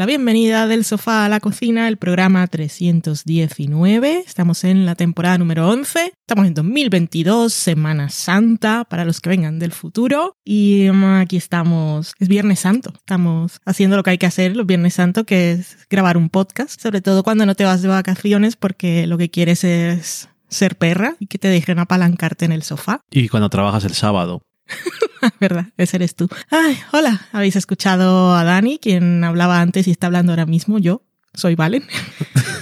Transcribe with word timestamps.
La 0.00 0.06
bienvenida 0.06 0.66
del 0.66 0.86
sofá 0.86 1.26
a 1.26 1.28
la 1.28 1.40
cocina, 1.40 1.86
el 1.86 1.98
programa 1.98 2.46
319. 2.46 4.24
Estamos 4.26 4.64
en 4.64 4.86
la 4.86 4.94
temporada 4.94 5.36
número 5.36 5.68
11. 5.68 6.14
Estamos 6.26 6.46
en 6.46 6.54
2022, 6.54 7.52
Semana 7.52 8.08
Santa 8.08 8.86
para 8.88 9.04
los 9.04 9.20
que 9.20 9.28
vengan 9.28 9.58
del 9.58 9.72
futuro. 9.72 10.36
Y 10.42 10.88
mm, 10.90 11.04
aquí 11.16 11.36
estamos, 11.36 12.14
es 12.18 12.28
Viernes 12.28 12.60
Santo. 12.60 12.94
Estamos 12.96 13.60
haciendo 13.66 13.98
lo 13.98 14.02
que 14.02 14.12
hay 14.12 14.16
que 14.16 14.24
hacer 14.24 14.56
los 14.56 14.64
Viernes 14.64 14.94
Santo, 14.94 15.24
que 15.24 15.52
es 15.52 15.76
grabar 15.90 16.16
un 16.16 16.30
podcast, 16.30 16.80
sobre 16.80 17.02
todo 17.02 17.22
cuando 17.22 17.44
no 17.44 17.54
te 17.54 17.64
vas 17.64 17.82
de 17.82 17.88
vacaciones 17.88 18.56
porque 18.56 19.06
lo 19.06 19.18
que 19.18 19.28
quieres 19.28 19.64
es 19.64 20.30
ser 20.48 20.76
perra 20.76 21.16
y 21.18 21.26
que 21.26 21.36
te 21.36 21.48
dejen 21.48 21.78
apalancarte 21.78 22.46
en 22.46 22.52
el 22.52 22.62
sofá. 22.62 23.02
Y 23.10 23.28
cuando 23.28 23.50
trabajas 23.50 23.84
el 23.84 23.92
sábado. 23.92 24.40
¿Verdad? 25.40 25.66
Ese 25.76 25.96
eres 25.96 26.14
tú. 26.14 26.28
Ay, 26.50 26.78
hola. 26.92 27.28
Habéis 27.32 27.56
escuchado 27.56 28.34
a 28.34 28.44
Dani, 28.44 28.78
quien 28.78 29.24
hablaba 29.24 29.60
antes 29.60 29.86
y 29.86 29.90
está 29.90 30.06
hablando 30.06 30.32
ahora 30.32 30.46
mismo. 30.46 30.78
Yo 30.78 31.02
soy 31.34 31.54
Valen. 31.54 31.84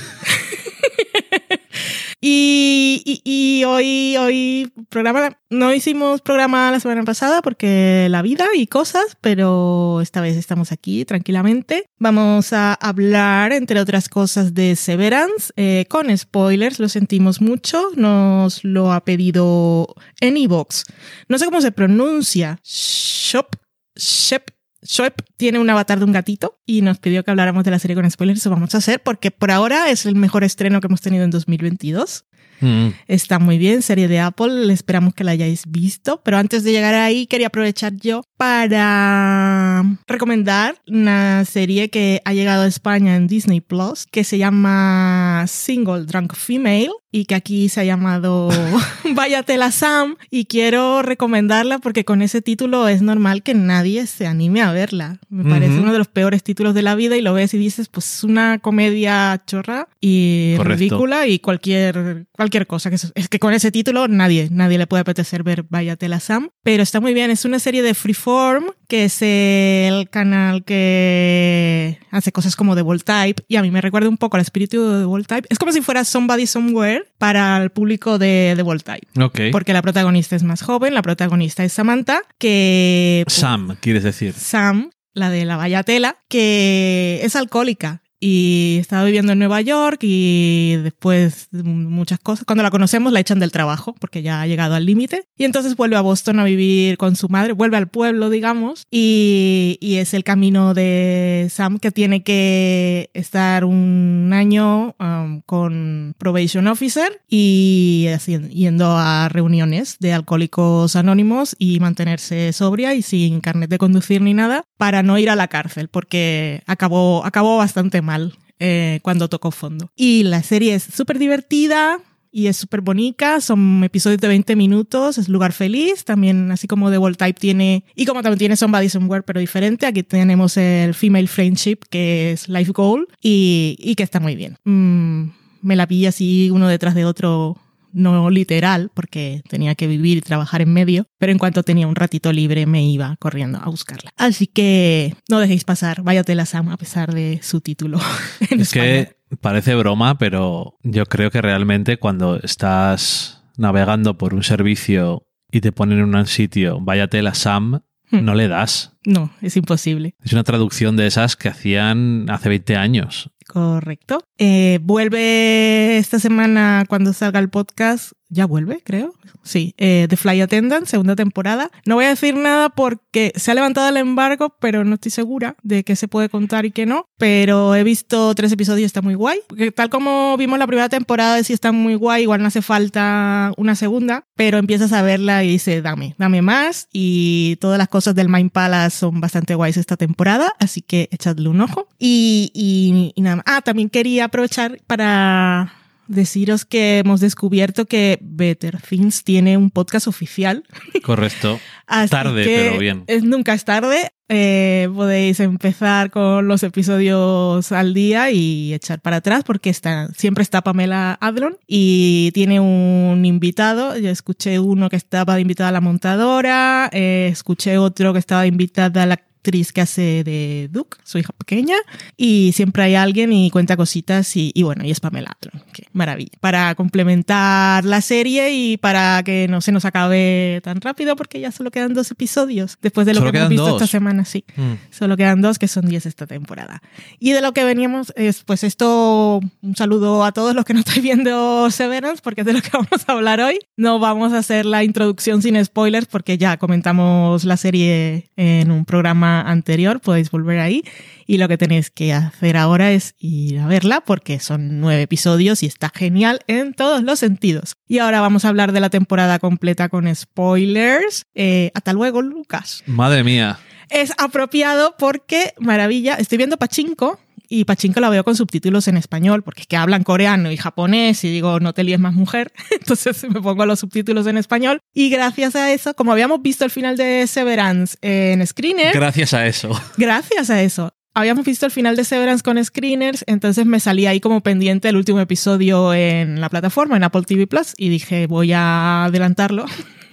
Y, 2.21 3.23
y, 3.25 3.63
hoy, 3.65 4.17
hoy 4.17 4.73
programa, 4.89 5.39
no 5.51 5.73
hicimos 5.73 6.21
programa 6.21 6.73
la 6.73 6.81
semana 6.81 7.05
pasada 7.05 7.43
porque 7.43 8.09
la 8.11 8.23
vida 8.23 8.47
y 8.57 8.67
cosas, 8.67 9.17
pero 9.21 10.01
esta 10.01 10.21
vez 10.21 10.37
estamos 10.37 10.73
aquí 10.73 11.05
tranquilamente. 11.05 11.87
Vamos 11.99 12.53
a 12.53 12.75
hablar, 12.75 13.53
entre 13.53 13.81
otras 13.81 14.09
cosas, 14.09 14.53
de 14.53 14.75
Severance, 14.75 15.53
eh, 15.57 15.87
con 15.89 16.17
spoilers, 16.17 16.81
lo 16.81 16.89
sentimos 16.89 17.41
mucho, 17.41 17.91
nos 17.95 18.65
lo 18.65 18.93
ha 18.93 19.05
pedido 19.05 19.95
Anybox. 20.21 20.85
No 21.29 21.39
sé 21.39 21.45
cómo 21.45 21.61
se 21.61 21.71
pronuncia, 21.71 22.59
Shop, 22.65 23.47
Shep 23.95 24.58
Shop 24.83 25.13
tiene 25.37 25.59
un 25.59 25.69
avatar 25.69 25.99
de 25.99 26.05
un 26.05 26.13
gatito 26.13 26.59
y 26.65 26.83
nos 26.83 26.99
pidió 26.99 27.25
que 27.25 27.31
habláramos 27.31 27.65
de 27.65 27.71
la 27.71 27.79
serie 27.79 27.97
con 27.97 28.09
spoilers. 28.11 28.41
Eso 28.41 28.51
vamos 28.51 28.75
a 28.75 28.79
hacer 28.79 29.03
porque 29.03 29.31
por 29.31 29.51
ahora 29.51 29.91
es 29.91 30.07
el 30.07 30.15
mejor 30.15 30.45
estreno 30.45 30.81
que 30.81 30.87
hemos 30.87 31.01
tenido 31.01 31.25
en 31.25 31.31
2022. 31.31 32.25
Mm. 32.61 32.89
Está 33.07 33.39
muy 33.39 33.59
bien, 33.59 33.83
serie 33.83 34.09
de 34.09 34.21
Apple, 34.21 34.73
esperamos 34.73 35.15
que 35.15 35.25
la 35.25 35.33
hayáis 35.33 35.65
visto, 35.69 36.21
pero 36.25 36.39
antes 36.39 36.65
de 36.65 36.73
llegar 36.73 36.95
ahí 36.95 37.27
quería 37.27 37.49
aprovechar 37.49 37.95
yo 37.95 38.23
para 38.39 39.85
recomendar 40.07 40.81
una 40.87 41.45
serie 41.45 41.91
que 41.91 42.23
ha 42.25 42.33
llegado 42.33 42.63
a 42.63 42.69
España 42.69 43.17
en 43.17 43.27
Disney 43.27 43.61
Plus 43.61 44.07
que 44.07 44.23
se 44.23 44.39
llama 44.39 45.45
Single 45.49 46.07
Drunk 46.07 46.35
Female 46.35 46.93
y 47.11 47.25
que 47.25 47.35
aquí 47.35 47.69
se 47.69 47.81
ha 47.81 47.85
llamado 47.85 48.49
Váyatela 49.15 49.73
Sam 49.73 50.17
y 50.31 50.45
quiero 50.45 51.03
recomendarla 51.03 51.79
porque 51.79 52.05
con 52.05 52.23
ese 52.23 52.43
título 52.43 52.87
es 52.87 53.03
normal 53.03 53.43
que 53.43 53.55
nadie 53.55 54.07
se 54.07 54.27
anime 54.27 54.63
a 54.63 54.73
verla. 54.73 55.19
Me 55.29 55.49
parece 55.49 55.79
uno 55.79 55.93
de 55.93 55.99
los 55.99 56.09
peores 56.09 56.43
títulos 56.43 56.75
de 56.75 56.83
la 56.83 56.95
vida 56.95 57.17
y 57.17 57.23
lo 57.23 57.33
ves 57.33 57.55
y 57.55 57.59
dices, 57.59 57.89
pues 57.89 58.17
es 58.17 58.25
una 58.25 58.59
comedia 58.59 59.43
chorra 59.47 59.89
y 60.01 60.57
ridícula 60.59 61.27
y 61.27 61.39
cualquier, 61.39 62.27
cualquier 62.33 62.67
cosa. 62.67 62.91
Que 62.91 62.97
es, 62.97 63.29
que 63.29 63.39
con 63.39 63.55
ese 63.55 63.73
título 63.73 64.07
nadie, 64.07 64.49
nadie 64.51 64.79
le 64.79 64.87
puede 64.87 65.01
apetecer 65.01 65.43
ver 65.43 65.65
Váyatela 65.69 66.21
Sam, 66.21 66.51
pero 66.63 66.83
está 66.83 67.01
muy 67.01 67.15
bien. 67.15 67.31
Es 67.31 67.45
una 67.45 67.59
serie 67.59 67.83
de 67.83 67.95
Freeform, 68.29 68.67
que 68.89 69.05
es 69.05 69.23
el 69.23 70.11
canal 70.11 70.63
que 70.63 71.99
hace 72.11 72.31
cosas 72.31 72.57
como 72.57 72.77
The 72.77 72.85
Type 73.03 73.43
y 73.49 73.57
a 73.57 73.63
mí 73.63 73.71
me 73.71 73.81
recuerda 73.81 74.09
un 74.09 74.19
poco 74.19 74.37
al 74.37 74.43
espíritu 74.43 74.83
de 74.83 75.07
The 75.07 75.25
Type. 75.25 75.49
Es 75.51 75.59
como 75.59 75.73
si 75.73 75.81
fuera 75.81 76.05
Somebody 76.05 76.47
Somewhere 76.47 77.05
para 77.17 77.63
el 77.63 77.71
público 77.71 78.19
de, 78.19 78.53
de 78.55 78.63
Voltaire. 78.63 79.09
Porque 79.51 79.73
la 79.73 79.81
protagonista 79.81 80.37
es 80.37 80.43
más 80.43 80.61
joven, 80.61 80.93
la 80.93 81.01
protagonista 81.01 81.65
es 81.65 81.73
Samantha, 81.73 82.21
que... 82.39 83.25
Sam, 83.29 83.77
quieres 83.81 84.03
decir. 84.03 84.35
Sam, 84.35 84.91
la 85.15 85.31
de 85.31 85.47
la 85.47 85.57
vallatela, 85.57 86.19
que 86.29 87.21
es 87.23 87.35
alcohólica 87.35 88.03
y 88.21 88.79
estaba 88.81 89.05
viviendo 89.05 89.33
en 89.33 89.39
Nueva 89.39 89.61
York 89.61 89.99
y 90.03 90.77
después 90.83 91.49
de 91.51 91.63
muchas 91.63 92.19
cosas, 92.19 92.45
cuando 92.45 92.63
la 92.63 92.71
conocemos 92.71 93.13
la 93.13 93.21
echan 93.21 93.39
del 93.39 93.53
trabajo 93.53 93.95
porque 93.99 94.23
ya 94.23 94.41
ha 94.41 94.47
llegado 94.47 94.75
al 94.75 94.87
límite. 94.87 95.25
Y 95.37 95.45
entonces 95.45 95.77
vuelve 95.77 95.97
a 95.97 96.01
Boston 96.01 96.41
a 96.41 96.45
vivir 96.45 96.99
con 96.99 97.17
su 97.17 97.29
madre, 97.29 97.53
vuelve 97.53 97.77
al 97.77 97.89
pueblo 97.89 98.31
digamos 98.31 98.87
y, 98.91 99.79
y 99.81 99.97
es 99.97 100.15
el 100.15 100.25
camino 100.25 100.75
de 100.75 101.49
Sam 101.51 101.79
que 101.79 101.91
tiene 101.93 102.23
que 102.23 103.11
estar 103.15 103.65
un 103.65 104.31
año 104.33 104.97
um, 104.99 105.43
con 105.43 106.15
probation 106.19 106.67
officer 106.67 107.23
y 107.29 108.09
yendo 108.51 108.97
a 108.97 109.29
reuniones 109.29 109.97
de 110.01 110.13
alcohólicos 110.13 110.97
anónimos 110.97 111.55
y 111.59 111.81
mantenerse 111.81 112.53
sobria 112.53 112.95
y 112.95 113.03
sin 113.03 113.41
carnet 113.41 113.71
de 113.71 113.79
conducir 113.79 114.21
ni 114.23 114.35
nada 114.35 114.65
para 114.77 115.03
no 115.03 115.19
ir 115.19 115.31
a 115.31 115.37
la 115.37 115.49
cárcel 115.49 115.89
porque 115.89 116.63
acabó, 116.67 117.25
acabó 117.25 117.59
bastante 117.59 118.03
mal 118.03 118.08
mal 118.09 118.37
eh, 118.59 119.01
cuando 119.03 119.29
tocó 119.29 119.51
fondo. 119.51 119.91
Y 119.95 120.23
la 120.25 120.43
serie 120.43 120.75
es 120.75 120.83
súper 120.83 121.19
divertida, 121.19 122.01
y 122.31 122.47
es 122.47 122.57
súper 122.57 122.81
bonita, 122.81 123.41
son 123.41 123.83
episodios 123.85 124.21
de 124.21 124.29
20 124.29 124.55
minutos, 124.57 125.19
es 125.19 125.29
lugar 125.29 125.53
feliz, 125.53 126.05
también 126.05 126.51
así 126.53 126.67
como 126.67 126.91
The 126.91 126.99
World 126.99 127.17
Type 127.17 127.41
tiene, 127.41 127.85
y 127.95 128.05
como 128.05 128.23
también 128.23 128.39
tiene 128.39 128.57
Somebody 128.57 128.89
Somewhere, 128.89 129.23
pero 129.23 129.41
diferente, 129.41 129.87
aquí 129.87 130.03
tenemos 130.03 130.57
el 130.57 130.95
Female 130.95 131.27
Friendship, 131.27 131.79
que 131.89 132.33
es 132.33 132.49
Life 132.49 132.73
Goal, 132.73 133.09
y, 133.23 133.77
y 133.81 133.95
que 133.95 134.03
está 134.03 134.21
muy 134.21 134.37
bien. 134.37 134.57
Mm, 134.65 135.31
me 135.63 135.77
la 135.77 135.87
vi 135.87 136.07
así 136.07 136.51
uno 136.51 136.69
detrás 136.69 136.95
de 136.95 137.05
otro 137.05 137.57
no 137.93 138.31
literal, 138.31 138.91
porque 138.95 139.43
tenía 139.49 139.75
que 139.75 139.87
vivir 139.87 140.19
y 140.19 140.21
trabajar 140.21 140.63
en 140.63 140.73
medio, 140.73 141.07
pero 141.19 141.33
en 141.33 141.39
cuanto 141.39 141.63
tenía 141.63 141.87
un 141.87 141.97
ratito 141.97 142.33
libre 142.33 142.67
me 142.67 142.85
iba 142.85 143.17
corriendo 143.19 143.59
a 143.59 143.67
buscarla. 143.67 144.11
Así 144.17 144.47
que 144.47 145.15
no 145.29 145.41
dejéis 145.41 145.65
pasar, 145.65 146.03
váyate 146.03 146.35
la 146.35 146.47
Sam 146.47 146.69
a 146.69 146.77
pesar 146.77 147.13
de 147.13 147.41
su 147.43 147.61
título. 147.61 147.99
es 148.51 148.73
que 148.73 149.17
parece 149.41 149.75
broma, 149.75 150.19
pero 150.19 150.79
yo 150.83 151.07
creo 151.07 151.31
que 151.31 151.43
realmente 151.43 151.99
cuando 151.99 152.41
estás 152.43 153.45
navegando 153.57 154.17
por 154.17 154.35
un 154.35 154.43
servicio 154.43 155.27
y 155.51 155.61
te 155.61 155.73
ponen 155.73 155.99
en 155.99 156.15
un 156.15 156.27
sitio, 156.27 156.79
váyate 156.81 157.23
la 157.23 157.35
Sam, 157.35 157.83
hmm. 158.11 158.25
no 158.25 158.35
le 158.35 158.49
das. 158.49 158.97
No, 159.05 159.33
es 159.41 159.57
imposible. 159.57 160.15
Es 160.23 160.33
una 160.33 160.45
traducción 160.45 160.97
de 160.97 161.07
esas 161.07 161.37
que 161.37 161.49
hacían 161.49 162.29
hace 162.31 162.49
20 162.49 162.77
años. 162.77 163.31
Correcto. 163.49 164.21
Eh, 164.37 164.79
vuelve 164.83 165.97
esta 165.97 166.19
semana 166.19 166.85
cuando 166.87 167.15
salga 167.15 167.41
el 167.41 167.49
podcast. 167.49 168.13
Ya 168.31 168.45
vuelve, 168.47 168.83
creo. 168.85 169.15
Sí, 169.43 169.75
eh, 169.79 170.07
The 170.09 170.17
Fly 170.17 170.43
Attendant, 170.43 170.87
segunda 170.87 171.17
temporada. 171.17 171.71
No 171.87 171.95
voy 171.95 172.05
a 172.05 172.11
decir 172.11 172.37
nada 172.37 172.69
porque 172.69 173.33
se 173.37 173.51
ha 173.51 173.55
levantado 173.55 173.89
el 173.89 173.97
embargo, 173.97 174.55
pero 174.61 174.85
no 174.85 174.95
estoy 174.95 175.11
segura 175.11 175.57
de 175.63 175.83
qué 175.83 175.97
se 175.97 176.09
puede 176.09 176.29
contar 176.29 176.67
y 176.67 176.71
qué 176.71 176.85
no. 176.85 177.07
Pero 177.17 177.75
he 177.75 177.83
visto 177.85 178.35
tres 178.35 178.53
episodios 178.53 178.83
y 178.83 178.85
está 178.85 179.01
muy 179.01 179.15
guay. 179.15 179.41
Porque 179.49 179.73
tal 179.73 179.89
como 179.89 180.37
vimos 180.37 180.59
la 180.59 180.67
primera 180.67 180.91
temporada, 180.91 181.43
sí 181.43 181.55
está 181.55 181.73
muy 181.73 181.95
guay, 181.95 182.25
igual 182.25 182.43
no 182.43 182.49
hace 182.49 182.61
falta 182.61 183.53
una 183.57 183.75
segunda, 183.75 184.27
pero 184.37 184.59
empiezas 184.59 184.93
a 184.93 185.01
verla 185.03 185.43
y 185.45 185.49
dice, 185.49 185.81
dame, 185.81 186.15
dame 186.19 186.43
más. 186.43 186.89
Y 186.93 187.57
todas 187.61 187.79
las 187.79 187.89
cosas 187.89 188.15
del 188.15 188.29
Mind 188.29 188.51
Palace 188.51 188.99
son 188.99 189.21
bastante 189.21 189.55
guays 189.55 189.79
esta 189.79 189.97
temporada, 189.97 190.53
así 190.59 190.83
que 190.83 191.09
echadle 191.13 191.49
un 191.49 191.63
ojo. 191.63 191.89
Y, 191.99 192.51
y, 192.53 193.13
y 193.15 193.23
nada 193.23 193.43
Ah, 193.47 193.63
también 193.63 193.89
quería 193.89 194.25
aprovechar 194.27 194.81
para 194.87 195.73
deciros 196.09 196.65
que 196.65 196.99
hemos 196.99 197.21
descubierto 197.21 197.87
que 197.87 198.19
Better 198.21 198.81
Things 198.81 199.23
tiene 199.25 199.57
un 199.57 199.71
podcast 199.71 200.09
oficial. 200.09 200.65
Correcto. 201.03 201.61
tarde, 202.11 202.45
pero 202.45 202.79
bien. 202.79 203.05
Es, 203.07 203.23
nunca 203.23 203.55
es 203.55 203.65
tarde. 203.65 204.11
Eh, 204.31 204.91
podéis 204.95 205.41
empezar 205.41 206.11
con 206.11 206.49
los 206.49 206.63
episodios 206.63 207.73
al 207.73 207.95
día 207.95 208.31
y 208.31 208.75
echar 208.75 209.01
para 209.01 209.17
atrás 209.17 209.43
porque 209.43 209.71
está, 209.71 210.09
siempre 210.15 210.43
está 210.43 210.61
Pamela 210.61 211.17
Adlon 211.21 211.57
y 211.67 212.31
tiene 212.35 212.61
un 212.61 213.25
invitado. 213.25 213.97
Yo 213.97 214.11
escuché 214.11 214.59
uno 214.59 214.91
que 214.91 214.97
estaba 214.97 215.35
de 215.35 215.41
invitada 215.43 215.71
a 215.71 215.73
la 215.73 215.81
montadora, 215.81 216.91
eh, 216.93 217.29
escuché 217.33 217.79
otro 217.79 218.13
que 218.13 218.19
estaba 218.19 218.43
de 218.43 218.49
invitada 218.49 219.05
a 219.05 219.07
la 219.07 219.28
actriz 219.39 219.73
que 219.73 219.81
hace 219.81 220.25
de 220.25 220.69
Duke, 220.71 220.99
su 221.05 221.19
hija 221.19 221.33
pequeña, 221.33 221.77
y 222.17 222.53
siempre 222.55 222.83
hay 222.83 222.95
alguien 222.97 223.33
y 223.33 223.51
cuenta 223.51 223.77
cositas 223.77 224.37
y, 224.37 224.53
bueno, 224.63 224.85
y 224.85 224.91
es 224.91 225.01
Pamela 225.01 225.31
Atron, 225.31 225.63
qué 225.73 225.85
maravilla. 225.93 226.33
Para 226.41 226.75
complementar 226.75 227.85
la 227.85 228.01
serie 228.01 228.53
y 228.53 228.77
para 228.77 229.23
que 229.23 229.47
no 229.49 229.61
se 229.61 229.73
nos 229.73 229.85
acabe 229.85 230.61
tan 230.63 230.81
rápido 230.81 231.17
porque 231.17 231.41
ya 231.41 231.53
solo 231.53 231.71
quedan 231.71 231.95
dos 231.95 232.11
episodios 232.11 232.79
después 232.83 233.07
de 233.07 233.15
lo 233.15 233.31
que 233.31 233.39
hemos 233.39 233.49
visto 233.49 233.69
esta 233.69 233.87
semana, 233.87 234.25
sí. 234.25 234.45
Mm. 234.57 234.73
Solo 234.91 235.17
quedan 235.17 235.41
dos 235.41 235.59
que 235.59 235.69
son 235.69 235.87
diez 235.87 236.07
esta 236.07 236.27
temporada. 236.27 236.83
Y 237.19 237.33
de 237.33 237.41
lo 237.41 237.53
que 237.53 237.65
veníamos 237.65 238.13
es 238.17 238.43
pues 238.43 238.65
esto, 238.65 239.41
un 239.63 239.77
saludo 239.77 240.25
a 240.25 240.33
todos 240.33 240.55
los 240.55 240.65
que 240.65 240.75
no 240.75 240.81
estáis 240.81 241.03
viendo 241.03 241.71
Severance 241.71 242.21
porque 242.23 242.41
es 242.43 242.47
de 242.47 242.53
lo 242.55 242.61
que 242.61 242.71
vamos 242.73 243.05
a 243.07 243.13
hablar 243.13 243.41
hoy. 243.41 243.59
No 243.77 243.99
vamos 243.99 244.33
a 244.33 244.39
hacer 244.39 244.67
la 244.67 244.83
introducción 244.83 245.43
sin 245.43 245.63
spoilers 245.65 246.07
porque 246.07 246.39
ya 246.39 246.57
comentamos 246.57 247.45
la 247.45 247.57
serie 247.57 248.31
en 248.37 248.71
un 248.71 248.85
programa 248.85 249.28
anterior, 249.41 250.01
podéis 250.01 250.31
volver 250.31 250.59
ahí 250.59 250.83
y 251.27 251.39
lo 251.39 251.49
que 251.49 251.59
tenéis 251.59 251.91
que 251.91 252.13
hacer 252.13 252.57
ahora 252.57 252.93
es 252.93 253.15
ir 253.19 253.59
a 253.61 253.67
verla 253.67 254.01
porque 254.01 254.41
son 254.41 254.81
nueve 254.81 255.03
episodios 255.03 255.63
y 255.63 255.67
está 255.67 255.91
genial 255.95 256.41
en 256.47 256.75
todos 256.75 257.03
los 257.03 257.19
sentidos. 257.19 257.77
Y 257.87 257.99
ahora 257.99 258.21
vamos 258.21 258.45
a 258.45 258.49
hablar 258.49 258.73
de 258.73 258.81
la 258.81 258.91
temporada 258.91 259.39
completa 259.39 259.89
con 259.89 260.15
spoilers. 260.15 261.27
Eh, 261.35 261.71
hasta 261.75 261.93
luego, 261.93 262.23
Lucas. 262.23 262.83
Madre 262.87 263.25
mía. 263.25 263.59
es 263.91 264.13
apropiado 264.19 264.95
porque, 264.99 265.55
maravilla, 265.59 266.15
estoy 266.15 266.39
viendo 266.39 266.57
Pachinko 266.57 267.19
y 267.49 267.65
Pachinko 267.65 268.01
la 268.01 268.11
veo 268.11 268.25
con 268.25 268.37
subtítulos 268.37 268.89
en 268.89 268.97
español 268.97 269.43
porque 269.43 269.63
es 269.63 269.67
que 269.67 269.77
hablan 269.77 270.05
coreano 270.05 270.53
y 270.53 270.57
japonés 270.57 271.25
y 271.25 271.31
digo, 271.31 271.61
no 271.61 271.73
te 271.73 271.85
líes 271.85 271.99
más 271.99 272.15
mujer, 272.15 272.53
entonces 272.71 273.25
me 273.31 273.41
pongo 273.41 273.67
los 273.67 273.81
subtítulos 273.81 274.27
en 274.27 274.37
español 274.37 274.81
y 274.95 275.11
gracias 275.11 275.57
a 275.57 275.73
eso, 275.73 275.95
como 275.95 276.13
habíamos 276.13 276.43
visto 276.43 276.65
el 276.65 276.71
final 276.71 276.97
de 276.97 277.27
Severance 277.27 277.97
en 278.03 278.47
Screener, 278.47 278.95
Gracias 278.95 279.35
a 279.35 279.47
eso. 279.47 279.71
gracias 279.97 280.51
a 280.51 280.63
eso. 280.63 280.93
Habíamos 281.15 281.45
visto 281.45 281.67
el 281.67 281.73
final 281.73 281.97
de 281.97 282.05
Severance 282.05 282.45
con 282.45 282.63
screeners, 282.65 283.25
entonces 283.27 283.67
me 283.67 283.81
salí 283.81 284.07
ahí 284.07 284.21
como 284.21 284.41
pendiente 284.41 284.89
el 284.89 284.97
último 284.97 285.19
episodio 285.19 285.93
en 285.93 286.41
la 286.41 286.49
plataforma, 286.49 286.97
en 286.97 287.03
Apple 287.03 287.23
TV 287.23 287.49
Plus, 287.49 287.73
y 287.77 287.89
dije, 287.89 288.29
voy 288.29 288.53
a 288.53 289.05
adelantarlo 289.07 289.67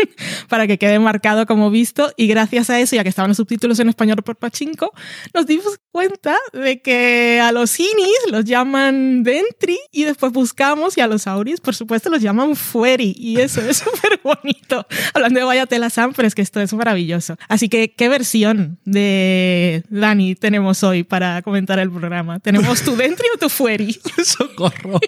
para 0.50 0.68
que 0.68 0.78
quede 0.78 1.00
marcado 1.00 1.46
como 1.46 1.69
visto. 1.69 2.12
Y 2.18 2.28
gracias 2.28 2.69
a 2.69 2.80
eso, 2.80 2.96
ya 2.96 3.04
que 3.04 3.10
estaban 3.10 3.30
los 3.30 3.38
subtítulos 3.38 3.80
en 3.80 3.90
español 3.90 4.18
por 4.24 4.36
Pachinko, 4.36 4.92
nos 5.34 5.46
dimos 5.46 5.80
cuenta 5.92 6.36
de 6.54 6.81
que 6.81 7.40
a 7.42 7.52
los 7.52 7.80
Inis 7.80 8.19
los 8.30 8.46
llaman 8.46 9.24
Dentri 9.24 9.80
y 9.92 10.04
después 10.04 10.31
buscamos 10.31 10.98
y 10.98 11.02
a 11.02 11.07
los 11.07 11.28
Auris, 11.28 11.62
por 11.62 11.75
supuesto, 11.75 12.10
los 12.10 12.22
llaman 12.22 12.56
Fueri. 12.56 13.16
Y 13.18 13.40
eso 13.40 13.62
es 13.62 13.78
súper 13.86 14.19
bonito. 14.24 14.86
Hablando 15.13 15.40
de 15.40 15.46
Vaya 15.46 15.66
Tela 15.66 15.90
Sam, 15.90 16.13
pero 16.16 16.28
es 16.28 16.36
que 16.36 16.42
esto 16.42 16.62
es 16.62 16.74
maravilloso. 16.74 17.38
Así 17.48 17.69
que, 17.69 17.94
¿qué 17.94 18.10
versión 18.10 18.80
de 18.86 19.84
Dani 19.90 20.36
tenemos 20.36 20.84
hoy 20.84 21.04
para 21.04 21.42
comentar 21.42 21.80
el 21.80 21.90
programa? 21.92 22.40
¿Tenemos 22.40 22.81
tu 22.84 22.96
Dentri 22.96 23.28
o 23.34 23.38
tu 23.38 23.50
Fueri? 23.50 24.00
Socorro. 24.24 25.00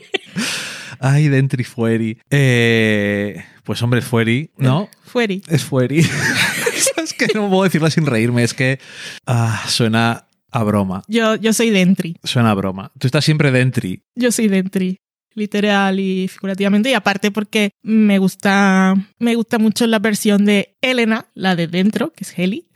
Ay, 0.99 1.27
Dentri 1.27 1.63
Fueri. 1.63 2.17
Eh, 2.29 3.43
pues 3.63 3.81
hombre, 3.81 4.01
Fueri, 4.01 4.51
¿no? 4.57 4.89
Fueri. 5.03 5.41
Es 5.47 5.63
Fueri. 5.63 5.99
es 6.97 7.13
que 7.13 7.27
no 7.33 7.49
puedo 7.49 7.63
decirlo 7.63 7.89
sin 7.89 8.05
reírme, 8.05 8.43
es 8.43 8.53
que 8.53 8.79
ah, 9.25 9.63
suena 9.67 10.27
a 10.51 10.63
broma. 10.63 11.03
Yo, 11.07 11.35
yo 11.35 11.53
soy 11.53 11.69
Dentri. 11.69 12.17
Suena 12.23 12.51
a 12.51 12.53
broma. 12.53 12.91
Tú 12.97 13.07
estás 13.07 13.25
siempre 13.25 13.51
Dentri. 13.51 14.03
Yo 14.15 14.31
soy 14.31 14.47
Dentri. 14.47 14.99
Literal 15.33 15.99
y 15.99 16.27
figurativamente. 16.27 16.89
Y 16.89 16.93
aparte 16.95 17.29
porque 17.29 17.69
me 17.83 18.17
gusta, 18.17 18.95
me 19.19 19.35
gusta 19.35 19.59
mucho 19.59 19.85
la 19.85 19.99
versión 19.99 20.45
de 20.45 20.75
Elena, 20.81 21.27
la 21.35 21.55
de 21.55 21.67
dentro, 21.67 22.11
que 22.11 22.23
es 22.23 22.33
Heli. 22.37 22.67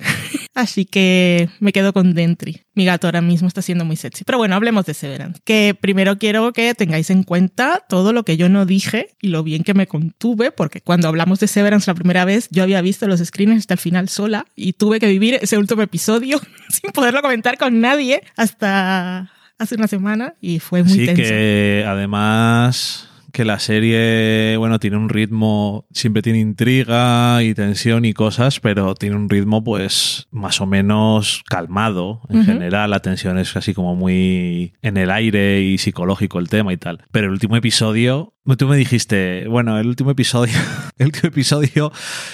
Así 0.54 0.86
que 0.86 1.50
me 1.60 1.72
quedo 1.72 1.94
con 1.94 2.14
Dentri. 2.14 2.62
Mi 2.74 2.86
gato 2.86 3.08
ahora 3.08 3.22
mismo 3.22 3.48
está 3.48 3.62
siendo 3.62 3.86
muy 3.86 3.96
sexy. 3.96 4.24
Pero 4.24 4.38
bueno, 4.38 4.56
hablemos 4.56 4.86
de 4.86 4.94
Severance. 4.94 5.42
Que 5.44 5.76
primero 5.80 6.18
quiero 6.18 6.54
que 6.54 6.74
tengáis 6.76 7.10
en 7.10 7.24
cuenta 7.24 7.84
todo 7.88 8.14
lo 8.14 8.24
que 8.24 8.38
yo 8.38 8.50
no 8.50 8.66
dije 8.66 9.10
y 9.22 9.28
lo 9.28 9.44
bien 9.44 9.64
que 9.64 9.74
me 9.74 9.88
contuve, 9.88 10.52
porque 10.52 10.82
cuando 10.82 11.08
hablamos 11.08 11.40
de 11.40 11.48
Severance 11.48 11.90
la 11.90 11.96
primera 11.96 12.26
vez, 12.26 12.48
yo 12.52 12.64
había 12.64 12.82
visto 12.82 13.08
los 13.08 13.20
screens 13.20 13.60
hasta 13.60 13.74
el 13.74 13.80
final 13.80 14.10
sola 14.10 14.46
y 14.56 14.74
tuve 14.74 15.00
que 15.00 15.08
vivir 15.08 15.40
ese 15.42 15.58
último 15.58 15.82
episodio 15.82 16.40
sin 16.70 16.92
poderlo 16.92 17.22
comentar 17.22 17.58
con 17.58 17.80
nadie 17.82 18.24
hasta 18.38 19.32
hace 19.58 19.76
una 19.76 19.88
semana 19.88 20.34
y 20.42 20.60
fue 20.60 20.84
muy 20.84 20.94
sí, 20.94 21.06
tenso. 21.06 21.22
que 21.22 21.86
además 21.88 23.11
que 23.32 23.46
la 23.46 23.60
serie, 23.60 24.56
bueno, 24.58 24.80
tiene 24.80 24.98
un 24.98 25.10
ritmo, 25.10 25.86
siempre 25.92 26.22
tiene 26.22 26.40
intriga 26.40 27.44
y 27.44 27.54
tensión 27.54 28.06
y 28.06 28.14
cosas, 28.14 28.60
pero 28.60 28.96
tiene 28.96 29.16
un 29.16 29.30
ritmo 29.30 29.64
pues 29.64 30.28
más 30.32 30.62
o 30.62 30.66
menos 30.66 31.44
calmado 31.50 32.22
en 32.30 32.46
general. 32.46 32.90
La 32.90 33.00
tensión 33.00 33.38
es 33.38 33.56
así 33.56 33.74
como 33.74 33.96
muy 33.96 34.74
en 34.82 34.98
el 34.98 35.12
aire 35.12 35.62
y 35.62 35.78
psicológico 35.78 36.40
el 36.40 36.50
tema 36.50 36.74
y 36.74 36.78
tal. 36.78 37.04
Pero 37.12 37.28
el 37.28 37.34
último 37.34 37.56
episodio, 37.56 38.34
tú 38.58 38.68
me 38.68 38.76
dijiste, 38.76 39.46
bueno, 39.48 39.80
el 39.80 39.88
último 39.88 40.12
episodio, 40.12 40.54
el 40.98 41.08
último 41.08 41.28
episodio 41.30 41.92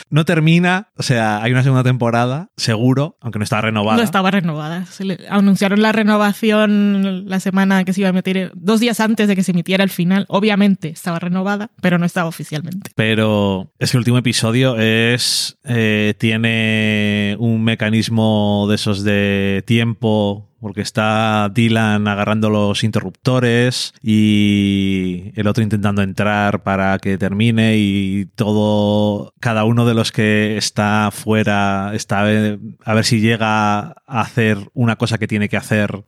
no 0.09 0.25
termina, 0.25 0.89
o 0.95 1.03
sea, 1.03 1.41
hay 1.43 1.51
una 1.51 1.63
segunda 1.63 1.83
temporada, 1.83 2.49
seguro, 2.57 3.17
aunque 3.21 3.39
no 3.39 3.43
está 3.43 3.61
renovada. 3.61 3.97
No 3.97 4.03
estaba 4.03 4.31
renovada. 4.31 4.85
Se 4.85 5.03
le- 5.05 5.19
anunciaron 5.29 5.81
la 5.81 5.91
renovación 5.91 7.29
la 7.29 7.39
semana 7.39 7.83
que 7.83 7.93
se 7.93 8.01
iba 8.01 8.07
a 8.07 8.11
emitir, 8.11 8.51
dos 8.55 8.79
días 8.79 8.99
antes 8.99 9.27
de 9.27 9.35
que 9.35 9.43
se 9.43 9.51
emitiera 9.51 9.83
el 9.83 9.89
final. 9.89 10.25
Obviamente 10.29 10.89
estaba 10.89 11.19
renovada, 11.19 11.71
pero 11.81 11.97
no 11.97 12.05
estaba 12.05 12.27
oficialmente. 12.29 12.91
Pero 12.95 13.71
es 13.79 13.91
que 13.91 13.97
el 13.97 13.99
último 13.99 14.17
episodio 14.17 14.77
es. 14.79 15.57
eh, 15.65 16.13
tiene 16.17 17.35
un 17.39 17.63
mecanismo 17.63 18.65
de 18.69 18.75
esos 18.75 19.03
de 19.03 19.63
tiempo. 19.67 20.46
Porque 20.59 20.81
está 20.81 21.49
Dylan 21.53 22.07
agarrando 22.07 22.49
los 22.49 22.83
interruptores 22.83 23.93
y 24.01 25.31
el 25.35 25.47
otro 25.47 25.63
intentando 25.63 26.01
entrar 26.01 26.63
para 26.63 26.97
que 26.99 27.17
termine 27.17 27.77
y 27.77 28.25
todo, 28.35 29.33
cada 29.39 29.63
uno 29.65 29.85
de 29.85 29.93
los 29.93 30.11
que 30.11 30.57
está 30.57 31.09
fuera 31.11 31.91
está 31.93 32.21
a 32.21 32.23
ver, 32.23 32.59
a 32.83 32.93
ver 32.93 33.05
si 33.05 33.19
llega 33.19 33.79
a 33.79 33.95
hacer 34.21 34.57
una 34.73 34.95
cosa 34.95 35.17
que 35.17 35.27
tiene 35.27 35.49
que 35.49 35.57
hacer. 35.57 36.03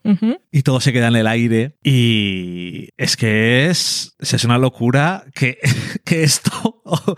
Y 0.52 0.64
todo 0.64 0.80
se 0.82 0.94
queda 0.94 1.08
en 1.10 1.16
el 1.16 1.28
aire 1.28 1.76
y 1.84 2.90
es 2.98 3.16
que 3.18 3.68
es, 3.70 4.16
es 4.20 4.44
una 4.44 4.58
locura 4.58 5.26
que, 5.36 5.60
que 6.06 6.24
esto 6.24 6.82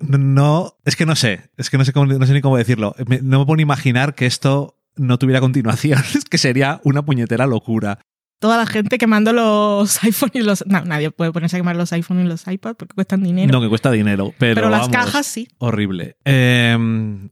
no, 0.00 0.74
es 0.84 0.96
que 0.96 1.06
no 1.06 1.16
sé, 1.16 1.50
es 1.56 1.70
que 1.70 1.78
no 1.78 1.84
sé, 1.84 1.92
cómo- 1.92 2.06
no 2.12 2.26
sé 2.26 2.32
ni 2.32 2.40
cómo 2.40 2.56
decirlo, 2.56 2.94
no 3.22 3.38
me 3.40 3.44
puedo 3.46 3.56
ni 3.56 3.62
imaginar 3.62 4.14
que 4.14 4.26
esto 4.26 4.78
no 4.96 5.18
tuviera 5.18 5.40
continuación, 5.40 6.00
que 6.30 6.38
sería 6.38 6.80
una 6.84 7.02
puñetera 7.04 7.46
locura. 7.46 7.98
Toda 8.38 8.56
la 8.56 8.66
gente 8.66 8.98
quemando 8.98 9.32
los 9.32 10.02
iPhone 10.04 10.30
y 10.34 10.40
los... 10.40 10.66
No, 10.66 10.84
nadie 10.84 11.12
puede 11.12 11.30
ponerse 11.30 11.56
a 11.56 11.60
quemar 11.60 11.76
los 11.76 11.92
iPhone 11.92 12.24
y 12.24 12.24
los 12.24 12.46
iPad 12.48 12.74
porque 12.74 12.94
cuestan 12.94 13.22
dinero. 13.22 13.52
No, 13.52 13.60
que 13.60 13.68
cuesta 13.68 13.90
dinero, 13.92 14.34
pero, 14.36 14.56
pero 14.56 14.68
las 14.68 14.88
vamos, 14.88 14.96
cajas 14.96 15.26
sí. 15.26 15.46
Horrible. 15.58 16.16
Eh, 16.24 16.76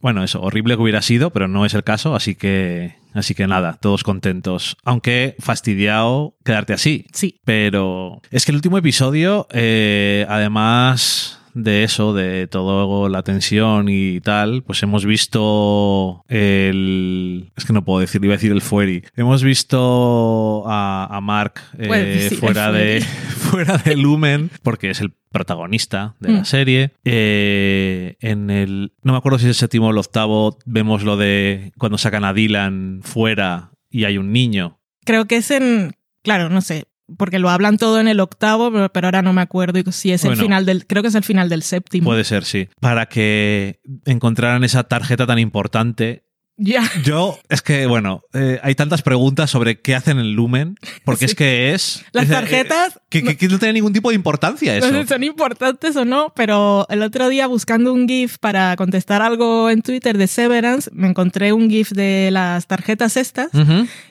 bueno, 0.00 0.22
eso, 0.22 0.40
horrible 0.40 0.76
que 0.76 0.82
hubiera 0.82 1.02
sido, 1.02 1.30
pero 1.30 1.48
no 1.48 1.66
es 1.66 1.74
el 1.74 1.82
caso, 1.82 2.14
así 2.14 2.36
que, 2.36 2.94
así 3.12 3.34
que 3.34 3.48
nada, 3.48 3.76
todos 3.80 4.04
contentos. 4.04 4.76
Aunque 4.84 5.34
fastidiado 5.40 6.36
quedarte 6.44 6.74
así. 6.74 7.06
Sí. 7.12 7.40
Pero 7.44 8.22
es 8.30 8.44
que 8.44 8.52
el 8.52 8.56
último 8.56 8.78
episodio, 8.78 9.48
eh, 9.50 10.26
además 10.28 11.39
de 11.54 11.84
eso, 11.84 12.12
de 12.14 12.46
toda 12.46 13.08
la 13.08 13.22
tensión 13.22 13.88
y 13.88 14.20
tal, 14.20 14.62
pues 14.62 14.82
hemos 14.82 15.04
visto 15.04 16.24
el... 16.28 17.50
Es 17.56 17.64
que 17.64 17.72
no 17.72 17.84
puedo 17.84 18.00
decir, 18.00 18.24
iba 18.24 18.34
a 18.34 18.36
decir 18.36 18.52
el 18.52 18.60
Fueri. 18.62 19.02
Hemos 19.16 19.42
visto 19.42 20.64
a, 20.66 21.08
a 21.10 21.20
Mark 21.20 21.54
eh, 21.78 22.30
fuera, 22.38 22.70
de, 22.72 23.00
fuera 23.36 23.76
de 23.78 23.96
Lumen, 23.96 24.50
porque 24.62 24.90
es 24.90 25.00
el 25.00 25.12
protagonista 25.30 26.16
de 26.20 26.32
la 26.32 26.40
Mm. 26.40 26.44
serie. 26.44 26.92
Eh, 27.04 28.16
en 28.20 28.50
el... 28.50 28.92
No 29.02 29.12
me 29.12 29.18
acuerdo 29.18 29.38
si 29.38 29.44
es 29.46 29.50
el 29.50 29.54
séptimo 29.54 29.88
o 29.88 29.90
el 29.90 29.98
octavo, 29.98 30.58
vemos 30.66 31.02
lo 31.02 31.16
de 31.16 31.72
cuando 31.78 31.98
sacan 31.98 32.24
a 32.24 32.32
Dylan 32.32 33.00
fuera 33.02 33.72
y 33.90 34.04
hay 34.04 34.18
un 34.18 34.32
niño. 34.32 34.80
Creo 35.04 35.26
que 35.26 35.36
es 35.36 35.50
en... 35.50 35.92
Claro, 36.22 36.50
no 36.50 36.60
sé. 36.60 36.84
Porque 37.16 37.38
lo 37.38 37.50
hablan 37.50 37.76
todo 37.76 38.00
en 38.00 38.08
el 38.08 38.20
octavo, 38.20 38.70
pero, 38.92 39.06
ahora 39.06 39.22
no 39.22 39.32
me 39.32 39.40
acuerdo 39.42 39.80
si 39.92 40.12
es 40.12 40.24
el 40.24 40.30
Bueno. 40.30 40.42
final 40.42 40.66
del... 40.66 40.86
Creo 40.86 41.02
que 41.02 41.08
es 41.08 41.14
el 41.14 41.24
final 41.24 41.48
del 41.48 41.62
séptimo. 41.62 42.04
Puede 42.10 42.24
ser, 42.24 42.44
sí. 42.44 42.68
Para 42.80 43.06
que 43.06 43.80
encontraran 44.04 44.64
esa 44.64 44.84
tarjeta 44.84 45.26
tan 45.26 45.38
importante. 45.38 46.24
Ya. 46.62 46.82
Yo, 47.02 47.38
es 47.48 47.62
que, 47.62 47.86
bueno, 47.86 48.22
eh, 48.34 48.60
hay 48.62 48.74
tantas 48.74 49.00
preguntas 49.00 49.50
sobre 49.50 49.80
qué 49.80 49.94
hacen 49.94 50.18
en 50.18 50.34
Lumen, 50.34 50.76
porque 51.06 51.24
es 51.24 51.34
que 51.34 51.72
es... 51.72 52.04
Las 52.12 52.24
es, 52.24 52.30
eh, 52.30 52.34
tarjetas... 52.34 53.00
que, 53.08 53.22
que- 53.22 53.36
que 53.38 53.48
no 53.48 53.58
tiene 53.58 53.72
ningún 53.72 53.94
tipo 53.94 54.10
de 54.10 54.14
importancia 54.14 54.72
No 54.72 54.78
eso. 54.78 54.90
sé 54.90 55.02
si 55.02 55.08
son 55.08 55.24
importantes 55.24 55.96
o 55.96 56.04
no, 56.04 56.34
pero 56.36 56.86
el 56.90 57.02
otro 57.02 57.30
día 57.30 57.46
buscando 57.46 57.94
un 57.94 58.06
GIF 58.06 58.36
para 58.38 58.76
contestar 58.76 59.22
algo 59.22 59.70
en 59.70 59.80
Twitter 59.80 60.18
de 60.18 60.26
Severance, 60.26 60.90
me 60.92 61.08
encontré 61.08 61.54
un 61.54 61.70
GIF 61.70 61.92
de 61.92 62.28
las 62.30 62.66
tarjetas 62.66 63.16
estas 63.16 63.48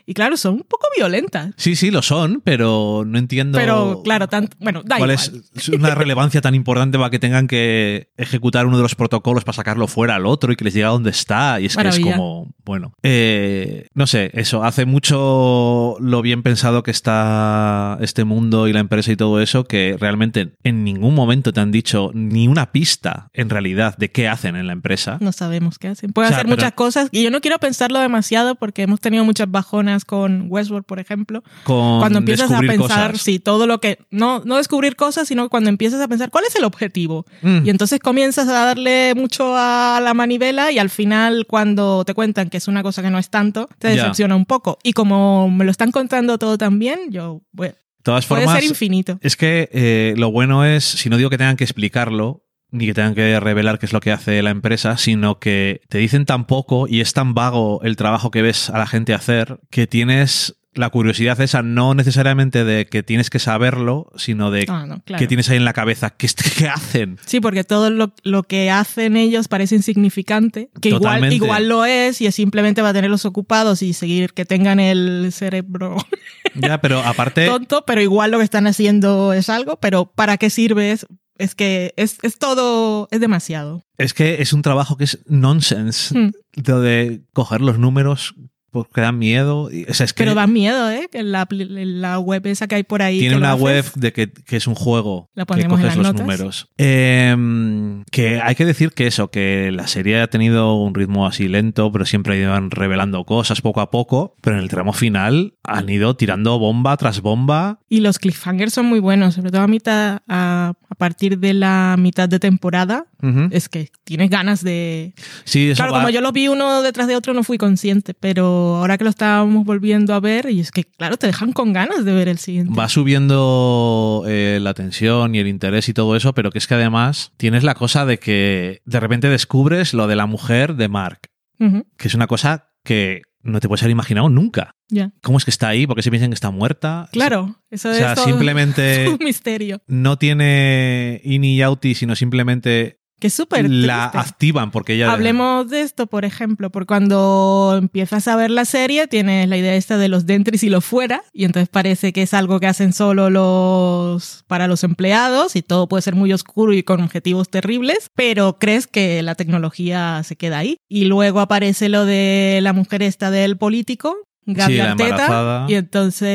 y 0.08 0.14
claro, 0.16 0.36
son 0.36 0.56
un 0.56 0.64
poco 0.64 0.88
violentas. 0.98 1.52
Sí, 1.56 1.76
sí, 1.76 1.92
lo 1.92 2.02
son, 2.02 2.42
pero 2.44 3.04
no 3.06 3.20
entiendo... 3.20 3.60
Pero 3.60 4.02
claro, 4.04 4.28
tan, 4.28 4.50
bueno, 4.60 4.82
da 4.84 4.98
¿Cuál 4.98 5.12
igual. 5.12 5.44
es 5.56 5.70
una 5.70 5.94
relevancia 5.94 6.42
tan 6.42 6.56
importante 6.56 6.98
para 6.98 7.12
que 7.12 7.20
tengan 7.20 7.46
que 7.48 8.10
ejecutar 8.18 8.66
uno 8.66 8.78
de 8.78 8.84
los 8.84 8.96
protocolos 8.96 9.44
para 9.44 9.56
sacarlo 9.56 9.88
fuera 9.88 10.16
al 10.16 10.26
otro 10.26 10.52
y 10.52 10.56
que 10.56 10.64
les 10.64 10.74
llegue 10.74 10.86
a 10.86 10.90
donde 10.90 11.12
está? 11.12 11.60
Y 11.60 11.68
es 11.68 11.78
que 11.78 11.88
es 11.88 12.00
como, 12.00 12.39
bueno, 12.66 12.94
eh, 13.04 13.88
no 13.94 14.08
sé, 14.08 14.32
eso, 14.34 14.64
hace 14.64 14.86
mucho 14.86 15.96
lo 16.00 16.22
bien 16.22 16.44
pensado 16.44 16.84
que 16.84 16.92
está 16.92 17.98
este 18.02 18.24
mundo 18.24 18.68
y 18.68 18.74
la 18.74 18.80
empresa 18.80 19.12
y 19.12 19.16
todo 19.16 19.42
eso, 19.42 19.66
que 19.66 19.96
realmente 20.00 20.54
en 20.64 20.84
ningún 20.84 21.16
momento 21.16 21.54
te 21.54 21.60
han 21.60 21.72
dicho 21.72 22.12
ni 22.14 22.48
una 22.48 22.72
pista, 22.72 23.30
en 23.34 23.50
realidad, 23.50 23.98
de 23.98 24.12
qué 24.12 24.28
hacen 24.28 24.56
en 24.56 24.68
la 24.68 24.74
empresa. 24.74 25.18
No 25.22 25.32
sabemos 25.32 25.80
qué 25.80 25.90
hacen. 25.90 26.12
Pueden 26.14 26.28
O 26.28 26.30
sea, 26.30 26.38
hacer 26.38 26.46
pero- 26.48 26.56
muchas 26.58 26.74
cosas 26.74 27.10
y 27.12 27.24
yo 27.24 27.32
no 27.32 27.42
quiero 27.42 27.60
pensarlo 27.60 28.00
demasiado 28.00 28.56
porque 28.56 28.84
hemos 28.84 29.00
tenido 29.00 29.24
muchas 29.26 29.50
bajonas 29.50 30.06
con 30.06 30.46
Westworld, 30.50 30.86
por 30.86 31.00
ejemplo. 31.00 31.44
Con 31.64 32.00
Cuando 32.00 32.20
empiezas 32.20 32.52
a 32.52 32.60
pensar, 32.60 33.12
cosas. 33.12 33.22
sí, 33.22 33.40
todo 33.40 33.68
lo 33.68 33.80
que. 33.82 34.00
No, 34.12 34.42
no 34.46 34.58
descubrir 34.58 34.96
cosas, 34.96 35.28
sino 35.28 35.50
cuando 35.50 35.70
empiezas 35.70 36.02
a 36.02 36.08
pensar 36.08 36.30
cuál 36.30 36.46
es 36.48 36.56
el 36.56 36.64
objetivo. 36.64 37.26
Mm. 37.42 37.66
Y 37.66 37.70
entonces 37.70 38.00
comienzas 38.00 38.48
a 38.48 38.54
darle 38.66 39.14
mucho 39.16 39.54
a 39.56 40.00
la 40.04 40.14
manivela 40.14 40.72
y 40.72 40.80
al 40.80 40.90
final 40.90 41.46
cuando 41.48 42.04
te 42.06 42.14
cuentan 42.30 42.50
que 42.50 42.58
es 42.58 42.68
una 42.68 42.84
cosa 42.84 43.02
que 43.02 43.10
no 43.10 43.18
es 43.18 43.30
tanto, 43.30 43.68
te 43.80 43.90
decepciona 43.90 44.36
un 44.36 44.46
poco. 44.46 44.78
Y 44.84 44.94
como 44.94 45.50
me 45.50 45.66
lo 45.66 45.72
están 45.72 45.92
contando 45.92 46.38
todo 46.38 46.58
tan 46.58 46.78
bien, 46.78 47.12
yo, 47.12 47.42
bueno, 47.52 47.74
todas 48.04 48.28
puede 48.28 48.44
formas, 48.44 48.62
ser 48.62 48.70
infinito. 48.70 49.20
Es 49.22 49.36
que 49.36 49.70
eh, 49.72 50.14
lo 50.16 50.32
bueno 50.32 50.64
es, 50.64 50.84
si 50.84 51.10
no 51.10 51.18
digo 51.18 51.32
que 51.32 51.40
tengan 51.40 51.58
que 51.58 51.64
explicarlo, 51.64 52.46
ni 52.70 52.86
que 52.86 52.94
tengan 52.94 53.16
que 53.16 53.40
revelar 53.40 53.80
qué 53.80 53.88
es 53.88 53.94
lo 53.94 54.00
que 54.00 54.12
hace 54.12 54.44
la 54.44 54.52
empresa, 54.52 54.98
sino 54.98 55.40
que 55.40 55.82
te 55.90 55.98
dicen 55.98 56.26
tan 56.26 56.46
poco 56.46 56.88
y 56.88 57.02
es 57.02 57.14
tan 57.14 57.34
vago 57.34 57.82
el 57.82 57.96
trabajo 57.96 58.30
que 58.30 58.44
ves 58.44 58.70
a 58.70 58.78
la 58.78 58.86
gente 58.86 59.16
hacer 59.16 59.60
que 59.72 59.88
tienes 59.88 60.56
la 60.74 60.90
curiosidad 60.90 61.40
esa 61.42 61.64
no 61.64 61.94
necesariamente 61.96 62.64
de 62.64 62.86
que 62.86 63.04
tienes 63.04 63.30
que 63.30 63.40
saberlo, 63.40 64.12
sino 64.16 64.52
de 64.52 64.66
Ah, 64.68 64.86
no, 64.88 65.02
claro. 65.02 65.20
que 65.20 65.28
tienes 65.28 65.50
ahí 65.50 65.58
en 65.58 65.66
la 65.66 65.74
cabeza 65.74 66.12
qué, 66.12 66.28
qué 66.58 66.68
hacen. 66.68 67.18
Sí, 67.26 67.40
porque 67.40 67.64
todo 67.64 67.90
lo, 67.90 68.14
lo 68.24 68.44
que 68.44 68.70
hacen 68.70 69.18
ellos 69.18 69.48
parece 69.48 69.76
insignificante, 69.76 70.70
que 70.82 70.90
igual, 70.90 71.32
igual 71.34 71.68
lo 71.68 71.86
es 71.86 72.22
y 72.22 72.28
es 72.28 72.36
simplemente 72.36 72.82
va 72.82 72.90
a 72.90 72.94
tenerlos 72.94 73.26
ocupados 73.26 73.82
y 73.82 73.94
seguir 73.94 74.34
que 74.34 74.46
tengan 74.46 74.80
el 74.80 75.32
cerebro 75.32 75.98
Ya, 76.56 76.82
pero 76.82 77.00
aparte, 77.00 77.46
tonto, 77.46 77.84
pero 77.86 78.02
igual 78.02 78.32
lo 78.32 78.38
que 78.38 78.44
están 78.44 78.68
haciendo 78.68 79.34
es 79.34 79.50
algo, 79.50 79.80
pero 79.80 80.12
¿para 80.12 80.38
qué 80.38 80.50
sirve? 80.50 80.92
Es, 80.92 81.06
es 81.38 81.56
que 81.56 81.94
es, 81.96 82.18
es 82.22 82.38
todo, 82.38 83.08
es 83.12 83.20
demasiado. 83.20 83.84
es 83.98 84.14
que 84.14 84.42
es 84.42 84.54
un 84.54 84.62
trabajo 84.62 84.98
que 84.98 85.06
es 85.06 85.20
nonsense. 85.28 86.18
Hmm. 86.18 86.32
Lo 86.66 86.82
de 86.82 87.22
coger 87.34 87.62
los 87.62 87.80
números 87.80 88.36
porque 88.72 89.02
dan 89.02 89.18
miedo. 89.18 89.70
O 89.90 89.94
sea, 89.94 90.04
es 90.06 90.14
que 90.14 90.24
Pero 90.24 90.36
da 90.36 90.48
miedo, 90.48 90.90
¿eh? 90.92 91.08
Que 91.12 91.24
la, 91.24 91.48
la 91.50 92.20
web 92.20 92.46
esa 92.48 92.68
que 92.68 92.76
hay 92.76 92.84
por 92.84 93.02
ahí. 93.02 93.20
tiene 93.20 93.36
una 93.38 93.56
web 93.56 93.86
de 93.96 94.14
que, 94.14 94.32
que 94.32 94.58
es 94.58 94.68
un 94.68 94.76
juego 94.76 95.30
La 95.36 95.44
que 95.44 95.48
ponemos 95.48 95.80
en 95.80 95.86
coges 95.86 95.86
las 95.88 95.98
los 95.98 96.06
notas. 96.08 96.22
números. 96.22 96.68
Eh, 96.78 98.04
que 98.12 98.40
hay 98.42 98.56
que 98.56 98.66
decir 98.66 98.92
que 98.92 99.08
eso, 99.08 99.30
que 99.32 99.72
la 99.72 99.88
serie 99.88 100.22
ha 100.22 100.28
tenido 100.28 100.76
un 100.76 100.94
ritmo 100.96 101.26
así 101.28 101.48
lento, 101.48 101.92
pero 101.92 102.06
siempre 102.06 102.40
iban 102.40 102.72
revelando 102.72 103.24
cosas 103.26 103.62
poco 103.62 103.82
a 103.82 103.92
poco. 103.92 104.36
Pero 104.42 104.58
en 104.58 104.64
el 104.64 104.70
tramo 104.70 104.94
final 104.94 105.56
han 105.64 105.90
ido 105.90 106.16
tirando 106.16 106.58
bomba 106.60 106.98
tras 106.98 107.22
bomba. 107.22 107.80
Y 107.90 108.02
los 108.02 108.20
cliffhangers 108.20 108.74
son 108.74 108.86
muy 108.86 109.00
buenos, 109.00 109.36
sobre 109.36 109.52
todo 109.52 109.62
a 109.62 109.68
mitad, 109.68 110.20
a, 110.28 110.74
a 110.90 110.96
partir 110.96 111.40
de 111.40 111.54
la 111.54 111.96
mitad 111.98 112.30
de 112.30 112.40
temporada. 112.40 113.06
Ujú. 113.22 113.50
Es 113.52 113.68
que 113.70 113.90
tienes 114.06 114.30
ganas 114.30 114.64
de, 114.64 115.14
Sí, 115.44 115.70
eso 115.72 115.78
Claro, 115.78 115.92
va- 115.94 116.00
como 116.00 116.10
yo 116.10 116.22
lo 116.22 116.32
vi 116.32 116.48
uno 116.48 116.82
detrás 116.82 117.08
de 117.08 117.16
otro 117.16 117.34
no 117.34 117.44
fui 117.44 117.58
consciente, 117.58 118.14
pero 118.14 118.59
ahora 118.78 118.98
que 118.98 119.04
lo 119.04 119.10
estábamos 119.10 119.66
volviendo 119.66 120.14
a 120.14 120.20
ver, 120.20 120.50
y 120.50 120.60
es 120.60 120.72
que, 120.72 120.84
claro, 120.84 121.18
te 121.18 121.28
dejan 121.28 121.52
con 121.54 121.74
ganas 121.74 122.06
de 122.06 122.14
ver 122.14 122.28
el 122.28 122.38
siguiente. 122.38 122.74
va 122.78 122.88
subiendo 122.90 124.24
eh, 124.28 124.60
la 124.62 124.74
tensión 124.74 125.36
y 125.36 125.40
el 125.40 125.48
interés 125.48 125.90
y 125.90 125.94
todo 125.94 126.16
eso, 126.16 126.34
pero 126.34 126.52
que 126.52 126.58
es 126.58 126.68
que 126.68 126.76
además 126.76 127.32
tienes 127.38 127.64
la 127.64 127.76
cosa 127.76 128.06
de 128.06 128.20
que 128.20 128.82
de 128.86 129.00
repente 129.00 129.30
descubres 129.30 129.94
lo 129.94 130.08
de 130.08 130.16
la 130.16 130.26
mujer 130.26 130.76
de 130.76 130.88
Mark, 130.88 131.20
que 131.60 132.08
es 132.08 132.14
una 132.14 132.28
cosa 132.28 132.70
que 132.84 133.22
no 133.42 133.60
te 133.60 133.68
puedes 133.68 133.84
haber 133.84 133.92
imaginado 133.92 134.30
nunca. 134.30 134.76
¿Cómo 135.22 135.38
es 135.38 135.46
que 135.46 135.52
está 135.52 135.68
ahí? 135.70 135.86
¿Por 135.88 135.96
qué 135.96 136.02
se 136.02 136.10
piensan 136.10 136.30
que 136.32 136.36
está 136.36 136.52
muerta? 136.52 137.08
Claro, 137.12 137.56
eso 137.70 137.90
O 137.90 137.94
sea, 137.94 138.10
es 138.10 138.16
todo 138.16 138.26
simplemente 138.26 139.08
un 139.20 139.20
misterio. 139.24 139.82
no 139.88 140.18
tiene 140.18 141.22
ini 141.24 141.56
y 141.56 141.64
outi, 141.64 141.96
sino 141.96 142.16
simplemente 142.16 143.00
Que 143.20 143.30
súper 143.30 143.70
la 143.70 144.06
activan 144.06 144.72
porque 144.72 144.94
ella... 144.94 145.12
Hablemos 145.12 145.70
de 145.70 145.82
esto, 145.82 146.08
por 146.08 146.26
ejemplo, 146.26 146.70
porque 146.70 146.88
cuando 146.88 147.76
empiezas 147.78 148.28
a 148.28 148.36
ver 148.36 148.50
la 148.50 148.66
serie 148.66 149.08
tienes 149.08 149.48
la 149.50 149.58
idea 149.58 149.76
esta 149.76 149.98
de 149.98 150.08
los 150.08 150.26
dentris 150.26 150.64
y 150.64 150.70
los 150.70 150.86
fuera, 150.86 151.24
y 151.34 151.44
entonces 151.44 151.70
parece 151.70 152.14
que 152.14 152.22
es 152.22 152.34
algo 152.34 152.60
que 152.60 152.68
hacen 152.68 152.94
solo 152.94 153.30
los 153.30 154.44
para 154.48 154.68
los 154.68 154.84
empleados 154.84 155.56
y 155.56 155.62
todo 155.62 155.88
puede 155.88 156.02
ser 156.02 156.16
muy 156.16 156.32
oscuro 156.34 156.74
y 156.74 156.84
con 156.84 157.02
objetivos 157.02 157.50
terribles, 157.50 158.10
pero 158.16 158.58
crees 158.58 158.88
que 158.88 159.22
la 159.22 159.36
tecnología 159.36 160.22
se 160.24 160.36
queda 160.36 160.60
ahí. 160.60 160.78
Y 160.88 161.06
luego 161.06 161.40
aparece 161.40 161.90
lo 161.90 162.06
de 162.06 162.60
la 162.62 162.74
mujer 162.74 163.04
esta 163.04 163.32
del 163.32 163.58
político. 163.58 164.16
Gaby 164.54 164.74
Sí, 164.74 164.78
la 164.78 164.92
Arteta, 164.92 165.66
y 165.70 165.74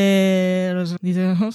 entonces 0.05 0.97
dices, 1.01 1.37
"Oh, 1.41 1.51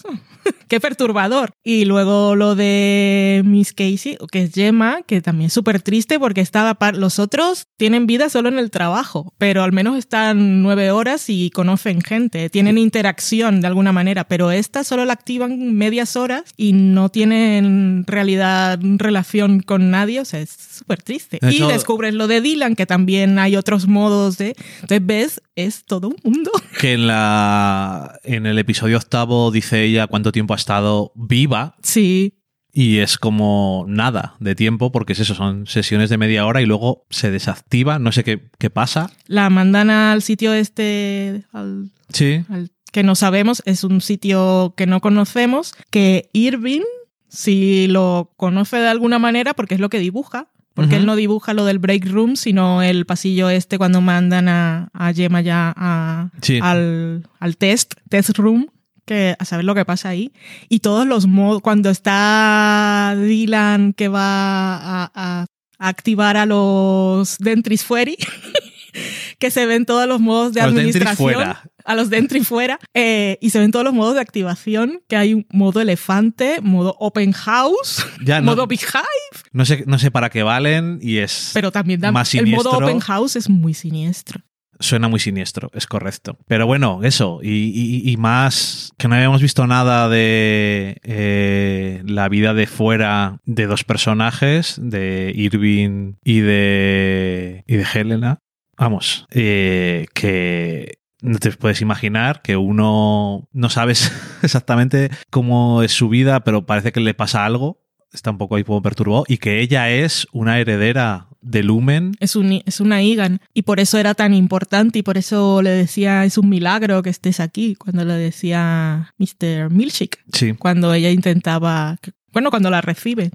qué 0.67 0.79
perturbador. 0.79 1.51
Y 1.63 1.85
luego 1.85 2.35
lo 2.35 2.55
de 2.55 3.41
Miss 3.45 3.73
Casey, 3.73 4.17
que 4.31 4.43
es 4.43 4.53
Gemma, 4.53 5.01
que 5.05 5.21
también 5.21 5.47
es 5.47 5.53
súper 5.53 5.81
triste 5.81 6.19
porque 6.19 6.41
estaba 6.41 6.75
par- 6.75 6.95
los 6.95 7.19
otros 7.19 7.65
tienen 7.77 8.07
vida 8.07 8.29
solo 8.29 8.49
en 8.49 8.59
el 8.59 8.71
trabajo, 8.71 9.33
pero 9.37 9.63
al 9.63 9.71
menos 9.71 9.97
están 9.97 10.61
nueve 10.61 10.91
horas 10.91 11.25
y 11.29 11.49
conocen 11.51 12.01
gente, 12.01 12.49
tienen 12.49 12.77
interacción 12.77 13.61
de 13.61 13.67
alguna 13.67 13.91
manera, 13.91 14.25
pero 14.27 14.51
esta 14.51 14.83
solo 14.83 15.05
la 15.05 15.13
activan 15.13 15.73
medias 15.73 16.15
horas 16.15 16.43
y 16.57 16.73
no 16.73 17.09
tienen 17.09 17.65
en 17.65 18.03
realidad 18.07 18.79
relación 18.81 19.61
con 19.61 19.91
nadie, 19.91 20.19
o 20.21 20.25
sea, 20.25 20.39
es 20.39 20.49
súper 20.77 21.01
triste. 21.01 21.39
Y 21.51 21.59
descubres 21.67 22.13
lo 22.13 22.27
de 22.27 22.41
Dylan, 22.41 22.75
que 22.75 22.85
también 22.85 23.39
hay 23.39 23.55
otros 23.55 23.87
modos 23.87 24.37
de... 24.37 24.55
Entonces 24.81 25.05
ves, 25.05 25.41
es 25.55 25.83
todo 25.85 26.09
un 26.09 26.15
mundo. 26.23 26.48
Que 26.79 26.93
en, 26.93 27.07
la, 27.07 28.19
en 28.23 28.45
el 28.45 28.57
episodio 28.59 28.97
octavo 28.97 29.51
dice 29.51 29.83
ella 29.83 30.07
cuánto 30.07 30.31
tiempo 30.31 30.53
ha 30.53 30.57
estado 30.57 31.11
viva 31.15 31.75
Sí, 31.83 32.35
y 32.71 32.97
es 32.99 33.17
como 33.17 33.83
nada 33.87 34.35
de 34.39 34.55
tiempo 34.55 34.91
porque 34.91 35.13
es 35.13 35.19
eso, 35.19 35.33
son 35.35 35.65
sesiones 35.67 36.09
de 36.09 36.17
media 36.17 36.45
hora 36.45 36.61
y 36.61 36.65
luego 36.65 37.05
se 37.09 37.31
desactiva, 37.31 37.99
no 37.99 38.11
sé 38.11 38.23
qué, 38.23 38.49
qué 38.59 38.69
pasa. 38.69 39.09
la 39.27 39.49
mandan 39.49 39.89
al 39.89 40.21
sitio 40.21 40.53
este, 40.53 41.43
al, 41.51 41.89
Sí. 42.13 42.43
al- 42.49 42.71
que 42.91 43.03
no 43.03 43.13
sabemos, 43.15 43.61
es 43.65 43.83
un 43.83 44.01
sitio 44.01 44.73
que 44.75 44.87
no 44.87 44.99
conocemos, 45.01 45.73
que 45.91 46.29
Irving, 46.33 46.81
si 47.27 47.85
lo 47.87 48.33
conoce 48.37 48.77
de 48.77 48.87
alguna 48.87 49.19
manera, 49.19 49.53
porque 49.53 49.75
es 49.75 49.79
lo 49.81 49.89
que 49.89 49.99
dibuja, 49.99 50.47
porque 50.79 50.95
él 50.97 51.05
no 51.05 51.15
dibuja 51.15 51.53
lo 51.53 51.65
del 51.65 51.79
break 51.79 52.05
room, 52.07 52.35
sino 52.35 52.81
el 52.81 53.05
pasillo 53.05 53.49
este 53.49 53.77
cuando 53.77 54.01
mandan 54.01 54.47
a, 54.49 54.89
a 54.93 55.13
Gemma 55.13 55.41
ya 55.41 55.73
a- 55.75 56.29
Sí. 56.41 56.59
al, 56.61 57.27
al 57.39 57.57
test, 57.57 57.93
test 58.09 58.37
room, 58.37 58.67
que 59.05 59.35
a 59.39 59.45
saber 59.45 59.65
lo 59.65 59.75
que 59.75 59.85
pasa 59.85 60.09
ahí. 60.09 60.31
Y 60.69 60.79
todos 60.79 61.07
los 61.07 61.25
modos, 61.27 61.61
cuando 61.61 61.89
está 61.89 63.15
Dylan 63.17 63.93
que 63.93 64.07
va 64.07 64.75
a, 64.75 65.11
a- 65.13 65.45
a 65.81 65.87
activar 65.87 66.35
a 66.37 66.45
los 66.45 67.37
Dentris 67.39 67.83
Fueri, 67.83 68.17
que 69.39 69.51
se 69.51 69.65
ven 69.65 69.85
todos 69.85 70.07
los 70.07 70.19
modos 70.19 70.53
de 70.53 70.61
los 70.61 70.69
administración. 70.71 71.33
fuera. 71.33 71.63
A 71.89 71.95
los 71.95 72.09
Dentris 72.09 72.47
fuera. 72.47 72.79
eh, 72.93 73.37
y 73.41 73.49
se 73.49 73.59
ven 73.59 73.71
todos 73.71 73.83
los 73.85 73.93
modos 73.93 74.13
de 74.15 74.21
activación, 74.21 75.01
que 75.07 75.15
hay 75.15 75.33
un 75.33 75.45
modo 75.51 75.81
elefante, 75.81 76.61
modo 76.61 76.95
open 76.99 77.31
house, 77.33 78.05
Ya 78.23 78.39
no, 78.41 78.51
modo 78.51 78.67
beehive, 78.67 79.03
no 79.51 79.65
sé, 79.65 79.83
no 79.87 79.97
sé 79.99 80.11
para 80.11 80.29
qué 80.29 80.43
valen 80.43 80.99
y 81.01 81.17
es 81.17 81.51
pero 81.53 81.71
también 81.71 81.99
da, 81.99 82.11
Más 82.11 82.33
el 82.35 82.45
modo 82.47 82.63
siniestro. 82.71 82.85
open 82.85 82.99
house 82.99 83.35
es 83.35 83.49
muy 83.49 83.73
siniestro. 83.73 84.41
suena 84.79 85.07
muy 85.09 85.19
siniestro, 85.19 85.69
es 85.73 85.87
correcto. 85.87 86.37
Pero 86.47 86.65
bueno, 86.65 87.01
eso, 87.03 87.39
y, 87.43 87.49
y- 87.49 88.09
y 88.11 88.15
más 88.17 88.91
que 88.97 89.07
no 89.09 89.15
habíamos 89.15 89.41
visto 89.41 89.67
nada 89.67 90.07
de 90.07 90.97
eh, 91.03 92.01
la 92.05 92.29
vida 92.29 92.53
de 92.53 92.65
fuera 92.67 93.39
de 93.45 93.65
dos 93.67 93.83
personajes, 93.83 94.77
de 94.81 95.33
Irving 95.35 96.13
y 96.23 96.39
de, 96.39 97.63
y 97.67 97.75
de 97.75 97.85
Helena. 97.93 98.39
Vamos, 98.77 99.25
eh, 99.31 100.05
que 100.13 100.98
no 101.21 101.37
te 101.39 101.51
puedes 101.51 101.81
imaginar 101.81 102.41
que 102.41 102.55
uno 102.57 103.47
no 103.51 103.69
sabes 103.69 104.11
exactamente 104.43 105.09
cómo 105.29 105.83
es 105.83 105.91
su 105.91 106.09
vida, 106.09 106.43
pero 106.43 106.65
parece 106.65 106.91
que 106.91 106.99
le 106.99 107.13
pasa 107.13 107.45
algo. 107.45 107.81
Está 108.11 108.31
un 108.31 108.37
poco 108.39 108.55
ahí 108.55 108.63
como 108.63 108.81
perturbado. 108.81 109.23
Y 109.27 109.37
que 109.37 109.59
ella 109.61 109.89
es 109.91 110.25
una 110.31 110.59
heredera 110.59 111.27
de 111.41 111.61
Lumen. 111.61 112.13
Es, 112.19 112.35
un, 112.35 112.61
es 112.65 112.79
una 112.79 113.03
Igan. 113.03 113.39
Y 113.53 113.61
por 113.61 113.79
eso 113.79 113.99
era 113.99 114.15
tan 114.15 114.33
importante 114.33 114.99
y 114.99 115.03
por 115.03 115.17
eso 115.17 115.61
le 115.61 115.69
decía, 115.69 116.25
es 116.25 116.37
un 116.39 116.49
milagro 116.49 117.03
que 117.03 117.11
estés 117.11 117.39
aquí, 117.39 117.75
cuando 117.75 118.05
le 118.05 118.15
decía 118.15 119.13
Mr. 119.19 119.69
Milchik, 119.69 120.17
Sí. 120.33 120.53
cuando 120.53 120.91
ella 120.93 121.11
intentaba, 121.11 121.97
bueno, 122.33 122.49
cuando 122.49 122.69
la 122.71 122.81
recibe. 122.81 123.29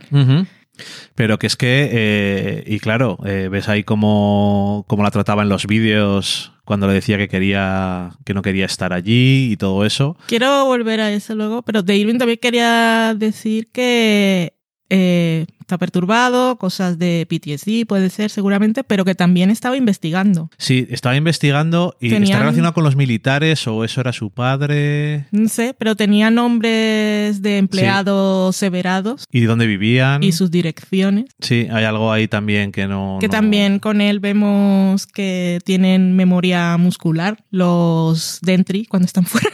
Pero 1.14 1.38
que 1.38 1.46
es 1.46 1.56
que, 1.56 1.88
eh, 1.92 2.64
y 2.66 2.80
claro, 2.80 3.18
eh, 3.24 3.48
ves 3.50 3.68
ahí 3.68 3.84
cómo, 3.84 4.84
cómo 4.88 5.04
la 5.04 5.12
trataba 5.12 5.42
en 5.44 5.48
los 5.48 5.66
vídeos 5.68 6.52
cuando 6.64 6.86
le 6.86 6.94
decía 6.94 7.18
que 7.18 7.28
quería, 7.28 8.10
que 8.24 8.34
no 8.34 8.42
quería 8.42 8.66
estar 8.66 8.92
allí 8.92 9.52
y 9.52 9.56
todo 9.56 9.84
eso. 9.84 10.16
Quiero 10.26 10.64
volver 10.64 11.00
a 11.00 11.12
eso 11.12 11.34
luego, 11.34 11.62
pero 11.62 11.82
de 11.82 11.96
Irving 11.96 12.18
también 12.18 12.38
quería 12.40 13.14
decir 13.16 13.68
que 13.70 14.54
eh, 14.90 15.46
está 15.64 15.78
perturbado, 15.78 16.56
cosas 16.56 16.98
de 16.98 17.26
PTSD 17.28 17.86
puede 17.88 18.10
ser 18.10 18.30
seguramente, 18.30 18.84
pero 18.84 19.04
que 19.04 19.14
también 19.14 19.50
estaba 19.50 19.76
investigando. 19.78 20.50
Sí, 20.58 20.86
estaba 20.90 21.16
investigando 21.16 21.96
y 22.00 22.10
Tenían- 22.10 22.24
está 22.24 22.38
relacionado 22.40 22.74
con 22.74 22.84
los 22.84 22.96
militares 22.96 23.66
o 23.66 23.82
eso 23.82 24.00
era 24.02 24.12
su 24.12 24.30
padre 24.30 25.26
No 25.32 25.48
sé, 25.48 25.74
pero 25.78 25.96
tenía 25.96 26.30
nombres 26.30 27.40
de 27.40 27.56
empleados 27.58 28.56
severados 28.56 29.24
y 29.32 29.40
dónde 29.42 29.66
vivían. 29.66 30.22
y 30.22 30.32
sus 30.32 30.50
direcciones. 30.50 31.24
Sí, 31.40 31.66
hay 31.72 31.84
algo 31.84 32.12
ahí 32.12 32.28
también 32.28 32.70
que 32.70 32.86
no... 32.86 33.16
Que 33.20 33.28
no- 33.28 33.32
también 33.32 33.78
con 33.78 34.00
él 34.02 34.20
vemos 34.20 35.06
que 35.06 35.60
tienen 35.64 36.14
memoria 36.14 36.76
muscular 36.76 37.42
los 37.50 38.38
Dentri 38.42 38.84
cuando 38.84 39.06
están 39.06 39.24
fuera. 39.24 39.48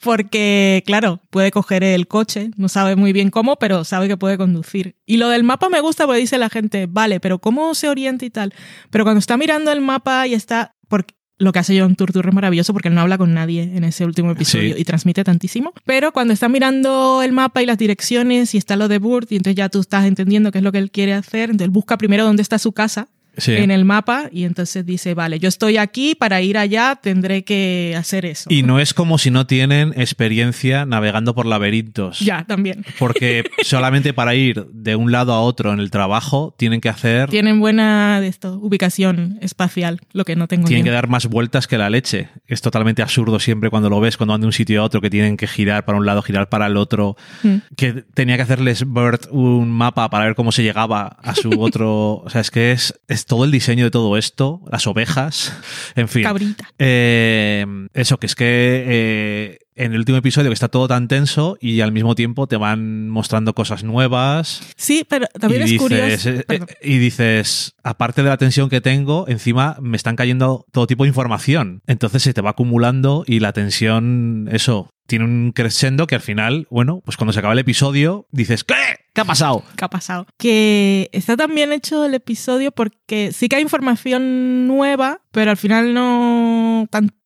Porque, 0.00 0.82
claro, 0.86 1.20
puede 1.30 1.50
coger 1.50 1.84
el 1.84 2.08
coche, 2.08 2.50
no 2.56 2.68
sabe 2.68 2.96
muy 2.96 3.12
bien 3.12 3.30
cómo, 3.30 3.56
pero 3.56 3.84
sabe 3.84 4.08
que 4.08 4.16
puede 4.16 4.36
conducir. 4.36 4.96
Y 5.06 5.16
lo 5.18 5.28
del 5.28 5.41
mapa 5.44 5.68
me 5.68 5.80
gusta 5.80 6.06
porque 6.06 6.20
dice 6.20 6.38
la 6.38 6.48
gente, 6.50 6.86
vale, 6.88 7.20
pero 7.20 7.38
¿cómo 7.38 7.74
se 7.74 7.88
orienta 7.88 8.24
y 8.24 8.30
tal? 8.30 8.52
Pero 8.90 9.04
cuando 9.04 9.18
está 9.18 9.36
mirando 9.36 9.70
el 9.72 9.80
mapa 9.80 10.26
y 10.26 10.34
está... 10.34 10.74
Porque 10.88 11.14
lo 11.38 11.50
que 11.52 11.58
hace 11.58 11.80
John 11.80 11.96
Turturro 11.96 12.28
es 12.28 12.34
maravilloso 12.34 12.72
porque 12.72 12.88
él 12.88 12.94
no 12.94 13.00
habla 13.00 13.18
con 13.18 13.34
nadie 13.34 13.62
en 13.62 13.82
ese 13.82 14.04
último 14.04 14.30
episodio 14.30 14.74
Sí. 14.76 14.80
y 14.80 14.84
transmite 14.84 15.24
tantísimo. 15.24 15.72
Pero 15.84 16.12
cuando 16.12 16.32
está 16.34 16.48
mirando 16.48 17.20
el 17.22 17.32
mapa 17.32 17.62
y 17.62 17.66
las 17.66 17.78
direcciones 17.78 18.54
y 18.54 18.58
está 18.58 18.76
lo 18.76 18.86
de 18.86 18.98
Burt 18.98 19.32
y 19.32 19.36
entonces 19.36 19.56
ya 19.56 19.68
tú 19.68 19.80
estás 19.80 20.04
entendiendo 20.04 20.52
qué 20.52 20.58
es 20.58 20.64
lo 20.64 20.70
que 20.70 20.78
él 20.78 20.90
quiere 20.92 21.14
hacer, 21.14 21.50
entonces 21.50 21.64
él 21.64 21.70
busca 21.70 21.96
primero 21.98 22.24
dónde 22.24 22.42
está 22.42 22.58
su 22.58 22.70
casa 22.72 23.08
Sí. 23.36 23.52
en 23.54 23.70
el 23.70 23.84
mapa 23.84 24.28
y 24.30 24.44
entonces 24.44 24.84
dice, 24.84 25.14
vale, 25.14 25.38
yo 25.38 25.48
estoy 25.48 25.78
aquí, 25.78 26.14
para 26.14 26.42
ir 26.42 26.58
allá 26.58 26.98
tendré 27.00 27.44
que 27.44 27.94
hacer 27.96 28.26
eso. 28.26 28.48
Y 28.52 28.62
no 28.62 28.78
es 28.78 28.92
como 28.94 29.18
si 29.18 29.30
no 29.30 29.46
tienen 29.46 29.94
experiencia 29.96 30.84
navegando 30.86 31.34
por 31.34 31.46
laberintos. 31.46 32.20
Ya, 32.20 32.44
también. 32.44 32.84
Porque 32.98 33.44
solamente 33.62 34.12
para 34.12 34.34
ir 34.34 34.66
de 34.72 34.96
un 34.96 35.12
lado 35.12 35.32
a 35.32 35.40
otro 35.40 35.72
en 35.72 35.80
el 35.80 35.90
trabajo 35.90 36.54
tienen 36.58 36.80
que 36.80 36.88
hacer. 36.88 37.30
Tienen 37.30 37.60
buena 37.60 38.20
de 38.20 38.28
esto, 38.28 38.58
ubicación 38.60 39.38
espacial, 39.40 40.00
lo 40.12 40.24
que 40.24 40.36
no 40.36 40.46
tengo 40.48 40.66
Tienen 40.66 40.84
yo. 40.84 40.90
que 40.90 40.94
dar 40.94 41.08
más 41.08 41.26
vueltas 41.26 41.66
que 41.66 41.78
la 41.78 41.90
leche. 41.90 42.28
Es 42.46 42.60
totalmente 42.60 43.02
absurdo 43.02 43.40
siempre 43.40 43.70
cuando 43.70 43.88
lo 43.90 44.00
ves, 44.00 44.16
cuando 44.16 44.32
van 44.32 44.40
de 44.42 44.46
un 44.46 44.52
sitio 44.52 44.82
a 44.82 44.84
otro, 44.84 45.00
que 45.00 45.10
tienen 45.10 45.36
que 45.36 45.46
girar 45.46 45.84
para 45.84 45.98
un 45.98 46.06
lado, 46.06 46.22
girar 46.22 46.48
para 46.48 46.66
el 46.66 46.76
otro. 46.76 47.16
Mm. 47.42 47.56
Que 47.76 47.92
tenía 48.14 48.36
que 48.36 48.42
hacerles 48.42 48.84
Bert 48.92 49.26
un 49.30 49.70
mapa 49.70 50.10
para 50.10 50.24
ver 50.26 50.34
cómo 50.34 50.52
se 50.52 50.62
llegaba 50.62 51.16
a 51.22 51.34
su 51.34 51.50
otro. 51.60 52.14
O 52.24 52.30
sea, 52.30 52.40
es 52.40 52.50
que 52.50 52.72
es, 52.72 52.94
es 53.08 53.21
todo 53.26 53.44
el 53.44 53.50
diseño 53.50 53.84
de 53.84 53.90
todo 53.90 54.16
esto, 54.16 54.60
las 54.70 54.86
ovejas, 54.86 55.52
en 55.94 56.08
fin. 56.08 56.22
Cabrita. 56.22 56.68
Eh, 56.78 57.66
eso, 57.94 58.18
que 58.18 58.26
es 58.26 58.34
que 58.34 58.84
eh, 58.86 59.58
en 59.74 59.92
el 59.92 59.98
último 59.98 60.18
episodio 60.18 60.50
que 60.50 60.54
está 60.54 60.68
todo 60.68 60.86
tan 60.88 61.08
tenso 61.08 61.56
y 61.60 61.80
al 61.80 61.92
mismo 61.92 62.14
tiempo 62.14 62.46
te 62.46 62.56
van 62.56 63.08
mostrando 63.08 63.54
cosas 63.54 63.84
nuevas. 63.84 64.62
Sí, 64.76 65.06
pero 65.08 65.26
también 65.40 65.62
es 65.62 65.70
dices, 65.70 65.82
curioso. 65.82 66.30
eh, 66.30 66.60
y 66.82 66.98
dices, 66.98 67.74
aparte 67.82 68.22
de 68.22 68.28
la 68.28 68.36
tensión 68.36 68.68
que 68.68 68.80
tengo, 68.80 69.26
encima 69.28 69.76
me 69.80 69.96
están 69.96 70.16
cayendo 70.16 70.66
todo 70.72 70.86
tipo 70.86 71.04
de 71.04 71.08
información. 71.08 71.82
Entonces 71.86 72.22
se 72.22 72.34
te 72.34 72.40
va 72.42 72.50
acumulando 72.50 73.24
y 73.26 73.40
la 73.40 73.52
tensión, 73.52 74.48
eso, 74.52 74.91
tiene 75.06 75.24
un 75.24 75.52
crescendo 75.52 76.06
que 76.06 76.14
al 76.14 76.20
final, 76.20 76.66
bueno, 76.70 77.02
pues 77.04 77.16
cuando 77.16 77.32
se 77.32 77.38
acaba 77.38 77.54
el 77.54 77.58
episodio, 77.58 78.26
dices, 78.30 78.64
¿qué? 78.64 78.74
¿Qué 79.12 79.20
ha 79.20 79.24
pasado? 79.24 79.62
¿Qué 79.76 79.84
ha 79.84 79.90
pasado? 79.90 80.26
Que 80.38 81.10
está 81.12 81.36
tan 81.36 81.54
bien 81.54 81.72
hecho 81.72 82.04
el 82.04 82.14
episodio 82.14 82.72
porque 82.72 83.30
sí 83.32 83.48
que 83.48 83.56
hay 83.56 83.62
información 83.62 84.66
nueva, 84.66 85.20
pero 85.30 85.50
al 85.50 85.56
final 85.56 85.92
no 85.92 86.86
tantísima. 86.90 87.21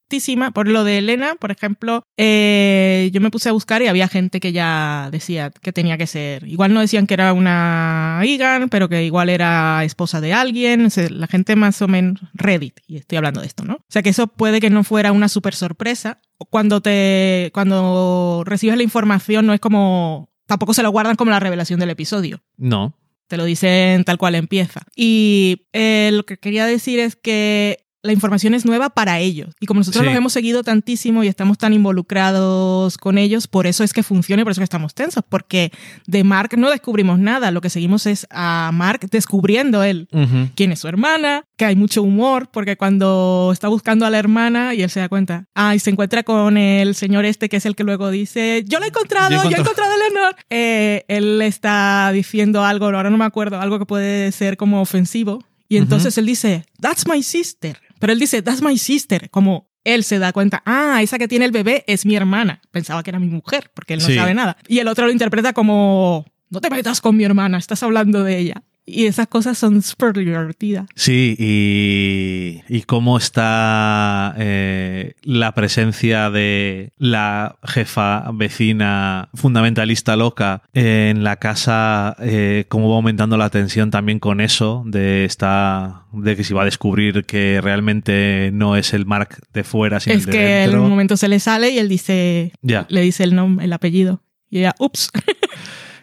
Por 0.52 0.68
lo 0.68 0.84
de 0.84 0.98
Elena, 0.98 1.34
por 1.34 1.50
ejemplo, 1.50 2.02
eh, 2.16 3.10
yo 3.12 3.20
me 3.20 3.30
puse 3.30 3.48
a 3.48 3.52
buscar 3.52 3.82
y 3.82 3.88
había 3.88 4.08
gente 4.08 4.40
que 4.40 4.52
ya 4.52 5.08
decía 5.10 5.50
que 5.50 5.72
tenía 5.72 5.98
que 5.98 6.06
ser. 6.06 6.46
Igual 6.46 6.72
no 6.72 6.80
decían 6.80 7.06
que 7.06 7.14
era 7.14 7.32
una 7.32 8.20
Egan, 8.22 8.68
pero 8.68 8.88
que 8.88 9.04
igual 9.04 9.28
era 9.28 9.82
esposa 9.84 10.20
de 10.20 10.32
alguien. 10.32 10.86
O 10.86 10.90
sea, 10.90 11.08
la 11.10 11.26
gente 11.26 11.56
más 11.56 11.82
o 11.82 11.88
menos 11.88 12.20
Reddit, 12.34 12.80
y 12.86 12.96
estoy 12.96 13.18
hablando 13.18 13.40
de 13.40 13.46
esto, 13.46 13.64
¿no? 13.64 13.74
O 13.74 13.84
sea 13.88 14.02
que 14.02 14.10
eso 14.10 14.28
puede 14.28 14.60
que 14.60 14.70
no 14.70 14.84
fuera 14.84 15.12
una 15.12 15.28
super 15.28 15.54
sorpresa. 15.54 16.18
Cuando 16.50 16.80
te, 16.80 17.50
cuando 17.52 18.42
recibes 18.46 18.76
la 18.76 18.82
información 18.82 19.46
no 19.46 19.54
es 19.54 19.60
como 19.60 20.30
tampoco 20.46 20.74
se 20.74 20.82
lo 20.82 20.90
guardan 20.90 21.16
como 21.16 21.30
la 21.30 21.40
revelación 21.40 21.80
del 21.80 21.90
episodio. 21.90 22.42
No. 22.56 22.94
Te 23.26 23.36
lo 23.36 23.44
dicen 23.44 24.04
tal 24.04 24.18
cual 24.18 24.36
empieza. 24.36 24.82
Y 24.94 25.66
eh, 25.72 26.10
lo 26.12 26.24
que 26.24 26.38
quería 26.38 26.64
decir 26.64 27.00
es 27.00 27.16
que 27.16 27.85
la 28.06 28.12
información 28.12 28.54
es 28.54 28.64
nueva 28.64 28.88
para 28.90 29.18
ellos. 29.18 29.54
Y 29.60 29.66
como 29.66 29.80
nosotros 29.80 30.02
Sí. 30.02 30.06
los 30.06 30.16
hemos 30.16 30.32
seguido 30.32 30.62
tantísimo 30.62 31.22
y 31.24 31.28
estamos 31.28 31.58
tan 31.58 31.72
involucrados 31.72 32.96
con 32.98 33.18
ellos, 33.18 33.46
por 33.46 33.66
eso 33.66 33.84
es 33.84 33.92
que 33.92 34.02
funciona 34.02 34.40
y 34.42 34.44
por 34.44 34.52
eso 34.52 34.60
que 34.60 34.64
estamos 34.64 34.94
tensos. 34.94 35.22
Porque 35.28 35.70
de 36.06 36.24
Mark 36.24 36.50
no 36.56 36.70
descubrimos 36.70 37.18
nada. 37.18 37.50
Lo 37.50 37.60
que 37.60 37.70
seguimos 37.70 38.06
es 38.06 38.26
a 38.30 38.70
Mark 38.72 39.00
descubriendo 39.10 39.82
él 39.82 40.08
Ujú. 40.12 40.48
quién 40.54 40.72
es 40.72 40.80
su 40.80 40.88
hermana, 40.88 41.44
que 41.56 41.64
hay 41.64 41.76
mucho 41.76 42.02
humor, 42.02 42.48
porque 42.52 42.76
cuando 42.76 43.50
está 43.52 43.68
buscando 43.68 44.06
a 44.06 44.10
la 44.10 44.18
hermana 44.18 44.74
y 44.74 44.82
él 44.82 44.90
se 44.90 45.00
da 45.00 45.08
cuenta, 45.08 45.46
ah, 45.54 45.74
y 45.74 45.78
se 45.78 45.90
encuentra 45.90 46.22
con 46.22 46.56
el 46.56 46.94
señor 46.94 47.24
este 47.24 47.48
que 47.48 47.56
es 47.58 47.66
el 47.66 47.74
que 47.76 47.84
luego 47.84 48.10
dice, 48.10 48.64
yo 48.66 48.78
lo 48.78 48.84
he 48.84 48.88
encontrado, 48.88 49.30
Yo 49.44 49.50
yo 49.50 49.56
he 49.56 49.60
encontrado 49.60 49.92
a 49.92 49.96
Leonor. 49.96 50.36
Eh, 50.50 51.04
él 51.08 51.42
está 51.42 52.10
diciendo 52.12 52.64
algo, 52.64 52.86
ahora 52.86 53.10
no 53.10 53.16
me 53.18 53.24
acuerdo, 53.24 53.60
algo 53.60 53.78
que 53.78 53.86
puede 53.86 54.32
ser 54.32 54.56
como 54.56 54.80
ofensivo. 54.80 55.44
Y 55.68 55.78
entonces 55.78 56.16
él 56.16 56.26
dice, 56.26 56.64
that's 56.80 57.08
my 57.08 57.22
sister. 57.24 57.76
Pero 57.98 58.12
él 58.12 58.18
dice, 58.18 58.42
that's 58.42 58.62
my 58.62 58.76
sister, 58.78 59.30
como 59.30 59.68
él 59.84 60.02
se 60.04 60.18
da 60.18 60.32
cuenta, 60.32 60.62
ah, 60.66 61.00
esa 61.02 61.18
que 61.18 61.28
tiene 61.28 61.44
el 61.44 61.52
bebé 61.52 61.84
es 61.86 62.04
mi 62.06 62.16
hermana. 62.16 62.60
Pensaba 62.72 63.02
que 63.02 63.10
era 63.10 63.18
mi 63.18 63.28
mujer, 63.28 63.70
porque 63.74 63.94
él 63.94 64.00
no 64.00 64.06
Sí. 64.06 64.16
sabe 64.16 64.34
nada. 64.34 64.56
Y 64.68 64.78
el 64.80 64.88
otro 64.88 65.06
lo 65.06 65.12
interpreta 65.12 65.52
como, 65.52 66.24
no 66.50 66.60
te 66.60 66.70
metas 66.70 67.00
con 67.00 67.16
mi 67.16 67.24
hermana, 67.24 67.58
estás 67.58 67.82
hablando 67.82 68.24
de 68.24 68.38
ella. 68.38 68.62
Y 68.88 69.06
esas 69.06 69.26
cosas 69.26 69.58
son 69.58 69.82
súper 69.82 70.12
divertidas. 70.12 70.86
Sí, 70.94 71.34
y, 71.38 72.62
y 72.68 72.82
cómo 72.82 73.18
está 73.18 74.32
eh, 74.38 75.14
la 75.22 75.52
presencia 75.54 76.30
de 76.30 76.92
la 76.96 77.56
jefa 77.64 78.30
vecina 78.32 79.28
fundamentalista 79.34 80.14
loca 80.14 80.62
en 80.72 81.24
la 81.24 81.34
casa, 81.36 82.14
eh, 82.20 82.66
cómo 82.68 82.88
va 82.88 82.94
aumentando 82.96 83.36
la 83.36 83.50
tensión 83.50 83.90
también 83.90 84.20
con 84.20 84.40
eso, 84.40 84.84
de, 84.86 85.24
esta, 85.24 86.04
de 86.12 86.36
que 86.36 86.44
se 86.44 86.54
va 86.54 86.62
a 86.62 86.66
descubrir 86.66 87.24
que 87.24 87.60
realmente 87.60 88.50
no 88.52 88.76
es 88.76 88.94
el 88.94 89.04
Mark 89.04 89.40
de 89.52 89.64
fuera, 89.64 89.98
sino 89.98 90.14
es 90.16 90.26
el 90.26 90.32
de 90.32 90.38
que 90.38 90.62
en 90.62 90.78
un 90.78 90.88
momento 90.88 91.16
se 91.16 91.26
le 91.28 91.40
sale 91.40 91.70
y 91.70 91.78
él 91.78 91.88
dice, 91.88 92.52
Ya. 92.62 92.86
le 92.88 93.00
dice 93.00 93.24
el 93.24 93.34
nombre, 93.34 93.64
el 93.64 93.72
apellido. 93.72 94.22
Y 94.48 94.58
ella, 94.58 94.74
ups. 94.78 95.10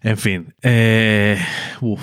En 0.03 0.17
fin, 0.17 0.53
eh, 0.61 1.39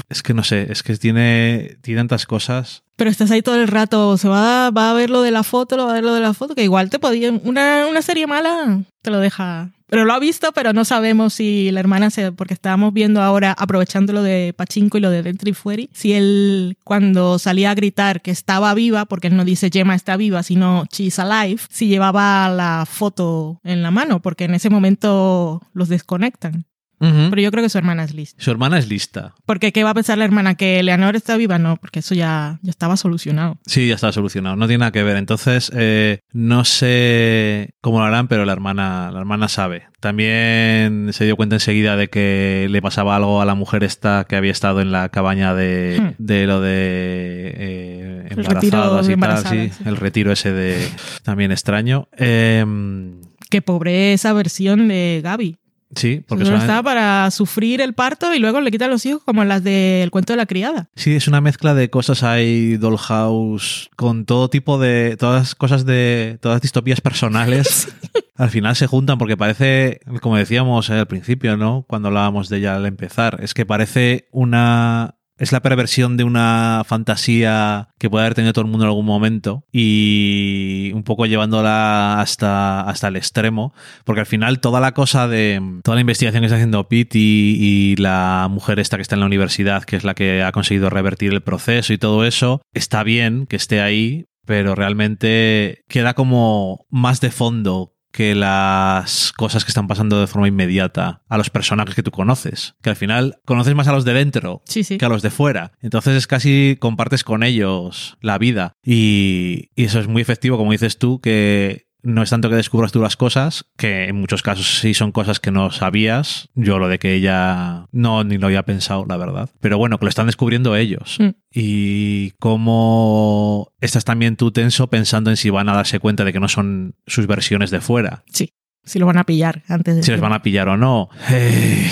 es 0.09 0.23
que 0.23 0.33
no 0.33 0.43
sé, 0.43 0.73
es 0.73 0.83
que 0.83 0.97
tiene, 0.97 1.77
tiene 1.83 2.01
tantas 2.01 2.25
cosas. 2.25 2.83
Pero 2.97 3.11
estás 3.11 3.31
ahí 3.31 3.43
todo 3.43 3.57
el 3.57 3.69
rato, 3.69 4.17
se 4.17 4.27
va, 4.27 4.71
va 4.71 4.91
a 4.91 4.95
ver 4.95 5.11
lo 5.11 5.21
de 5.21 5.31
la 5.31 5.43
foto, 5.43 5.77
lo 5.77 5.85
va 5.85 5.93
a 5.93 5.95
ver 5.95 6.05
lo 6.05 6.15
de 6.15 6.21
la 6.21 6.33
foto, 6.33 6.55
que 6.55 6.65
igual 6.65 6.89
te 6.89 6.99
podía, 6.99 7.31
una, 7.31 7.87
una 7.87 8.01
serie 8.01 8.27
mala 8.27 8.83
te 9.03 9.11
lo 9.11 9.19
deja. 9.19 9.71
Pero 9.87 10.05
lo 10.05 10.13
ha 10.13 10.19
visto, 10.19 10.53
pero 10.53 10.73
no 10.73 10.85
sabemos 10.85 11.35
si 11.35 11.71
la 11.73 11.81
hermana 11.81 12.11
se, 12.11 12.31
porque 12.31 12.55
estábamos 12.55 12.95
viendo 12.95 13.23
ahora, 13.23 13.55
aprovechando 13.59 14.13
lo 14.13 14.23
de 14.23 14.55
Pachinko 14.57 14.99
y 14.99 15.01
lo 15.01 15.11
de 15.11 15.23
Dentro 15.23 15.51
y 15.51 15.53
Fueri, 15.53 15.91
si 15.93 16.13
él 16.13 16.79
cuando 16.85 17.39
salía 17.39 17.73
a 17.73 17.75
gritar 17.75 18.23
que 18.23 18.31
estaba 18.31 18.73
viva, 18.73 19.05
porque 19.07 19.27
él 19.27 19.37
no 19.37 19.45
dice 19.45 19.69
Gemma 19.71 19.97
está 19.97 20.17
viva, 20.17 20.43
sino 20.43 20.85
she's 20.93 21.19
alive, 21.19 21.61
si 21.69 21.89
llevaba 21.89 22.49
la 22.49 22.87
foto 22.89 23.61
en 23.65 23.83
la 23.83 23.91
mano, 23.91 24.23
porque 24.23 24.45
en 24.45 24.55
ese 24.55 24.71
momento 24.71 25.61
los 25.73 25.89
desconectan. 25.89 26.67
Pero 27.01 27.41
yo 27.41 27.51
creo 27.51 27.65
que 27.65 27.71
su 27.71 27.79
hermana 27.79 28.05
es 28.05 28.15
lista. 28.15 28.43
Su 28.43 28.51
hermana 28.51 28.79
es 28.79 28.87
lista. 28.89 29.35
Porque 29.47 29.73
¿qué 29.73 29.85
va 29.85 29.91
a 29.91 29.95
pensar 29.95 30.19
la 30.19 30.25
hermana? 30.27 30.55
¿Que 30.55 30.83
Leonor 30.83 31.17
está 31.17 31.37
viva? 31.39 31.59
No, 31.59 31.77
porque 31.77 32.01
eso 32.01 32.15
ya, 32.15 32.59
ya 32.63 32.71
estaba 32.71 32.97
solucionado. 32.99 33.59
Sí, 33.65 33.89
ya 33.89 33.95
está 33.95 34.13
solucionado, 34.13 34.55
no 34.57 34.67
tiene 34.67 34.81
nada 34.81 34.93
que 34.93 35.03
ver. 35.03 35.17
Entonces, 35.17 35.73
eh, 35.75 36.21
no 36.33 36.65
sé 36.67 37.75
cómo 37.81 38.01
lo 38.01 38.05
harán, 38.05 38.29
pero 38.29 38.45
la 38.45 38.53
hermana, 38.53 39.11
la 39.13 39.19
hermana 39.21 39.49
sabe. 39.49 39.85
También 40.01 41.09
se 41.13 41.25
dio 41.25 41.37
cuenta 41.37 41.57
enseguida 41.57 41.97
de 41.97 42.09
que 42.09 42.69
le 42.71 42.83
pasaba 42.83 43.17
algo 43.17 43.41
a 43.41 43.45
la 43.45 43.55
mujer 43.55 43.83
esta 43.85 44.25
que 44.29 44.37
había 44.37 44.53
estado 44.53 44.81
en 44.81 44.93
la 44.93 45.09
cabaña 45.09 45.55
de, 45.55 45.99
Hmm. 46.01 46.15
de 46.19 46.47
lo 46.47 46.61
de 46.61 47.55
eh, 47.57 48.27
embarazadas 48.31 49.09
y 49.09 49.17
tal, 49.17 49.47
sí, 49.47 49.71
sí. 49.77 49.83
el 49.87 49.97
retiro 49.97 50.33
ese 50.33 50.53
de 50.53 50.87
también 51.23 51.53
extraño. 51.53 52.09
Em, 52.17 53.21
Qué 53.49 53.63
pobre 53.63 54.13
esa 54.13 54.33
versión 54.33 54.89
de 54.89 55.21
Gaby. 55.25 55.57
Sí, 55.95 56.23
porque 56.27 56.45
Solo 56.45 56.57
solamente- 56.57 56.65
estaba 56.73 56.83
para 56.83 57.31
sufrir 57.31 57.81
el 57.81 57.95
parto 57.95 58.35
y 58.35 58.39
luego 58.39 58.61
le 58.61 58.71
quitan 58.71 58.91
los 58.91 59.05
hijos 59.07 59.23
como 59.25 59.45
las 59.45 59.63
del 59.65 60.11
cuento 60.11 60.33
de 60.33 60.37
la 60.39 60.47
criada. 60.47 60.89
Sí, 60.97 61.15
es 61.15 61.29
una 61.29 61.41
mezcla 61.41 61.75
de 61.75 61.91
cosas. 61.91 62.23
Hay 62.23 62.77
Dollhouse 62.77 63.91
con 63.97 64.25
todo 64.25 64.49
tipo 64.51 64.79
de. 64.79 65.17
Todas 65.19 65.55
cosas 65.55 65.85
de. 65.85 66.39
Todas 66.41 66.61
distopías 66.61 67.01
personales. 67.01 67.89
Al 68.37 68.49
final 68.51 68.75
se 68.75 68.87
juntan 68.87 69.19
porque 69.19 69.37
parece, 69.37 70.01
como 70.23 70.37
decíamos 70.39 70.89
al 70.89 71.07
principio, 71.07 71.59
¿no? 71.59 71.85
Cuando 71.87 72.09
hablábamos 72.09 72.49
de 72.49 72.57
ella 72.57 72.75
al 72.75 72.87
empezar, 72.87 73.39
es 73.43 73.53
que 73.53 73.67
parece 73.67 74.29
una. 74.31 75.17
Es 75.41 75.53
la 75.53 75.63
perversión 75.63 76.19
de 76.19 76.25
una 76.25 76.83
fantasía 76.87 77.89
que 77.99 78.11
puede 78.11 78.27
haber 78.27 78.35
tenido 78.35 78.53
todo 78.53 78.67
el 78.67 78.71
mundo 78.71 78.85
en 78.85 78.91
algún 78.91 79.07
momento 79.07 79.65
y 79.73 80.93
un 80.95 81.03
poco 81.03 81.25
llevándola 81.25 82.21
hasta, 82.21 82.83
hasta 82.83 83.09
el 83.09 83.17
extremo, 83.17 83.73
porque 84.05 84.21
al 84.21 84.27
final 84.27 84.61
toda 84.61 84.81
la 84.81 84.93
cosa 84.93 85.29
de 85.29 85.81
toda 85.83 85.95
la 85.95 86.03
investigación 86.03 86.43
que 86.43 86.47
está 86.49 86.57
haciendo 86.57 86.87
Pete 86.89 87.19
y, 87.19 87.57
y 87.59 87.97
la 87.97 88.49
mujer 88.51 88.81
esta 88.81 88.99
que 88.99 89.03
está 89.03 89.15
en 89.17 89.21
la 89.21 89.27
universidad, 89.27 89.85
que 89.85 89.97
es 89.97 90.05
la 90.05 90.13
que 90.13 90.43
ha 90.43 90.53
conseguido 90.53 90.91
revertir 90.91 91.33
el 91.33 91.41
proceso 91.41 91.95
y 91.95 91.99
todo 91.99 92.27
eso, 92.27 92.61
está 92.75 93.03
bien 93.03 93.47
que 93.47 93.57
esté 93.57 93.81
ahí, 93.81 94.27
pero 94.45 94.75
realmente 94.75 95.85
queda 95.89 96.13
como 96.13 96.85
más 96.91 97.23
de 97.23 97.31
fondo 97.31 97.95
que 98.13 98.35
las 98.35 99.33
cosas 99.33 99.65
que 99.65 99.71
están 99.71 99.87
pasando 99.87 100.21
de 100.21 100.27
forma 100.27 100.49
inmediata 100.49 101.23
a 101.29 101.39
los 101.39 101.51
personajes 101.51 101.95
que 101.95 102.03
tú 102.03 102.11
conoces. 102.11 102.75
Que 102.83 102.91
al 102.91 102.97
final 102.97 103.39
conoces 103.45 103.75
más 103.75 103.89
a 103.89 103.93
los 103.93 104.05
de 104.05 104.13
dentro 104.15 104.63
Sí, 104.67 104.85
sí. 104.85 104.99
que 104.99 105.05
a 105.05 105.09
los 105.09 105.23
de 105.23 105.31
fuera. 105.31 105.73
Entonces 105.81 106.17
es 106.17 106.27
casi 106.27 106.77
compartes 106.81 107.25
con 107.25 107.43
ellos 107.43 108.17
la 108.21 108.39
vida. 108.39 108.75
Y, 108.85 109.71
y 109.75 109.85
eso 109.85 110.01
es 110.01 110.09
muy 110.09 110.23
efectivo, 110.23 110.57
como 110.57 110.73
dices 110.73 110.99
tú, 110.99 111.21
que 111.21 111.87
no 112.03 112.23
es 112.23 112.31
tanto 112.31 112.49
que 112.49 112.57
descubras 112.57 112.93
tú 112.93 113.01
las 113.01 113.17
cosas, 113.17 113.67
que 113.77 114.05
en 114.05 114.17
muchos 114.17 114.43
casos 114.43 114.81
sí 114.81 114.95
son 114.95 115.13
cosas 115.13 115.41
que 115.41 115.51
no 115.51 115.71
sabías. 115.71 116.49
Yo 116.55 116.79
lo 116.79 116.89
de 116.89 116.99
que 116.99 117.15
ella 117.15 117.87
no 117.93 118.25
ni 118.25 118.39
lo 118.39 118.47
había 118.47 118.65
pensado, 118.65 119.05
la 119.09 119.17
verdad. 119.17 119.51
Pero 119.61 119.79
bueno, 119.79 119.99
que 119.99 120.07
lo 120.07 120.09
están 120.09 120.27
descubriendo 120.27 120.77
ellos. 120.77 121.19
Mm. 121.19 121.31
Y 121.53 122.31
cómo 122.33 123.73
estás 123.81 124.05
también 124.05 124.37
tú 124.37 124.51
tenso 124.53 124.89
pensando 124.89 125.31
en 125.31 125.37
si 125.37 125.51
van 125.51 125.69
a 125.69 125.75
darse 125.75 125.99
cuenta 125.99 126.25
de 126.25 126.33
que 126.33 126.41
no 126.41 126.49
son 126.49 126.95
sus 127.07 127.27
versiones 127.27 127.71
de 127.71 127.81
fuera. 127.81 128.25
Sí, 128.33 128.55
si 128.85 128.99
lo 128.99 129.07
van 129.07 129.19
a 129.19 129.25
pillar 129.25 129.63
antes 129.69 129.97
de... 129.97 130.03
Si 130.03 130.11
les 130.11 130.21
van 130.21 130.33
a 130.33 130.43
pillar 130.43 130.69
o 130.69 130.77
no. 130.77 131.11
Eh, 131.31 131.91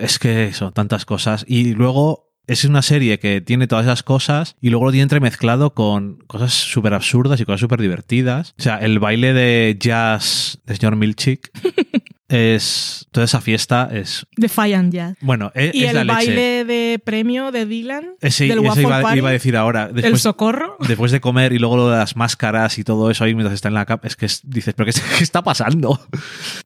es 0.00 0.18
que 0.18 0.52
son 0.52 0.72
tantas 0.72 1.04
cosas. 1.04 1.44
Y 1.48 1.74
luego 1.74 2.31
es 2.46 2.64
una 2.64 2.82
serie 2.82 3.18
que 3.18 3.40
tiene 3.40 3.66
todas 3.66 3.84
esas 3.84 4.02
cosas 4.02 4.56
y 4.60 4.70
luego 4.70 4.86
lo 4.86 4.90
tiene 4.90 5.04
entremezclado 5.04 5.74
con 5.74 6.16
cosas 6.26 6.52
súper 6.52 6.94
absurdas 6.94 7.40
y 7.40 7.44
cosas 7.44 7.60
súper 7.60 7.80
divertidas. 7.80 8.54
O 8.58 8.62
sea, 8.62 8.78
el 8.78 8.98
baile 8.98 9.32
de 9.32 9.76
jazz 9.78 10.58
de 10.66 10.76
señor 10.76 10.96
Milchik 10.96 11.50
es. 12.32 13.06
Toda 13.12 13.24
esa 13.24 13.40
fiesta 13.40 13.88
es. 13.92 14.26
Defiant 14.36 14.92
Jazz. 14.92 15.16
Bueno, 15.20 15.52
es, 15.54 15.74
Y 15.74 15.84
es 15.84 15.92
la 15.94 16.00
el 16.02 16.06
leche. 16.06 16.16
baile 16.16 16.64
de 16.64 16.98
premio 17.04 17.52
de 17.52 17.66
Dylan, 17.66 18.14
sí, 18.30 18.48
del 18.48 18.60
Waffle 18.60 18.82
iba, 18.82 19.02
Party, 19.02 19.18
iba 19.18 19.28
a 19.28 19.32
decir 19.32 19.56
ahora. 19.56 19.90
el 19.94 20.18
socorro. 20.18 20.76
después 20.88 21.12
de 21.12 21.20
comer 21.20 21.52
y 21.52 21.58
luego 21.58 21.76
lo 21.76 21.90
de 21.90 21.98
las 21.98 22.16
máscaras 22.16 22.78
y 22.78 22.84
todo 22.84 23.10
eso 23.10 23.24
ahí 23.24 23.34
mientras 23.34 23.54
está 23.54 23.68
en 23.68 23.74
la 23.74 23.84
capa, 23.86 24.06
es 24.08 24.16
que 24.16 24.26
es- 24.26 24.40
dices, 24.44 24.74
¿pero 24.74 24.90
qué, 24.90 24.98
qué 25.18 25.24
está 25.24 25.42
pasando? 25.42 26.00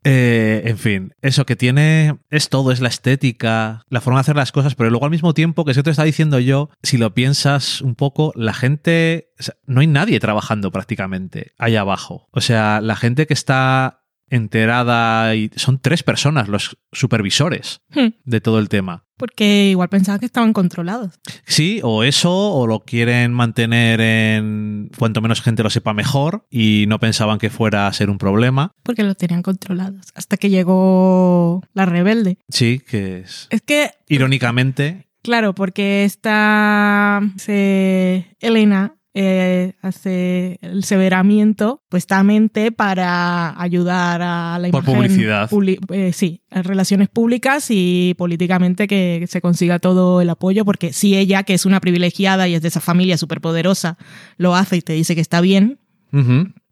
Eh, 0.04 0.62
en 0.66 0.78
fin, 0.78 1.14
eso 1.20 1.46
que 1.46 1.56
tiene 1.56 2.16
es 2.30 2.48
todo, 2.48 2.70
es 2.70 2.80
la 2.80 2.88
estética, 2.88 3.82
la 3.88 4.00
forma 4.00 4.18
de 4.18 4.22
hacer 4.22 4.36
las 4.36 4.52
cosas, 4.52 4.74
pero 4.76 4.88
luego 4.90 5.04
al 5.04 5.10
mismo 5.10 5.34
tiempo, 5.34 5.64
que 5.64 5.72
eso 5.72 5.82
te 5.82 5.90
está 5.90 6.04
diciendo 6.04 6.38
yo, 6.38 6.70
si 6.82 6.96
lo 6.96 7.12
piensas 7.12 7.80
un 7.80 7.96
poco, 7.96 8.32
la 8.36 8.54
gente, 8.54 9.30
o 9.40 9.42
sea, 9.42 9.54
no 9.66 9.80
hay 9.80 9.88
nadie 9.88 10.20
trabajando 10.20 10.70
prácticamente 10.70 11.52
allá 11.58 11.80
abajo. 11.80 12.28
O 12.30 12.40
sea, 12.40 12.80
la 12.80 12.94
gente 12.94 13.26
que 13.26 13.34
está 13.34 14.04
enterada 14.28 15.34
y 15.34 15.50
son 15.56 15.78
tres 15.78 16.02
personas 16.02 16.48
los 16.48 16.76
supervisores 16.92 17.80
Hmm, 17.94 18.08
de 18.24 18.40
todo 18.40 18.58
el 18.58 18.68
tema. 18.68 19.04
Porque 19.16 19.70
igual 19.70 19.88
pensaba 19.88 20.18
que 20.18 20.26
estaban 20.26 20.52
controlados. 20.52 21.18
Sí, 21.46 21.80
o 21.82 22.04
eso, 22.04 22.52
o 22.52 22.66
lo 22.66 22.80
quieren 22.80 23.32
mantener 23.32 24.00
en 24.00 24.90
cuanto 24.98 25.22
menos 25.22 25.40
gente 25.40 25.62
lo 25.62 25.70
sepa 25.70 25.94
mejor 25.94 26.46
y 26.50 26.84
no 26.88 27.00
pensaban 27.00 27.38
que 27.38 27.48
fuera 27.48 27.86
a 27.86 27.92
ser 27.94 28.10
un 28.10 28.18
problema. 28.18 28.72
Porque 28.82 29.04
los 29.04 29.16
tenían 29.16 29.42
controlados. 29.42 30.08
Hasta 30.14 30.36
que 30.36 30.50
llegó 30.50 31.62
la 31.72 31.86
rebelde. 31.86 32.36
Sí, 32.50 32.80
que 32.86 33.20
es 33.20 33.46
Es 33.48 33.62
que, 33.62 33.90
irónicamente, 34.06 35.08
claro, 35.22 35.54
porque 35.54 36.04
esta 36.04 37.22
se, 37.36 38.36
Elena 38.40 38.95
eh, 39.18 39.72
hace 39.80 40.58
el 40.60 40.84
severamiento 40.84 41.82
puestamente 41.88 42.70
para 42.70 43.58
ayudar 43.60 44.20
a 44.20 44.58
la 44.58 44.68
Por 44.70 44.82
imagen 44.84 44.94
publicidad. 45.02 45.48
publi- 45.48 45.78
eh, 45.90 46.12
sí, 46.12 46.42
en 46.50 46.64
relaciones 46.64 47.08
públicas 47.08 47.66
y 47.70 48.14
políticamente 48.18 48.86
que 48.86 49.24
se 49.26 49.40
consiga 49.40 49.78
todo 49.78 50.20
el 50.20 50.28
apoyo, 50.28 50.66
porque 50.66 50.92
si 50.92 51.16
ella, 51.16 51.44
que 51.44 51.54
es 51.54 51.64
una 51.64 51.80
privilegiada 51.80 52.46
y 52.46 52.54
es 52.54 52.60
de 52.62 52.68
esa 52.68 52.80
familia 52.80 53.16
superpoderosa, 53.16 53.96
lo 54.36 54.54
hace 54.54 54.76
y 54.76 54.82
te 54.82 54.92
dice 54.92 55.14
que 55.14 55.22
está 55.22 55.40
bien, 55.40 55.78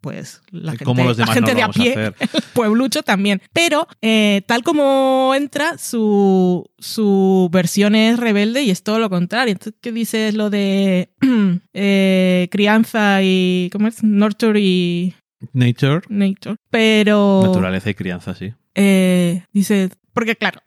pues 0.01 0.41
la 0.51 0.71
gente, 0.73 1.03
los 1.03 1.17
la 1.17 1.27
gente 1.27 1.51
no 1.51 1.57
de 1.57 1.63
a 1.63 1.69
pie, 1.69 1.93
el 2.19 2.43
pueblucho 2.53 3.03
también. 3.03 3.41
Pero 3.53 3.87
eh, 4.01 4.41
tal 4.47 4.63
como 4.63 5.33
entra, 5.35 5.77
su, 5.77 6.69
su 6.77 7.49
versión 7.51 7.95
es 7.95 8.19
rebelde 8.19 8.63
y 8.63 8.71
es 8.71 8.83
todo 8.83 8.99
lo 8.99 9.09
contrario. 9.09 9.51
Entonces, 9.51 9.75
¿qué 9.81 9.91
dices 9.91 10.33
lo 10.35 10.49
de 10.49 11.09
eh, 11.73 12.47
crianza 12.51 13.21
y. 13.23 13.69
¿Cómo 13.71 13.87
es? 13.87 14.03
Nurture 14.03 14.59
y 14.59 15.15
Nature, 15.53 16.01
nature. 16.09 16.57
Pero. 16.69 17.41
naturaleza 17.45 17.89
y 17.89 17.93
crianza, 17.93 18.33
sí. 18.35 18.53
Eh, 18.75 19.43
dice. 19.53 19.89
Porque, 20.13 20.35
claro. 20.35 20.61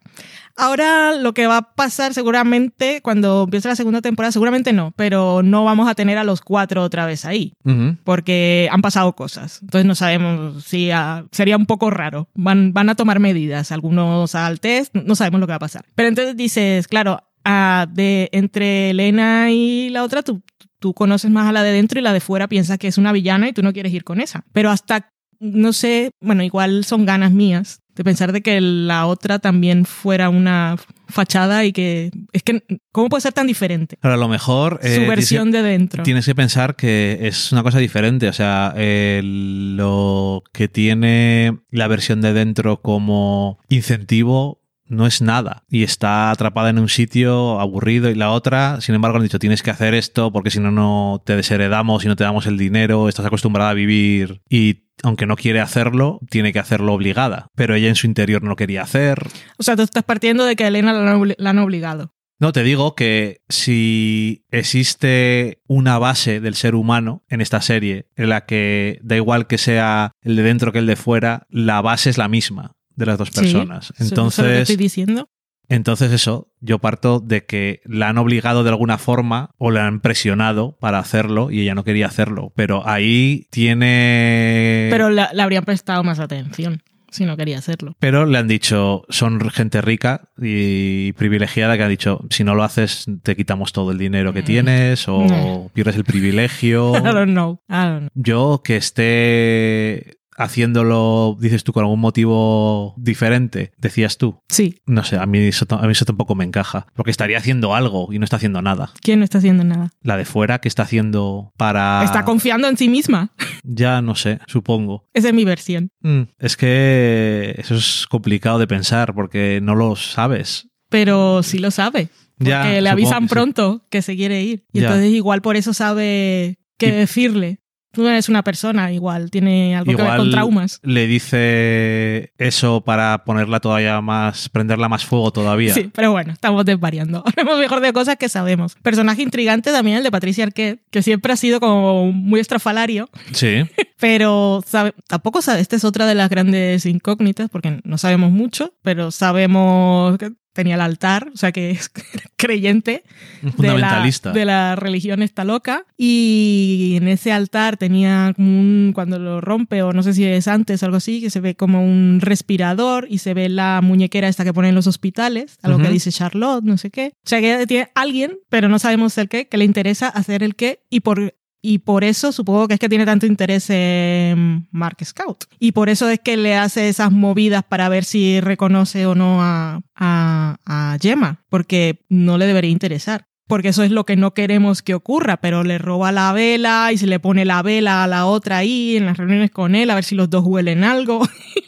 Ahora 0.59 1.15
lo 1.15 1.33
que 1.33 1.47
va 1.47 1.57
a 1.57 1.73
pasar 1.73 2.13
seguramente 2.13 3.01
cuando 3.01 3.43
empiece 3.45 3.69
la 3.69 3.77
segunda 3.77 4.01
temporada, 4.01 4.33
seguramente 4.33 4.73
no, 4.73 4.91
pero 4.97 5.41
no 5.41 5.63
vamos 5.63 5.87
a 5.87 5.95
tener 5.95 6.17
a 6.17 6.25
los 6.25 6.41
cuatro 6.41 6.83
otra 6.83 7.05
vez 7.05 7.23
ahí 7.23 7.53
Ujú. 7.63 7.95
porque 8.03 8.67
han 8.69 8.81
pasado 8.81 9.15
cosas. 9.15 9.59
Entonces 9.61 9.85
no 9.85 9.95
sabemos 9.95 10.65
si 10.65 10.91
ah, 10.91 11.25
sería 11.31 11.55
un 11.55 11.65
poco 11.65 11.89
raro. 11.89 12.27
Van, 12.33 12.73
van 12.73 12.89
a 12.89 12.95
tomar 12.95 13.21
medidas, 13.21 13.71
algunos 13.71 14.35
al 14.35 14.59
test, 14.59 14.93
no 14.93 15.15
sabemos 15.15 15.39
lo 15.39 15.47
que 15.47 15.53
va 15.53 15.57
a 15.57 15.59
pasar. 15.59 15.85
Pero 15.95 16.09
entonces 16.09 16.35
dices, 16.35 16.89
claro, 16.89 17.21
ah, 17.45 17.87
de 17.89 18.27
entre 18.33 18.89
Elena 18.89 19.51
y 19.51 19.87
la 19.91 20.03
otra, 20.03 20.23
tú, 20.23 20.41
tú 20.79 20.93
conoces 20.93 21.31
más 21.31 21.47
a 21.47 21.53
la 21.53 21.63
de 21.63 21.71
dentro 21.71 22.01
y 22.01 22.03
la 22.03 22.11
de 22.11 22.19
fuera 22.19 22.49
piensas 22.49 22.77
que 22.77 22.89
es 22.89 22.97
una 22.97 23.13
villana 23.13 23.47
y 23.47 23.53
tú 23.53 23.63
no 23.63 23.71
quieres 23.71 23.93
ir 23.93 24.03
con 24.03 24.19
esa. 24.19 24.43
Pero 24.51 24.71
hasta, 24.71 25.13
no 25.39 25.71
sé, 25.71 26.11
bueno, 26.19 26.43
igual 26.43 26.83
son 26.83 27.05
ganas 27.05 27.31
mías 27.31 27.79
de 27.99 28.03
pensar 28.05 28.31
de 28.31 28.41
que 28.41 28.61
la 28.61 29.07
otra 29.07 29.39
también 29.39 29.83
fuera 29.83 30.29
una 30.29 30.77
fachada 31.09 31.65
y 31.65 31.73
que 31.73 32.11
es 32.31 32.43
que 32.43 32.63
cómo 32.93 33.09
puede 33.09 33.19
ser 33.19 33.33
tan 33.33 33.45
diferente 33.45 33.97
Pero 34.01 34.13
a 34.13 34.17
lo 34.17 34.29
mejor 34.29 34.79
eh, 34.81 34.95
su 34.95 35.01
que- 35.01 35.07
versión 35.07 35.51
de 35.51 35.61
dentro. 35.63 36.03
Tienes 36.03 36.25
que 36.25 36.33
pensar 36.33 36.77
que 36.77 37.19
es 37.23 37.51
una 37.51 37.61
cosa 37.61 37.77
diferente. 37.79 38.29
O 38.29 38.33
sea, 38.33 38.73
eh, 38.77 39.19
lo 39.23 40.43
que 40.53 40.69
tiene 40.69 41.59
la 41.71 41.89
versión 41.89 42.21
de 42.21 42.31
dentro 42.31 42.81
como 42.81 43.59
incentivo 43.67 44.61
no 44.89 45.07
es 45.07 45.21
nada. 45.21 45.63
Y 45.69 45.83
está 45.83 46.31
atrapada 46.31 46.69
en 46.69 46.79
un 46.79 46.89
sitio 46.89 47.59
aburrido. 47.59 48.09
Y 48.09 48.15
la 48.15 48.31
otra, 48.31 48.81
sin 48.81 48.95
embargo, 48.95 49.17
han 49.17 49.23
dicho, 49.23 49.39
tienes 49.39 49.63
que 49.63 49.71
hacer 49.71 49.93
esto 49.93 50.31
porque 50.31 50.51
si 50.51 50.59
no, 50.59 50.71
no 50.71 51.21
te 51.25 51.35
desheredamos 51.35 52.03
y 52.03 52.07
no 52.07 52.15
te 52.15 52.23
damos 52.23 52.47
el 52.47 52.57
dinero. 52.57 53.07
Estás 53.07 53.25
acostumbrada 53.25 53.69
a 53.69 53.75
vivir 53.75 54.41
y... 54.49 54.87
Aunque 55.01 55.25
no 55.25 55.37
quiere 55.37 55.61
hacerlo, 55.61 56.19
tiene 56.29 56.51
que 56.51 56.59
hacerlo 56.59 56.91
obligada. 56.91 57.47
Pero 57.55 57.73
ella 57.73 57.87
en 57.87 57.95
su 57.95 58.05
interior 58.05 58.43
no 58.43 58.49
lo 58.49 58.57
quería 58.57 58.81
hacer. 58.81 59.29
O 59.57 59.63
sea, 59.63 59.77
tú 59.77 59.83
estás 59.83 60.03
partiendo 60.03 60.43
de 60.43 60.57
que 60.57 60.65
a 60.65 60.67
Elena 60.67 60.91
la 60.91 61.49
han 61.49 61.59
obligado. 61.59 62.13
No, 62.39 62.53
te 62.53 62.63
digo 62.63 62.95
que 62.95 63.41
si 63.49 64.45
existe 64.49 65.61
una 65.67 65.99
base 65.99 66.39
del 66.39 66.55
ser 66.55 66.75
humano 66.75 67.23
en 67.27 67.39
esta 67.39 67.61
serie, 67.61 68.07
en 68.17 68.27
la 68.27 68.45
que 68.45 68.99
da 69.01 69.17
igual 69.17 69.47
que 69.47 69.57
sea 69.57 70.11
el 70.21 70.35
de 70.37 70.43
dentro 70.43 70.73
que 70.73 70.79
el 70.79 70.85
de 70.85 70.97
fuera, 70.97 71.47
la 71.49 71.81
base 71.81 72.09
es 72.09 72.17
la 72.17 72.27
misma 72.27 72.75
de 72.99 73.05
las 73.07 73.17
dos 73.17 73.29
Sí, 73.29 73.41
personas. 73.41 73.85
eso- 73.85 73.93
eso 73.93 74.03
es 74.03 74.09
lo 74.11 74.15
que 74.15 74.21
Entonces, 74.21 74.61
estoy 74.61 74.75
diciendo. 74.75 75.29
entonces 75.69 76.11
eso, 76.11 76.51
yo 76.59 76.79
parto 76.79 77.19
de 77.19 77.45
que 77.45 77.81
la 77.85 78.09
han 78.09 78.17
obligado 78.19 78.63
de 78.63 78.69
alguna 78.69 78.97
forma 78.99 79.51
o 79.57 79.71
la 79.71 79.87
han 79.87 80.01
presionado 80.01 80.77
para 80.79 80.99
hacerlo 80.99 81.49
y 81.51 81.61
ella 81.61 81.73
no 81.75 81.83
quería 81.83 82.05
hacerlo. 82.07 82.51
Pero 82.55 82.87
ahí 82.87 83.47
tiene... 83.51 84.87
Pero 84.91 85.09
la- 85.09 85.31
le 85.33 85.41
habrían 85.41 85.63
prestado 85.65 86.03
más 86.03 86.19
atención 86.19 86.81
si 87.11 87.25
no 87.25 87.35
quería 87.37 87.57
hacerlo. 87.57 87.95
Pero 87.99 88.27
le 88.27 88.37
han 88.37 88.47
dicho, 88.47 89.01
son 89.09 89.39
gente 89.49 89.81
rica 89.81 90.29
y 90.39 91.11
privilegiada 91.13 91.75
que 91.75 91.81
ha 91.83 91.87
dicho, 91.87 92.23
si 92.29 92.43
no 92.43 92.53
lo 92.53 92.63
haces, 92.63 93.05
te 93.23 93.35
quitamos 93.35 93.73
todo 93.73 93.91
el 93.91 93.97
dinero 93.97 94.31
que 94.31 94.43
Mm. 94.43 94.45
tienes 94.45 95.07
o 95.07 95.25
No. 95.25 95.71
pierdes 95.73 95.95
el 95.95 96.03
privilegio. 96.03 96.91
I 96.97 97.01
don't 97.11 97.31
know. 97.31 97.61
I 97.67 97.73
don't 97.73 97.99
know. 98.01 98.09
Yo 98.13 98.61
que 98.63 98.77
esté 98.77 100.18
haciéndolo, 100.39 101.37
dices 101.39 101.63
tú, 101.63 101.73
con 101.73 101.83
algún 101.83 101.99
motivo 101.99 102.93
diferente, 102.97 103.71
decías 103.77 104.17
tú. 104.17 104.39
Sí. 104.49 104.81
No 104.85 105.03
sé, 105.03 105.17
a 105.17 105.25
mí, 105.25 105.39
eso, 105.39 105.65
a 105.69 105.85
mí 105.85 105.91
eso 105.91 106.05
tampoco 106.05 106.33
me 106.35 106.43
encaja. 106.45 106.87
Porque 106.95 107.11
estaría 107.11 107.37
haciendo 107.37 107.75
algo 107.75 108.11
y 108.11 108.19
no 108.19 108.23
está 108.23 108.37
haciendo 108.37 108.61
nada. 108.61 108.91
¿Quién 109.01 109.19
no 109.19 109.25
está 109.25 109.37
haciendo 109.39 109.63
nada? 109.63 109.91
La 110.01 110.17
de 110.17 110.25
fuera, 110.25 110.59
que 110.59 110.67
está 110.67 110.83
haciendo 110.83 111.51
para... 111.57 112.03
Está 112.03 112.25
confiando 112.25 112.67
en 112.67 112.77
sí 112.77 112.89
misma. 112.89 113.31
Ya 113.63 114.01
no 114.01 114.15
sé, 114.15 114.39
supongo. 114.47 115.05
Esa 115.13 115.27
es 115.27 115.33
mi 115.33 115.43
versión. 115.45 115.89
Mm, 116.01 116.21
es 116.39 116.55
que 116.57 117.55
eso 117.57 117.75
es 117.75 118.07
complicado 118.09 118.57
de 118.57 118.67
pensar 118.67 119.13
porque 119.13 119.59
no 119.61 119.75
lo 119.75 119.95
sabes. 119.95 120.67
Pero 120.89 121.43
sí 121.43 121.59
lo 121.59 121.69
sabe. 121.69 122.09
Porque 122.37 122.49
Ya, 122.51 122.81
le 122.81 122.89
avisan 122.89 123.23
que 123.23 123.27
sí. 123.29 123.33
pronto 123.33 123.85
que 123.89 124.01
se 124.01 124.15
quiere 124.15 124.41
ir. 124.41 124.65
Y 124.71 124.79
Ya. 124.79 124.87
entonces 124.87 125.11
igual 125.11 125.41
por 125.41 125.55
eso 125.57 125.73
sabe 125.73 126.57
qué 126.77 126.87
Y- 126.87 126.91
decirle. 126.91 127.59
Tú 127.91 128.03
no 128.03 128.09
eres 128.09 128.29
una 128.29 128.43
persona, 128.43 128.91
igual 128.91 129.31
tiene 129.31 129.75
algo 129.75 129.95
que 129.95 130.01
ver 130.01 130.17
con 130.17 130.29
traumas. 130.29 130.79
le 130.83 131.07
dice 131.07 132.33
eso 132.37 132.81
para 132.81 133.23
ponerla 133.25 133.59
todavía 133.59 133.99
más, 134.01 134.47
prenderla 134.49 134.87
más 134.89 135.05
fuego 135.05 135.31
todavía. 135.31 135.73
Sí, 135.73 135.89
pero 135.93 136.11
bueno, 136.11 136.31
estamos 136.33 136.65
desvariando. 136.65 137.23
Hablemos 137.25 137.59
mejor 137.59 137.79
de 137.81 137.91
cosas 137.93 138.17
que 138.17 138.29
sabemos. 138.29 138.75
Personaje 138.83 139.21
intrigante 139.23 139.71
también 139.71 139.97
el 139.97 140.03
de 140.03 140.11
Patricia 140.11 140.43
Arquette, 140.43 140.81
que 140.91 141.01
siempre 141.01 141.33
ha 141.33 141.35
sido 141.35 141.59
como 141.59 142.11
muy 142.11 142.39
estrafalario, 142.39 143.09
Sí. 143.31 143.63
pero 143.99 144.63
sabe, 144.65 144.93
tampoco 145.07 145.41
sabe, 145.41 145.61
esta 145.61 145.75
es 145.75 145.83
otra 145.83 146.05
de 146.05 146.15
las 146.15 146.29
grandes 146.29 146.85
incógnitas, 146.85 147.49
porque 147.49 147.79
no 147.83 147.97
sabemos 147.97 148.31
mucho, 148.31 148.73
pero 148.83 149.11
sabemos 149.11 150.17
que 150.17 150.31
tenía 150.53 150.75
el 150.75 150.81
altar, 150.81 151.29
o 151.33 151.37
sea 151.37 151.51
que 151.51 151.71
es 151.71 151.91
creyente 152.35 153.03
Un 153.43 153.51
de 153.51 153.67
la, 153.67 153.73
fundamentalista. 153.73 154.31
de 154.31 154.45
la 154.45 154.75
religión 154.75 155.21
esta 155.21 155.43
loca. 155.43 155.85
Y 155.97 156.95
en 156.97 157.07
ese 157.07 157.31
altar 157.31 157.77
tenía 157.77 158.33
como 158.35 158.59
un, 158.59 158.91
cuando 158.93 159.19
lo 159.19 159.41
rompe, 159.41 159.81
o 159.83 159.93
no 159.93 160.03
sé 160.03 160.13
si 160.13 160.25
es 160.25 160.47
antes 160.47 160.83
algo 160.83 160.97
así, 160.97 161.21
que 161.21 161.29
se 161.29 161.39
ve 161.39 161.55
como 161.55 161.83
un 161.83 162.19
respirador 162.21 163.07
y 163.09 163.19
se 163.19 163.33
ve 163.33 163.49
la 163.49 163.81
muñequera 163.83 164.27
esta 164.27 164.43
que 164.43 164.53
ponen 164.53 164.69
en 164.69 164.75
los 164.75 164.87
hospitales, 164.87 165.57
algo 165.61 165.79
que 165.79 165.89
dice 165.89 166.11
Charlotte, 166.11 166.63
no 166.63 166.77
sé 166.77 166.89
qué. 166.91 167.13
O 167.25 167.29
sea 167.29 167.41
que 167.41 167.65
tiene 167.67 167.89
alguien, 167.95 168.37
pero 168.49 168.69
no 168.69 168.79
sabemos 168.79 169.17
el 169.17 169.29
qué, 169.29 169.47
que 169.47 169.57
le 169.57 169.65
interesa 169.65 170.07
hacer 170.07 170.43
el 170.43 170.55
qué 170.55 170.83
y 170.89 171.01
por 171.01 171.35
y 171.61 171.79
por 171.79 172.03
eso 172.03 172.31
supongo 172.31 172.67
que 172.67 172.75
es 172.75 172.79
que 172.79 172.89
tiene 172.89 173.05
tanto 173.05 173.25
interés 173.25 173.69
en 173.69 174.67
Mark 174.71 174.97
Scout. 175.03 175.45
Y 175.59 175.71
por 175.73 175.89
eso 175.89 176.09
es 176.09 176.19
que 176.19 176.37
le 176.37 176.55
hace 176.55 176.89
esas 176.89 177.11
movidas 177.11 177.63
para 177.63 177.89
ver 177.89 178.03
si 178.03 178.39
reconoce 178.41 179.05
o 179.05 179.15
no 179.15 179.41
a, 179.41 179.81
a, 179.95 180.57
a 180.65 180.97
Gemma, 181.01 181.43
porque 181.49 182.01
no 182.09 182.37
le 182.37 182.47
debería 182.47 182.71
interesar 182.71 183.29
porque 183.49 183.69
eso 183.69 183.81
es 183.81 183.89
lo 183.89 184.05
que 184.05 184.15
no 184.15 184.35
queremos 184.35 184.83
que 184.83 184.93
ocurra, 184.93 185.37
pero 185.37 185.63
le 185.63 185.79
roba 185.79 186.11
la 186.11 186.31
vela 186.33 186.91
y 186.93 186.99
se 186.99 187.07
le 187.07 187.19
pone 187.19 187.45
la 187.45 187.63
vela 187.63 188.03
a 188.03 188.07
la 188.07 188.27
otra 188.27 188.57
ahí 188.57 188.95
en 188.95 189.07
las 189.07 189.17
reuniones 189.17 189.49
con 189.49 189.73
él, 189.73 189.89
a 189.89 189.95
ver 189.95 190.03
si 190.03 190.13
los 190.13 190.29
dos 190.29 190.45
huelen 190.45 190.83
algo, 190.83 191.27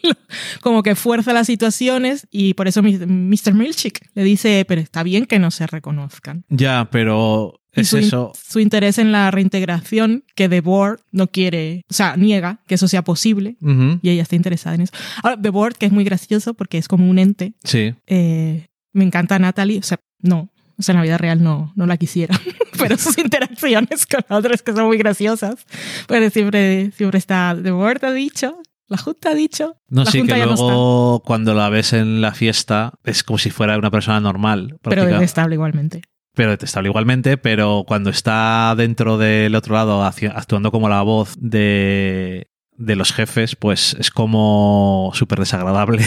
como 0.62 0.84
que 0.84 0.94
fuerza 0.94 1.34
las 1.34 1.48
situaciones 1.48 2.28
y 2.30 2.54
por 2.54 2.68
eso 2.68 2.84
Mr. 2.84 3.54
Milchick 3.56 4.08
le 4.14 4.24
dice, 4.24 4.64
pero 4.68 4.80
está 4.80 5.02
bien 5.02 5.26
que 5.26 5.40
no 5.40 5.50
se 5.50 5.66
reconozcan. 5.66 6.46
Ya, 6.50 6.88
pero 6.92 7.61
es 7.74 7.88
su, 7.90 7.98
eso. 7.98 8.34
Su 8.48 8.60
interés 8.60 8.98
en 8.98 9.12
la 9.12 9.32
reintegración 9.32 10.24
que 10.36 10.50
The 10.50 10.62
Board 10.62 11.00
no 11.12 11.28
quiere, 11.28 11.84
o 11.90 11.94
sea, 11.94 12.16
niega 12.18 12.60
que 12.68 12.76
eso 12.76 12.88
sea 12.88 13.04
posible 13.04 13.56
Ujú. 13.62 14.00
y 14.02 14.10
ella 14.10 14.24
está 14.24 14.36
interesada 14.36 14.76
en 14.76 14.82
eso. 14.82 14.94
Ahora, 15.24 15.42
The 15.42 15.50
Board, 15.50 15.76
que 15.76 15.86
es 15.86 15.92
muy 15.92 16.04
gracioso 16.04 16.54
porque 16.54 16.78
es 16.78 16.88
como 16.88 17.10
un 17.10 17.20
ente, 17.20 17.54
Sí. 17.64 17.94
eh, 18.08 18.68
me 18.94 19.04
encanta 19.06 19.40
Natalie, 19.40 19.80
o 19.80 19.84
sea, 19.84 20.00
no, 20.22 20.50
o 20.78 20.84
sea, 20.84 20.94
en 20.94 20.98
la 20.98 21.04
vida 21.04 21.18
real 21.18 21.42
no, 21.44 21.72
no 21.76 21.86
la 21.86 21.96
quisiera, 21.98 22.38
pero 22.78 22.98
sus 22.98 23.18
interacciones 23.18 24.06
con 24.06 24.22
otros 24.36 24.62
que 24.62 24.74
son 24.74 24.88
muy 24.88 24.98
graciosas, 24.98 25.66
pues 26.08 26.34
siempre, 26.34 26.92
siempre 26.92 27.20
está, 27.20 27.58
The 27.62 27.72
Board 27.72 28.04
ha 28.06 28.12
dicho, 28.12 28.58
la 28.88 28.98
Junta 28.98 29.30
ha 29.30 29.34
dicho, 29.36 29.78
No, 29.88 30.04
la 30.04 30.12
sí, 30.12 30.18
Junta 30.20 30.34
que 30.34 30.40
ya 30.42 30.46
no 30.48 30.56
luego 30.56 31.22
cuando 31.26 31.54
la 31.54 31.70
ves 31.70 31.94
en 31.94 32.20
la 32.20 32.34
fiesta 32.34 32.92
es 33.06 33.24
como 33.24 33.38
si 33.38 33.50
fuera 33.50 33.78
una 33.78 33.90
persona 33.92 34.20
normal. 34.20 34.78
pero 34.82 35.06
detestable 35.06 35.56
igualmente. 35.56 36.02
Pero 36.34 36.52
detestable 36.52 36.90
igualmente, 36.90 37.38
pero 37.38 37.84
cuando 37.88 38.10
está 38.10 38.74
dentro 38.78 39.18
del 39.18 39.54
otro 39.56 39.76
lado 39.76 40.04
hacia- 40.04 40.32
actuando 40.32 40.72
como 40.72 40.88
la 40.90 41.02
voz 41.02 41.36
de, 41.40 42.48
de 42.78 42.96
los 42.96 43.12
jefes, 43.14 43.56
pues 43.56 43.96
es 44.00 44.12
como 44.12 45.12
súper 45.14 45.40
desagradable 45.40 46.04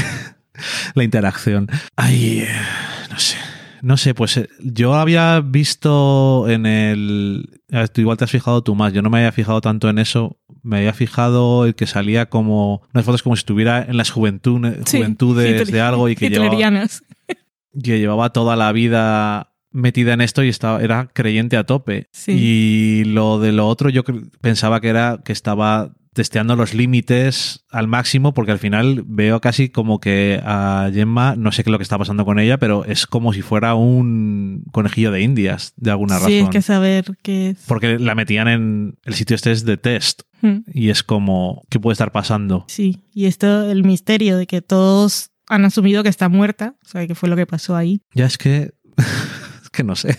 la 0.94 1.04
interacción. 1.04 1.68
Ay, 1.96 2.40
eh, 2.40 2.48
no 3.10 3.18
sé. 3.18 3.36
No 3.82 3.98
sé, 3.98 4.14
pues 4.14 4.38
eh, 4.38 4.48
yo 4.60 4.94
había 4.94 5.40
visto 5.40 6.48
en 6.48 6.64
el... 6.64 7.60
Tú 7.92 8.00
igual 8.00 8.16
te 8.16 8.24
has 8.24 8.30
fijado 8.30 8.62
tú 8.62 8.74
más, 8.74 8.94
yo 8.94 9.02
no 9.02 9.10
me 9.10 9.18
había 9.18 9.32
fijado 9.32 9.60
tanto 9.60 9.90
en 9.90 9.98
eso, 9.98 10.38
me 10.62 10.78
había 10.78 10.94
fijado 10.94 11.66
el 11.66 11.74
que 11.74 11.86
salía 11.86 12.30
como 12.30 12.80
unas 12.94 13.04
fotos 13.04 13.22
como 13.22 13.36
si 13.36 13.40
estuviera 13.40 13.82
en 13.84 13.98
las 13.98 14.10
juventud- 14.10 14.78
Sí, 14.86 14.96
juventudes 14.98 15.70
de 15.70 15.80
algo 15.82 16.08
y 16.08 16.16
que 16.16 16.30
llevaba, 16.30 16.56
que 17.82 17.98
llevaba 17.98 18.30
toda 18.32 18.56
la 18.56 18.72
vida 18.72 19.53
metida 19.74 20.14
en 20.14 20.22
esto 20.22 20.42
y 20.42 20.48
estaba, 20.48 20.80
era 20.82 21.10
creyente 21.12 21.58
a 21.58 21.64
tope. 21.64 22.08
Sí. 22.12 22.32
Y 22.32 23.04
lo 23.04 23.38
de 23.38 23.52
lo 23.52 23.68
otro 23.68 23.90
yo 23.90 24.02
pensaba 24.40 24.80
que 24.80 24.88
era 24.88 25.20
que 25.22 25.32
estaba 25.32 25.92
testeando 26.14 26.54
los 26.54 26.74
límites 26.74 27.64
al 27.70 27.88
máximo 27.88 28.32
porque 28.34 28.52
al 28.52 28.60
final 28.60 29.02
veo 29.04 29.40
casi 29.40 29.68
como 29.68 29.98
que 29.98 30.40
a 30.44 30.88
Gemma, 30.94 31.34
no 31.36 31.50
sé 31.50 31.64
qué 31.64 31.70
es 31.70 31.72
lo 31.72 31.78
que 31.78 31.82
está 31.82 31.98
pasando 31.98 32.24
con 32.24 32.38
ella, 32.38 32.56
pero 32.58 32.84
es 32.84 33.08
como 33.08 33.32
si 33.32 33.42
fuera 33.42 33.74
un 33.74 34.62
conejillo 34.70 35.10
de 35.10 35.22
indias 35.22 35.72
de 35.76 35.90
alguna 35.90 36.20
Sí, 36.20 36.34
es 36.34 36.38
razón. 36.42 36.52
que 36.52 36.62
saber 36.62 37.04
qué 37.22 37.50
es. 37.50 37.58
Porque 37.66 37.98
la 37.98 38.14
metían 38.14 38.46
en 38.46 38.94
el 39.04 39.14
sitio 39.14 39.34
este 39.34 39.50
es 39.52 39.64
de 39.64 39.76
test 39.76 40.22
Hmm. 40.40 40.58
y 40.74 40.90
es 40.90 41.02
como, 41.02 41.62
¿qué 41.70 41.80
puede 41.80 41.94
estar 41.94 42.12
pasando? 42.12 42.66
Sí, 42.68 43.02
y 43.14 43.24
esto, 43.24 43.70
el 43.70 43.82
misterio 43.82 44.36
de 44.36 44.46
que 44.46 44.60
todos 44.60 45.30
han 45.48 45.64
asumido 45.64 46.02
que 46.02 46.10
está 46.10 46.28
muerta, 46.28 46.74
o 46.84 46.88
sea, 46.88 47.06
que 47.06 47.14
fue 47.14 47.30
lo 47.30 47.36
que 47.36 47.46
pasó 47.46 47.74
ahí. 47.76 48.02
Ya 48.14 48.26
es 48.26 48.36
que. 48.36 48.72
que 49.74 49.84
no 49.84 49.96
sé. 49.96 50.18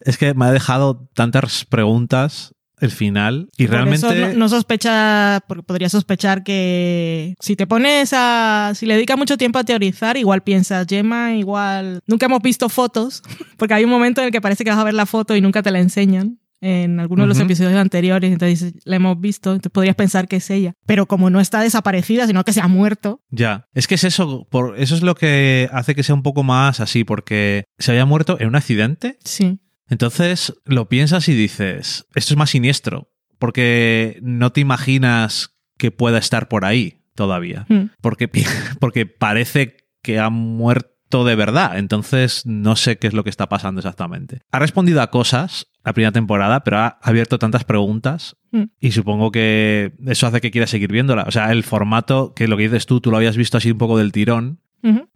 Es 0.00 0.18
que 0.18 0.34
me 0.34 0.46
ha 0.46 0.52
dejado 0.52 1.08
tantas 1.14 1.64
preguntas 1.64 2.52
el 2.82 2.90
final 2.90 3.48
y 3.56 3.66
Por 3.66 3.76
realmente. 3.76 4.06
eso 4.06 4.14
no, 4.14 4.32
no 4.34 4.48
sospecha, 4.48 5.40
porque 5.46 5.62
podría 5.62 5.88
sospechar 5.88 6.42
que 6.42 7.34
si 7.38 7.54
te 7.54 7.66
pones 7.68 8.10
a. 8.12 8.72
Si 8.74 8.86
le 8.86 8.94
dedicas 8.94 9.16
mucho 9.16 9.38
tiempo 9.38 9.60
a 9.60 9.64
teorizar, 9.64 10.16
igual 10.16 10.42
piensas, 10.42 10.86
Gemma, 10.88 11.34
igual. 11.34 12.00
Nunca 12.08 12.26
hemos 12.26 12.42
visto 12.42 12.68
fotos, 12.68 13.22
porque 13.56 13.74
hay 13.74 13.84
un 13.84 13.90
momento 13.90 14.20
en 14.20 14.26
el 14.26 14.32
que 14.32 14.40
parece 14.40 14.64
que 14.64 14.70
vas 14.70 14.80
a 14.80 14.84
ver 14.84 14.94
la 14.94 15.06
foto 15.06 15.36
y 15.36 15.40
nunca 15.40 15.62
te 15.62 15.70
la 15.70 15.78
enseñan. 15.78 16.40
En 16.62 17.00
algunos 17.00 17.24
de 17.24 17.28
los 17.28 17.40
episodios 17.40 17.74
anteriores, 17.74 18.32
entonces 18.32 18.74
la 18.84 18.96
hemos 18.96 19.20
visto, 19.20 19.50
entonces 19.50 19.72
podrías 19.72 19.96
pensar 19.96 20.28
que 20.28 20.36
es 20.36 20.48
ella. 20.48 20.74
Pero 20.86 21.06
como 21.06 21.28
no 21.28 21.40
está 21.40 21.60
desaparecida, 21.60 22.26
sino 22.26 22.44
que 22.44 22.52
se 22.52 22.60
ha 22.60 22.68
muerto, 22.68 23.20
Ya. 23.30 23.66
Es 23.74 23.88
que 23.88 23.96
es 23.96 24.04
eso. 24.04 24.46
Por, 24.48 24.78
eso 24.78 24.94
es 24.94 25.02
lo 25.02 25.16
que 25.16 25.68
hace 25.72 25.94
que 25.94 26.04
sea 26.04 26.14
un 26.14 26.22
poco 26.22 26.44
más 26.44 26.80
así, 26.80 27.02
porque 27.02 27.64
se 27.78 27.90
había 27.90 28.06
muerto 28.06 28.38
en 28.40 28.48
un 28.48 28.56
accidente. 28.56 29.18
sí. 29.24 29.58
Entonces 29.88 30.54
lo 30.64 30.88
piensas 30.88 31.28
y 31.28 31.34
dices, 31.34 32.06
esto 32.14 32.32
es 32.32 32.38
más 32.38 32.48
siniestro, 32.48 33.12
porque 33.38 34.18
no 34.22 34.50
te 34.50 34.62
imaginas 34.62 35.58
que 35.76 35.90
pueda 35.90 36.16
estar 36.16 36.48
por 36.48 36.64
ahí 36.64 37.02
todavía. 37.14 37.66
Hmm. 37.68 37.90
porque, 38.00 38.28
porque 38.80 39.04
parece 39.04 39.76
que 40.02 40.18
ha 40.18 40.30
muerto 40.30 41.24
de 41.24 41.34
verdad. 41.34 41.78
Entonces 41.78 42.46
no 42.46 42.76
sé 42.76 42.96
qué 42.96 43.06
es 43.06 43.12
lo 43.12 43.22
que 43.24 43.30
está 43.30 43.48
pasando 43.48 43.80
exactamente. 43.80 44.40
Ha 44.50 44.58
respondido 44.58 45.02
a 45.02 45.10
cosas 45.10 45.66
la 45.84 45.92
primera 45.92 46.12
temporada, 46.12 46.62
pero 46.64 46.78
ha 46.78 46.98
abierto 47.02 47.38
tantas 47.38 47.64
preguntas 47.64 48.36
Mm. 48.52 48.64
y 48.80 48.90
supongo 48.92 49.30
que 49.32 49.94
eso 50.06 50.26
hace 50.26 50.40
que 50.42 50.50
quiera 50.50 50.66
seguir 50.66 50.92
viéndola. 50.92 51.24
O 51.26 51.30
sea, 51.30 51.50
el 51.52 51.62
formato, 51.64 52.34
que 52.34 52.46
lo 52.48 52.56
que 52.58 52.64
dices 52.64 52.84
tú, 52.86 53.00
tú 53.00 53.10
lo 53.10 53.16
habías 53.16 53.36
visto 53.36 53.56
así 53.56 53.70
un 53.70 53.78
poco 53.78 53.96
del 53.98 54.12
tirón 54.12 54.58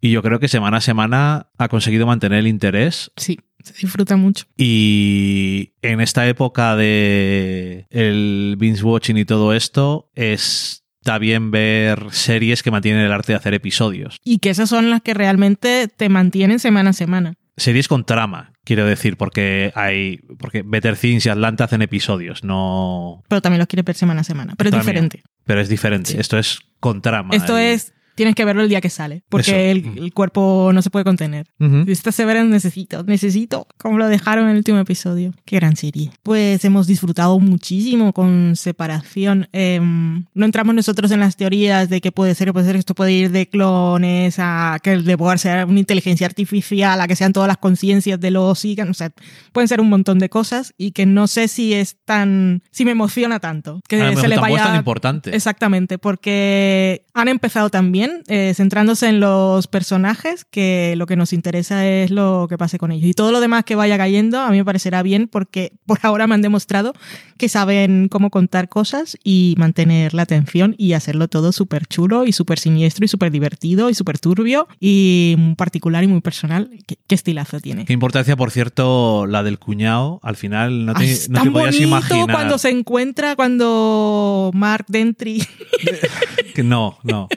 y 0.00 0.10
yo 0.12 0.22
creo 0.22 0.38
que 0.38 0.46
semana 0.48 0.76
a 0.76 0.80
semana 0.80 1.48
ha 1.58 1.68
conseguido 1.68 2.06
mantener 2.06 2.38
el 2.38 2.46
interés 2.46 3.10
Sí, 3.16 3.38
se 3.62 3.74
disfruta 3.74 4.16
mucho. 4.16 4.44
y 4.56 5.72
en 5.82 6.00
esta 6.00 6.26
época 6.28 6.76
de 6.76 7.86
el 7.90 8.54
binge 8.58 8.82
watching 8.84 9.16
y 9.18 9.24
todo 9.24 9.52
esto, 9.52 10.08
está 10.14 11.18
bien 11.18 11.50
ver 11.50 12.06
series 12.10 12.62
que 12.62 12.70
mantienen 12.70 13.02
el 13.02 13.12
arte 13.12 13.32
de 13.32 13.38
hacer 13.38 13.54
episodios. 13.54 14.18
Y 14.24 14.38
que 14.38 14.50
esas 14.50 14.68
son 14.68 14.88
las 14.90 15.02
que 15.02 15.14
realmente 15.14 15.88
te 15.88 16.08
mantienen 16.08 16.58
semana 16.58 16.90
a 16.90 16.94
semana. 16.94 17.34
Series 17.58 17.88
con 17.88 18.04
trama, 18.04 18.52
quiero 18.64 18.84
decir, 18.84 19.16
porque 19.16 19.72
hay. 19.74 20.18
Porque 20.38 20.62
Better 20.64 20.96
Things 20.96 21.24
y 21.24 21.30
Atlanta 21.30 21.64
hacen 21.64 21.80
episodios, 21.82 22.44
no. 22.44 23.22
Pero 23.28 23.40
también 23.40 23.58
los 23.60 23.66
quieres 23.68 23.84
ver 23.86 23.96
semana 23.96 24.20
a 24.20 24.24
semana. 24.24 24.54
Pero 24.58 24.68
es 24.70 24.76
diferente. 24.76 25.22
Pero 25.44 25.60
es 25.60 25.68
diferente. 25.68 26.12
Sí. 26.12 26.18
Esto 26.18 26.38
es 26.38 26.60
con 26.80 27.00
trama. 27.00 27.34
Esto 27.34 27.58
Y- 27.58 27.64
es, 27.64 27.94
tienes 28.16 28.34
que 28.34 28.44
verlo 28.44 28.62
el 28.62 28.68
día 28.68 28.80
que 28.80 28.90
sale. 28.90 29.22
Porque 29.28 29.70
el, 29.70 29.98
el 29.98 30.12
cuerpo 30.12 30.70
no 30.72 30.82
se 30.82 30.90
puede 30.90 31.04
contener. 31.04 31.46
Ujú. 31.60 31.84
Esta 31.86 32.10
severa 32.10 32.42
necesito, 32.42 33.04
necesito, 33.04 33.68
como 33.78 33.98
lo 33.98 34.08
dejaron 34.08 34.46
en 34.46 34.52
el 34.52 34.56
último 34.56 34.78
episodio. 34.78 35.32
Qué 35.44 35.56
gran 35.56 35.76
serie. 35.76 36.10
Pues 36.22 36.64
hemos 36.64 36.86
disfrutado 36.86 37.38
muchísimo 37.38 38.12
con 38.12 38.56
separación. 38.56 39.48
Em, 39.52 40.24
no 40.34 40.46
entramos 40.46 40.74
nosotros 40.74 41.10
en 41.10 41.20
las 41.20 41.36
teorías 41.36 41.88
de 41.88 42.00
que 42.00 42.10
puede 42.10 42.34
ser, 42.34 42.52
puede 42.52 42.66
ser, 42.66 42.76
esto 42.76 42.94
puede 42.94 43.12
ir 43.12 43.30
de 43.30 43.48
clones 43.48 44.36
a 44.38 44.78
que 44.82 44.92
el 44.92 45.04
de 45.04 45.14
Boar 45.14 45.38
sea 45.38 45.66
una 45.66 45.78
inteligencia 45.78 46.26
artificial, 46.26 47.00
a 47.00 47.06
que 47.06 47.16
sean 47.16 47.34
todas 47.34 47.48
las 47.48 47.58
conciencias 47.58 48.18
de 48.18 48.30
los 48.30 48.64
Igan, 48.64 48.88
o 48.88 48.94
sea, 48.94 49.12
pueden 49.52 49.68
ser 49.68 49.80
un 49.80 49.90
montón 49.90 50.18
de 50.18 50.30
cosas 50.30 50.72
y 50.78 50.92
que 50.92 51.04
no 51.04 51.26
sé 51.26 51.48
si 51.48 51.74
es 51.74 51.98
tan, 52.06 52.62
si 52.70 52.86
me 52.86 52.92
emociona 52.92 53.40
tanto. 53.40 53.80
Que 53.86 53.98
se 53.98 54.04
le 54.04 54.14
tampoco 54.14 54.32
es 54.32 54.40
vaya 54.40 54.64
tan 54.64 54.76
importante. 54.76 55.36
Exactamente, 55.36 55.98
porque 55.98 57.04
han 57.12 57.28
empezado 57.28 57.68
también 57.68 58.05
eh, 58.28 58.52
centrándose 58.54 59.08
en 59.08 59.20
los 59.20 59.66
personajes, 59.66 60.44
que 60.44 60.94
lo 60.96 61.06
que 61.06 61.16
nos 61.16 61.32
interesa 61.32 61.86
es 61.86 62.10
lo 62.10 62.46
que 62.48 62.58
pase 62.58 62.78
con 62.78 62.92
ellos. 62.92 63.08
Y 63.08 63.14
todo 63.14 63.32
lo 63.32 63.40
demás 63.40 63.64
que 63.64 63.74
vaya 63.74 63.96
cayendo 63.96 64.40
a 64.40 64.50
mí 64.50 64.58
me 64.58 64.64
parecerá 64.64 65.02
bien 65.02 65.28
porque 65.28 65.72
por 65.86 65.98
ahora 66.02 66.26
me 66.26 66.34
han 66.34 66.42
demostrado 66.42 66.92
que 67.38 67.48
saben 67.48 68.08
cómo 68.08 68.30
contar 68.30 68.68
cosas 68.68 69.16
y 69.22 69.54
mantener 69.58 70.14
la 70.14 70.22
atención 70.22 70.74
y 70.78 70.94
hacerlo 70.94 71.28
todo 71.28 71.52
súper 71.52 71.86
chulo 71.86 72.26
y 72.26 72.32
súper 72.32 72.58
siniestro 72.58 73.04
y 73.04 73.08
súper 73.08 73.30
divertido 73.30 73.90
y 73.90 73.94
súper 73.94 74.18
turbio 74.18 74.68
y 74.80 75.34
muy 75.38 75.54
particular 75.54 76.02
y 76.04 76.06
muy 76.06 76.20
personal. 76.20 76.70
¿Qué, 76.86 76.96
qué 77.06 77.14
estilazo 77.14 77.60
tiene? 77.60 77.84
Qué 77.84 77.92
importancia, 77.92 78.36
por 78.36 78.50
cierto, 78.50 79.26
la 79.26 79.42
del 79.42 79.58
cuñado. 79.58 80.20
Al 80.22 80.36
final 80.36 80.86
no 80.86 80.94
te, 80.94 81.02
Ay, 81.02 81.10
es 81.10 81.28
no 81.28 81.40
te 81.40 81.44
tan 81.44 81.52
podías 81.52 81.74
bonito 81.74 81.88
imaginar. 81.88 82.34
cuando 82.34 82.58
se 82.58 82.70
encuentra, 82.70 83.36
cuando 83.36 84.50
Mark 84.54 84.86
Dentry 84.88 85.46
que 86.54 86.62
no, 86.62 86.98
no. 87.02 87.28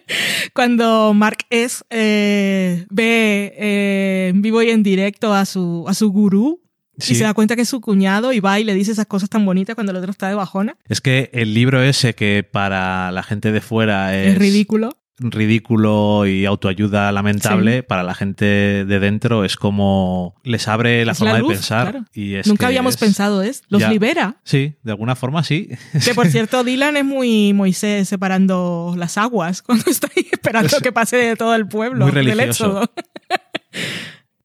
Cuando 0.59 1.13
Mark 1.13 1.45
S 1.51 1.85
eh, 1.89 2.85
ve 2.89 3.53
eh, 3.57 4.27
en 4.33 4.41
vivo 4.41 4.61
y 4.61 4.69
en 4.71 4.83
directo 4.83 5.33
a 5.33 5.45
su, 5.45 5.85
a 5.87 5.93
su 5.93 6.11
gurú 6.11 6.61
Sí. 6.97 7.13
y 7.13 7.15
se 7.15 7.23
da 7.23 7.33
cuenta 7.33 7.55
que 7.55 7.61
es 7.61 7.69
su 7.69 7.79
cuñado 7.79 8.33
y 8.33 8.41
va 8.41 8.59
y 8.59 8.65
le 8.65 8.73
dice 8.73 8.91
esas 8.91 9.05
cosas 9.05 9.29
tan 9.29 9.45
bonitas 9.45 9.73
cuando 9.73 9.91
el 9.91 9.97
otro 9.99 10.11
está 10.11 10.27
de 10.27 10.35
bajona. 10.35 10.75
Es 10.89 10.99
que 10.99 11.29
el 11.31 11.53
libro 11.53 11.81
ese 11.81 12.13
que 12.13 12.43
para 12.43 13.09
la 13.13 13.23
gente 13.23 13.53
de 13.53 13.61
fuera 13.61 14.13
Es, 14.17 14.33
es, 14.33 14.37
ridículo. 14.37 14.89
Ridículo 15.19 16.25
y 16.25 16.45
autoayuda 16.45 17.11
lamentable, 17.11 17.77
Sí. 17.77 17.81
para 17.83 18.03
la 18.03 18.15
gente 18.15 18.45
de 18.45 18.99
dentro 18.99 19.45
es 19.45 19.55
como 19.57 20.35
les 20.43 20.67
abre 20.67 21.05
la 21.05 21.11
Es 21.11 21.17
forma 21.19 21.33
la 21.33 21.39
de 21.39 21.45
pensar. 21.47 21.91
claro. 21.91 22.05
Y 22.13 22.35
es 22.35 22.47
Nunca 22.47 22.67
habíamos 22.67 22.95
es- 22.95 22.99
pensado 22.99 23.41
es 23.43 23.63
Los 23.69 23.81
Ya. 23.81 23.89
libera. 23.89 24.37
Sí, 24.43 24.75
de 24.83 24.91
alguna 24.91 25.15
forma 25.15 25.43
sí. 25.43 25.69
Que 26.05 26.13
por 26.15 26.27
cierto, 26.27 26.63
Dylan 26.63 26.97
es 26.97 27.05
muy 27.05 27.53
Moisés 27.53 28.07
separando 28.09 28.93
las 28.97 29.17
aguas 29.17 29.61
cuando 29.63 29.89
está 29.89 30.07
ahí 30.15 30.25
esperando 30.31 30.67
Es 30.75 30.81
que 30.81 30.91
pase 30.91 31.17
de 31.17 31.35
todo 31.35 31.53
el 31.55 31.67
pueblo 31.67 32.05
muy 32.07 32.13
del 32.15 32.39
éxodo. 32.39 32.89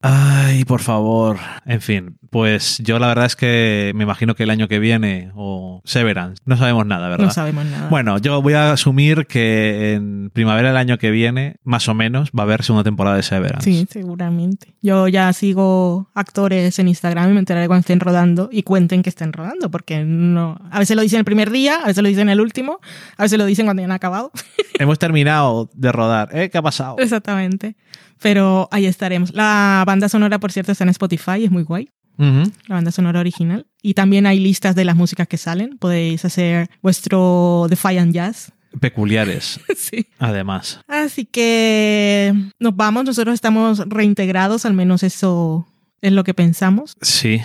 Ay, 0.01 0.65
por 0.65 0.81
favor. 0.81 1.37
En 1.65 1.81
fin, 1.81 2.17
Pues 2.35 2.79
yo 2.79 2.99
la 2.99 3.07
verdad 3.07 3.27
es 3.27 3.37
que 3.37 3.93
me 3.95 4.03
imagino 4.03 4.35
que 4.35 4.43
el 4.43 4.49
año 4.49 4.67
que 4.67 4.77
viene 4.77 5.31
o 5.35 5.81
Severance, 5.85 6.43
no 6.45 6.57
sabemos 6.57 6.85
nada, 6.85 7.07
¿verdad? 7.07 7.27
No 7.27 7.31
sabemos 7.31 7.65
nada. 7.65 7.87
Bueno, 7.87 8.17
yo 8.17 8.41
voy 8.41 8.51
a 8.55 8.73
asumir 8.73 9.25
que 9.25 9.93
en 9.93 10.31
primavera 10.31 10.67
del 10.67 10.75
año 10.75 10.97
que 10.97 11.11
viene, 11.11 11.55
más 11.63 11.87
o 11.87 11.93
menos, 11.93 12.31
va 12.37 12.43
a 12.43 12.45
haber 12.45 12.63
segunda 12.63 12.83
temporada 12.83 13.15
de 13.15 13.23
Severance. 13.23 13.63
Sí, 13.63 13.87
seguramente. 13.89 14.75
Yo 14.81 15.07
ya 15.07 15.31
sigo 15.31 16.09
actores 16.13 16.77
en 16.77 16.89
Instagram 16.89 17.29
y 17.29 17.33
me 17.35 17.39
enteraré 17.39 17.67
cuando 17.67 17.79
estén 17.79 18.01
rodando 18.01 18.49
y 18.51 18.63
cuenten 18.63 19.01
que 19.01 19.11
estén 19.11 19.31
rodando, 19.31 19.71
porque 19.71 20.03
no. 20.03 20.59
A 20.71 20.79
veces 20.79 20.97
lo 20.97 21.03
dicen 21.03 21.19
el 21.19 21.25
primer 21.25 21.51
día, 21.51 21.77
a 21.83 21.87
veces 21.87 22.03
lo 22.03 22.09
dicen 22.09 22.27
el 22.27 22.41
último, 22.41 22.81
a 23.15 23.23
veces 23.23 23.39
lo 23.39 23.45
dicen 23.45 23.65
cuando 23.65 23.79
ya 23.79 23.85
han 23.85 23.93
acabado. 23.93 24.33
Hemos 24.77 24.99
terminado 24.99 25.69
de 25.73 25.89
rodar. 25.93 26.31
¿Eh? 26.33 26.49
¿Qué 26.49 26.57
ha 26.57 26.61
pasado? 26.61 26.97
Exactamente. 26.99 27.77
Pero 28.21 28.67
ahí 28.71 28.87
estaremos. 28.87 29.33
La 29.33 29.85
banda 29.87 30.09
sonora, 30.09 30.37
por 30.39 30.51
cierto, 30.51 30.73
está 30.73 30.83
en 30.83 30.89
Spotify, 30.89 31.45
es 31.45 31.51
muy 31.51 31.63
guay. 31.63 31.89
Ujú. 32.17 32.51
La 32.67 32.75
banda 32.75 32.91
sonora 32.91 33.19
original. 33.19 33.65
Y 33.81 33.93
también 33.93 34.25
hay 34.25 34.39
listas 34.39 34.75
de 34.75 34.85
las 34.85 34.95
músicas 34.95 35.27
que 35.27 35.37
salen. 35.37 35.77
Podéis 35.77 36.25
hacer 36.25 36.69
vuestro 36.81 37.67
Defiant 37.69 38.13
Jazz. 38.13 38.51
Peculiares, 38.79 39.59
sí. 39.77 40.07
además. 40.19 40.81
Así 40.87 41.25
que 41.25 42.33
nos 42.59 42.75
vamos. 42.75 43.05
Nosotros 43.05 43.33
estamos 43.33 43.79
reintegrados, 43.87 44.65
al 44.65 44.73
menos 44.73 45.03
eso 45.03 45.67
es 46.01 46.11
lo 46.11 46.23
que 46.23 46.33
pensamos. 46.33 46.97
Sí, 47.01 47.41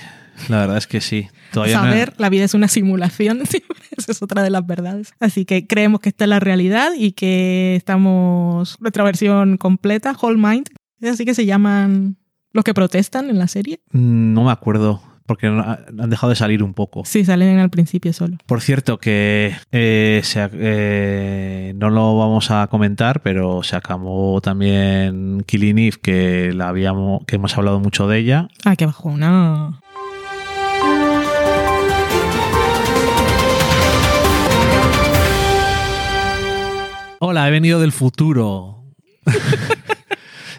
la 0.49 0.59
verdad 0.61 0.77
es 0.79 0.87
que 0.87 1.01
sí. 1.01 1.29
Todavía 1.53 1.79
no- 1.79 1.85
Saber, 1.85 2.15
la 2.19 2.29
vida 2.31 2.45
es 2.45 2.55
una 2.55 2.69
simulación. 2.69 3.43
Esa 3.97 4.13
es 4.13 4.23
otra 4.23 4.43
de 4.43 4.51
las 4.51 4.67
verdades. 4.67 5.13
Así 5.21 5.45
que 5.45 5.67
creemos 5.67 6.01
que 6.01 6.09
esta 6.09 6.25
es 6.25 6.29
la 6.31 6.41
realidad 6.41 6.93
y 6.97 7.13
que 7.13 7.77
estamos. 7.77 8.77
Nuestra 8.81 9.05
versión 9.05 9.57
completa, 9.57 10.17
Whole 10.21 10.39
Mind. 10.39 10.69
Así 11.03 11.25
que 11.25 11.35
se 11.35 11.47
llaman 11.47 12.17
los 12.53 12.65
que 12.65 12.75
protestan 12.75 13.31
en 13.31 13.39
la 13.39 13.49
serie. 13.49 13.81
no 13.93 14.45
me 14.45 14.51
acuerdo, 14.51 15.03
porque 15.27 15.47
han 15.47 16.11
dejado 16.11 16.31
de 16.31 16.37
salir 16.37 16.63
un 16.63 16.75
poco. 16.75 17.05
Sí, 17.05 17.25
salen 17.25 17.59
al 17.59 17.71
principio 17.71 18.13
solo. 18.13 18.37
Por 18.47 18.61
cierto, 18.61 18.99
que 18.99 19.55
eh, 19.71 20.21
se 20.25 20.51
eh, 20.53 21.73
no 21.77 21.91
lo 21.91 22.19
vamos 22.19 22.51
a 22.51 22.67
comentar, 22.67 23.23
pero 23.23 23.63
se 23.63 23.77
acabó 23.77 24.41
también 24.41 25.45
Killing 25.47 25.79
Eve, 25.79 25.99
que, 26.03 26.53
la 26.53 26.69
habíamos, 26.69 27.25
que 27.27 27.37
hemos 27.37 27.57
hablado 27.57 27.79
mucho 27.79 28.09
de 28.09 28.19
ella. 28.19 28.49
Ah, 28.65 28.75
qué 28.77 28.87
bajona. 28.87 29.81
Hola, 37.21 37.47
he 37.47 37.51
venido 37.51 37.81
del 37.81 37.93
futuro. 37.93 38.83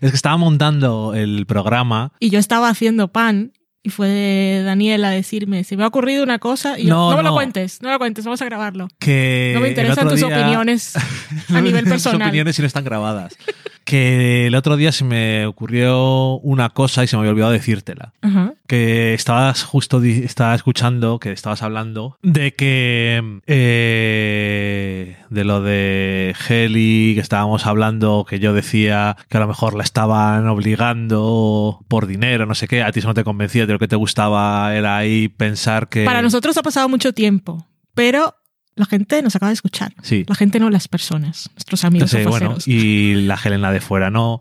es 0.01 0.09
que 0.11 0.15
estaba 0.15 0.35
montando 0.37 1.13
el 1.15 1.45
programa. 1.45 2.11
Y 2.19 2.29
yo 2.29 2.39
estaba 2.39 2.67
haciendo 2.69 3.07
pan 3.09 3.53
y 3.83 3.89
fue 3.89 4.61
Daniel 4.65 5.03
a 5.05 5.09
decirme, 5.09 5.63
se 5.63 5.75
me 5.77 5.83
ha 5.83 5.87
ocurrido 5.87 6.23
una 6.23 6.37
cosa 6.39 6.77
y 6.77 6.83
yo, 6.83 6.89
No, 6.89 7.09
no, 7.11 7.17
me 7.17 7.23
no. 7.23 7.29
lo 7.29 7.35
cuentes, 7.35 7.81
no 7.81 7.87
me 7.89 7.93
lo 7.93 7.99
cuentes, 7.99 8.25
vamos 8.25 8.41
a 8.41 8.45
grabarlo. 8.45 8.87
Que 8.99 9.51
No 9.55 9.61
me 9.61 9.69
interesan 9.69 10.07
tus 10.07 10.17
día- 10.19 10.27
opiniones 10.27 10.95
a 10.95 10.99
nivel 11.61 11.67
interesan 11.67 11.83
tus 11.83 12.03
personal. 12.03 12.27
opiniones 12.27 12.55
si 12.55 12.61
no 12.61 12.67
están 12.67 12.83
grabadas. 12.83 13.35
Que 13.83 14.47
el 14.47 14.55
otro 14.55 14.77
día 14.77 14.91
se 14.91 15.03
me 15.03 15.45
ocurrió 15.45 16.35
una 16.39 16.69
cosa 16.69 17.03
y 17.03 17.07
se 17.07 17.15
me 17.15 17.21
había 17.21 17.31
olvidado 17.31 17.51
decírtela. 17.51 18.13
Ajá. 18.21 18.53
que 18.67 19.13
estabas 19.13 19.63
justo 19.63 20.01
estaba 20.01 20.55
escuchando 20.55 21.19
que 21.19 21.31
estabas 21.33 21.61
hablando 21.61 22.17
de 22.21 22.53
que 22.53 23.41
eh, 23.47 25.17
de 25.29 25.43
lo 25.43 25.61
de 25.61 26.33
Heli 26.47 27.13
que 27.15 27.19
estábamos 27.21 27.65
hablando 27.65 28.25
que 28.27 28.39
yo 28.39 28.53
decía 28.53 29.17
que 29.27 29.37
a 29.37 29.41
lo 29.41 29.47
mejor 29.47 29.73
la 29.73 29.83
estaban 29.83 30.47
obligando 30.47 31.83
por 31.87 32.07
dinero 32.07 32.45
no 32.45 32.55
sé 32.55 32.67
qué 32.67 32.83
a 32.83 32.91
ti 32.91 32.99
eso 32.99 33.09
no 33.09 33.13
te 33.13 33.23
convencía 33.23 33.65
de 33.65 33.73
lo 33.73 33.79
que 33.79 33.87
te 33.87 33.97
gustaba 33.97 34.73
era 34.75 34.97
ahí 34.97 35.27
pensar 35.27 35.89
que 35.89 36.05
Para 36.05 36.21
nosotros 36.21 36.55
ha 36.57 36.63
pasado 36.63 36.87
mucho 36.87 37.13
tiempo, 37.13 37.67
pero 37.93 38.35
la 38.75 38.85
gente 38.85 39.21
nos 39.21 39.35
acaba 39.35 39.49
de 39.49 39.55
escuchar. 39.55 39.93
sí 40.01 40.25
La 40.27 40.35
gente 40.35 40.59
no, 40.59 40.69
las 40.69 40.87
personas, 40.87 41.49
nuestros 41.53 41.83
amigos 41.83 42.13
Entonces, 42.13 42.27
bueno, 42.27 42.57
y 42.65 43.15
la 43.15 43.39
Helena 43.43 43.71
de 43.71 43.81
fuera, 43.81 44.09
¿no? 44.09 44.39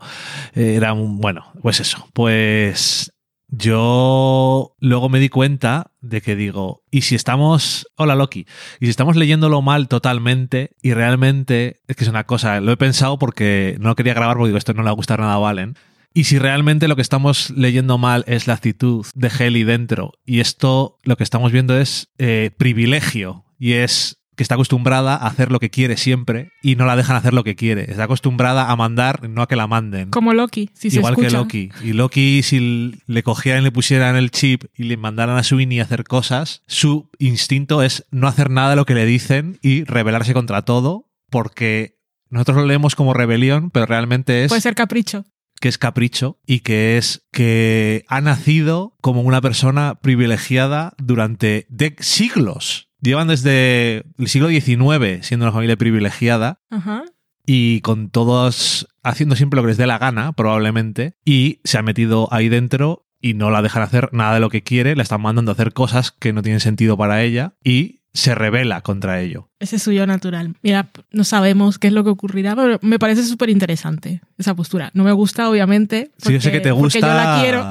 Era 0.53 0.93
un. 0.93 1.19
Bueno, 1.19 1.51
pues 1.61 1.79
eso. 1.79 2.07
Pues 2.13 3.11
yo 3.49 4.75
luego 4.79 5.09
me 5.09 5.19
di 5.19 5.27
cuenta 5.27 5.91
de 5.99 6.21
que 6.21 6.35
digo, 6.35 6.83
¿y 6.89 7.01
si 7.01 7.15
estamos. 7.15 7.87
Hola, 7.95 8.15
Loki. 8.15 8.45
Y 8.79 8.85
si 8.85 8.89
estamos 8.89 9.17
leyéndolo 9.17 9.61
mal 9.61 9.87
totalmente 9.87 10.71
y 10.81 10.93
realmente. 10.93 11.81
Es 11.87 11.97
que 11.97 12.05
es 12.05 12.09
una 12.09 12.25
cosa, 12.25 12.61
lo 12.61 12.71
he 12.71 12.77
pensado 12.77 13.19
porque 13.19 13.77
no 13.79 13.95
quería 13.95 14.13
grabar 14.13 14.37
porque 14.37 14.49
digo, 14.49 14.57
esto 14.57 14.73
no 14.73 14.81
le 14.81 14.85
va 14.85 14.91
a 14.91 14.95
gustar 14.95 15.19
nada 15.19 15.35
a 15.35 15.39
Valen. 15.39 15.75
Y 16.13 16.25
si 16.25 16.39
realmente 16.39 16.87
lo 16.87 16.95
que 16.95 17.01
estamos 17.01 17.51
leyendo 17.51 17.97
mal 17.97 18.25
es 18.27 18.47
la 18.47 18.53
actitud 18.53 19.05
de 19.15 19.29
Heli 19.29 19.63
dentro 19.63 20.13
y 20.25 20.41
esto 20.41 20.99
lo 21.03 21.15
que 21.15 21.23
estamos 21.23 21.53
viendo 21.53 21.77
es 21.77 22.09
eh, 22.17 22.51
privilegio 22.57 23.45
y 23.57 23.73
es 23.73 24.20
que 24.41 24.43
está 24.43 24.55
acostumbrada 24.55 25.13
a 25.15 25.27
hacer 25.27 25.51
lo 25.51 25.59
que 25.59 25.69
quiere 25.69 25.97
siempre 25.97 26.49
y 26.63 26.75
no 26.75 26.87
la 26.87 26.95
dejan 26.95 27.15
hacer 27.15 27.31
lo 27.31 27.43
que 27.43 27.55
quiere. 27.55 27.83
Está 27.91 28.05
acostumbrada 28.05 28.71
a 28.71 28.75
mandar, 28.75 29.29
no 29.29 29.43
a 29.43 29.47
que 29.47 29.55
la 29.55 29.67
manden. 29.67 30.09
Como 30.09 30.33
Loki, 30.33 30.71
si 30.73 30.87
Igual 30.87 31.15
se 31.15 31.21
que. 31.21 31.29
Loki. 31.29 31.69
Y 31.83 31.93
Loki, 31.93 32.41
si 32.41 32.99
le 33.05 33.21
cogieran 33.21 33.61
y 33.61 33.65
le 33.65 33.71
pusieran 33.71 34.15
el 34.15 34.31
chip 34.31 34.63
y 34.75 34.85
le 34.85 34.97
mandaran 34.97 35.37
a 35.37 35.43
Sweeney 35.43 35.79
a 35.79 35.83
hacer 35.83 36.05
cosas, 36.05 36.63
su 36.65 37.11
instinto 37.19 37.83
es 37.83 38.07
no 38.09 38.27
hacer 38.27 38.49
nada 38.49 38.71
de 38.71 38.77
lo 38.77 38.85
que 38.85 38.95
le 38.95 39.05
dicen 39.05 39.59
y 39.61 39.83
rebelarse 39.83 40.33
contra 40.33 40.63
todo, 40.63 41.11
porque 41.29 41.99
nosotros 42.31 42.57
lo 42.57 42.65
leemos 42.65 42.95
como 42.95 43.13
rebelión, 43.13 43.69
pero 43.69 43.85
realmente 43.85 44.43
es 44.43 44.49
Puede 44.49 44.61
ser 44.61 44.73
capricho. 44.73 45.23
que 45.59 45.69
es 45.69 45.77
capricho 45.77 46.39
y 46.47 46.61
que 46.61 46.97
es 46.97 47.27
que 47.31 48.05
ha 48.07 48.21
nacido 48.21 48.95
como 49.01 49.21
una 49.21 49.39
persona 49.41 49.99
privilegiada 50.01 50.93
durante 50.97 51.67
de 51.69 51.95
siglos. 51.99 52.87
Llevan 53.01 53.27
desde 53.27 54.03
el 54.17 54.27
siglo 54.27 54.49
XIX 54.49 55.25
siendo 55.25 55.45
una 55.45 55.51
familia 55.53 55.75
privilegiada 55.75 56.59
Ajá. 56.69 57.03
y 57.45 57.81
con 57.81 58.09
todos 58.09 58.87
haciendo 59.03 59.35
siempre 59.35 59.57
lo 59.57 59.63
que 59.63 59.69
les 59.69 59.77
dé 59.77 59.87
la 59.87 59.97
gana, 59.97 60.33
probablemente, 60.33 61.15
y 61.25 61.59
se 61.63 61.77
ha 61.77 61.81
metido 61.81 62.27
ahí 62.31 62.47
dentro 62.49 63.07
y 63.19 63.33
no 63.33 63.49
la 63.51 63.61
dejan 63.61 63.83
hacer 63.83 64.09
nada 64.13 64.35
de 64.35 64.39
lo 64.39 64.49
que 64.49 64.63
quiere, 64.63 64.95
la 64.95 65.03
están 65.03 65.21
mandando 65.21 65.51
a 65.51 65.53
hacer 65.53 65.73
cosas 65.73 66.11
que 66.11 66.33
no 66.33 66.41
tienen 66.41 66.59
sentido 66.59 66.97
para 66.97 67.23
ella 67.23 67.53
y 67.63 68.01
se 68.13 68.35
revela 68.35 68.81
contra 68.81 69.21
ello. 69.21 69.49
Ese 69.59 69.77
es 69.77 69.83
suyo 69.83 70.05
natural. 70.05 70.55
Mira, 70.61 70.89
no 71.11 71.23
sabemos 71.23 71.79
qué 71.79 71.87
es 71.87 71.93
lo 71.93 72.03
que 72.03 72.09
ocurrirá, 72.09 72.55
pero 72.55 72.77
me 72.81 72.99
parece 72.99 73.23
súper 73.23 73.49
interesante 73.49 74.21
esa 74.37 74.53
postura. 74.55 74.91
No 74.93 75.03
me 75.03 75.11
gusta, 75.13 75.49
obviamente. 75.49 76.11
Sí, 76.17 76.33
yo 76.33 76.41
sé 76.41 76.51
que 76.51 76.59
te 76.59 76.69
porque 76.73 76.81
gusta. 76.83 76.99
yo 76.99 77.07
la 77.07 77.41
quiero. 77.41 77.69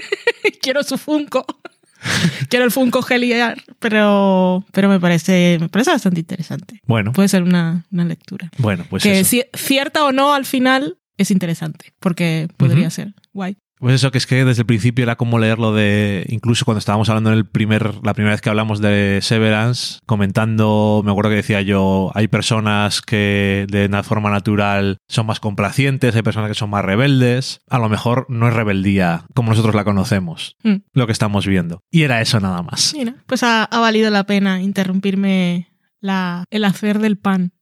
quiero 0.62 0.82
su 0.82 0.98
Funko. 0.98 1.44
quiero 2.48 2.64
el 2.64 2.70
Funko 2.70 3.02
Geliar, 3.02 3.62
pero, 3.78 4.64
pero 4.72 4.88
me, 4.88 4.98
parece, 5.00 5.58
me 5.60 5.68
parece 5.68 5.90
bastante 5.92 6.20
interesante. 6.20 6.80
Bueno, 6.86 7.12
Puede 7.12 7.28
ser 7.28 7.42
una, 7.42 7.84
una 7.90 8.04
lectura. 8.04 8.50
bueno, 8.58 8.84
pues 8.90 9.02
que 9.02 9.20
eso. 9.20 9.30
si- 9.30 9.44
cierta 9.54 10.04
o 10.04 10.12
no, 10.12 10.34
al 10.34 10.44
final 10.44 10.98
es 11.16 11.30
interesante, 11.30 11.92
porque 12.00 12.48
podría 12.56 12.90
ser 12.90 13.14
guay. 13.32 13.56
Pues 13.82 13.96
eso, 13.96 14.12
que 14.12 14.18
es 14.18 14.28
que 14.28 14.44
desde 14.44 14.62
el 14.62 14.66
principio 14.66 15.02
era 15.02 15.16
como 15.16 15.40
leerlo 15.40 15.74
de. 15.74 16.24
Incluso 16.28 16.64
cuando 16.64 16.78
estábamos 16.78 17.08
hablando 17.08 17.32
en 17.32 17.38
el 17.38 17.46
primer, 17.46 17.96
la 18.04 18.14
primera 18.14 18.32
vez 18.32 18.40
que 18.40 18.48
hablamos 18.48 18.80
de 18.80 19.18
Severance, 19.22 19.98
comentando, 20.06 21.02
me 21.04 21.10
acuerdo 21.10 21.30
que 21.30 21.36
decía 21.36 21.62
yo, 21.62 22.12
hay 22.14 22.28
personas 22.28 23.02
que 23.02 23.66
de 23.68 23.86
una 23.86 24.04
forma 24.04 24.30
natural 24.30 24.98
son 25.08 25.26
más 25.26 25.40
complacientes, 25.40 26.14
hay 26.14 26.22
personas 26.22 26.48
que 26.48 26.54
son 26.54 26.70
más 26.70 26.84
rebeldes. 26.84 27.60
A 27.68 27.80
lo 27.80 27.88
mejor 27.88 28.24
no 28.28 28.46
es 28.46 28.54
rebeldía 28.54 29.24
como 29.34 29.50
nosotros 29.50 29.74
la 29.74 29.82
conocemos, 29.82 30.56
Mm. 30.62 30.76
lo 30.92 31.06
que 31.06 31.12
estamos 31.12 31.44
viendo. 31.48 31.82
Y 31.90 32.02
era 32.02 32.20
eso 32.20 32.38
nada 32.38 32.62
más. 32.62 32.94
Mira, 32.96 33.16
pues 33.26 33.42
ha, 33.42 33.64
ha 33.64 33.80
valido 33.80 34.10
la 34.10 34.24
pena 34.26 34.62
interrumpirme 34.62 35.72
la, 36.00 36.44
el 36.50 36.64
hacer 36.64 37.00
del 37.00 37.18
pan. 37.18 37.52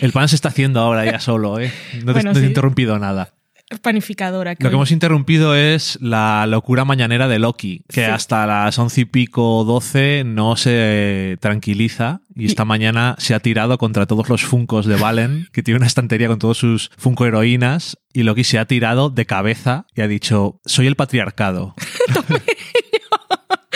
El 0.00 0.12
pan 0.12 0.28
se 0.28 0.34
está 0.36 0.48
haciendo 0.48 0.80
ahora 0.80 1.04
ya 1.04 1.20
solo, 1.20 1.60
¿eh? 1.60 1.70
No 2.04 2.06
te, 2.06 2.12
Bueno, 2.12 2.30
no 2.32 2.38
te 2.38 2.44
he 2.44 2.48
interrumpido 2.48 2.98
nada. 2.98 3.34
Panificadora. 3.82 4.54
Lo 4.58 4.70
que 4.70 4.74
hemos 4.74 4.90
interrumpido 4.92 5.54
es 5.54 5.98
la 6.00 6.46
locura 6.46 6.84
mañanera 6.84 7.28
de 7.28 7.38
Loki, 7.38 7.82
que 7.88 8.04
Sí. 8.04 8.10
hasta 8.10 8.46
las 8.46 8.78
once 8.78 9.02
y 9.02 9.04
pico, 9.04 9.64
doce, 9.64 10.22
no 10.24 10.56
se 10.56 11.36
tranquiliza 11.40 12.20
y 12.34 12.46
esta 12.46 12.64
mañana 12.64 13.14
se 13.18 13.34
ha 13.34 13.40
tirado 13.40 13.76
contra 13.78 14.06
todos 14.06 14.28
los 14.28 14.42
funcos 14.42 14.86
de 14.86 14.96
Valen, 14.96 15.48
que 15.52 15.62
tiene 15.62 15.78
una 15.78 15.86
estantería 15.86 16.28
con 16.28 16.38
todos 16.38 16.58
sus 16.58 16.90
funko 16.96 17.26
heroínas, 17.26 17.98
y 18.14 18.22
Loki 18.22 18.42
se 18.44 18.58
ha 18.58 18.64
tirado 18.64 19.10
de 19.10 19.26
cabeza 19.26 19.86
y 19.94 20.00
ha 20.00 20.08
dicho, 20.08 20.60
soy 20.64 20.86
el 20.86 20.96
patriarcado. 20.96 21.74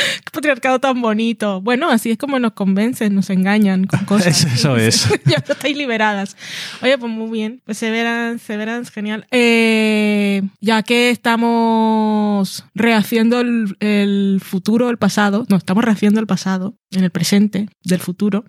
Qué 0.25 0.31
patriarcado 0.33 0.79
tan 0.79 1.01
bonito. 1.01 1.61
Bueno, 1.61 1.91
así 1.91 2.11
es 2.11 2.19
como 2.19 2.39
nos 2.39 2.53
convencen, 2.53 3.15
nos 3.15 3.31
engañan 3.31 3.85
con 3.85 4.01
cosas. 4.07 4.45
Eso 4.45 4.77
es. 4.77 5.09
ya 5.27 5.37
estáis 5.37 5.77
liberadas. 5.77 6.37
Oye, 6.83 6.99
pues 6.99 7.13
muy 7.13 7.31
bien. 7.31 7.63
Pues 7.65 7.79
Severance, 7.79 8.45
Severance, 8.45 8.91
genial. 8.93 9.27
Eh, 9.31 10.43
ya 10.61 10.83
que 10.83 11.11
estamos 11.11 12.65
rehaciendo 12.75 13.41
el, 13.41 13.77
el 13.81 14.41
futuro, 14.43 14.91
el 14.91 14.99
pasado, 14.99 15.47
no, 15.49 15.57
estamos 15.57 15.85
rehaciendo 15.85 16.21
el 16.21 16.27
pasado 16.27 16.77
en 16.91 17.05
el 17.05 17.11
presente 17.11 17.69
del 17.85 18.01
futuro. 18.01 18.45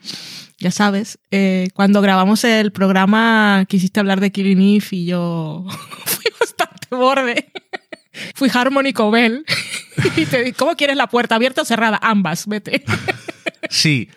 Ya 0.60 0.72
sabes, 0.72 1.20
eh, 1.32 1.70
cuando 1.74 2.02
grabamos 2.02 2.44
el 2.44 2.72
programa 2.72 3.66
quisiste 3.68 4.00
hablar 4.00 4.20
de 4.22 4.32
Killing 4.32 4.62
Eve 4.62 4.86
y 4.92 5.06
yo 5.06 5.66
fui 6.06 6.26
bastante 6.40 6.88
borde. 6.96 7.52
Fui 8.36 8.50
Harmony 8.54 8.94
Cobel. 8.94 9.46
y 10.18 10.26
te 10.26 10.44
di, 10.44 10.54
¿cómo 10.54 10.76
quieres 10.76 10.98
la 10.98 11.08
puerta? 11.08 11.36
¿Abierta 11.36 11.62
o 11.62 11.66
cerrada? 11.66 12.00
Ambas, 12.02 12.48
vete. 12.48 12.84
Sí. 13.70 14.10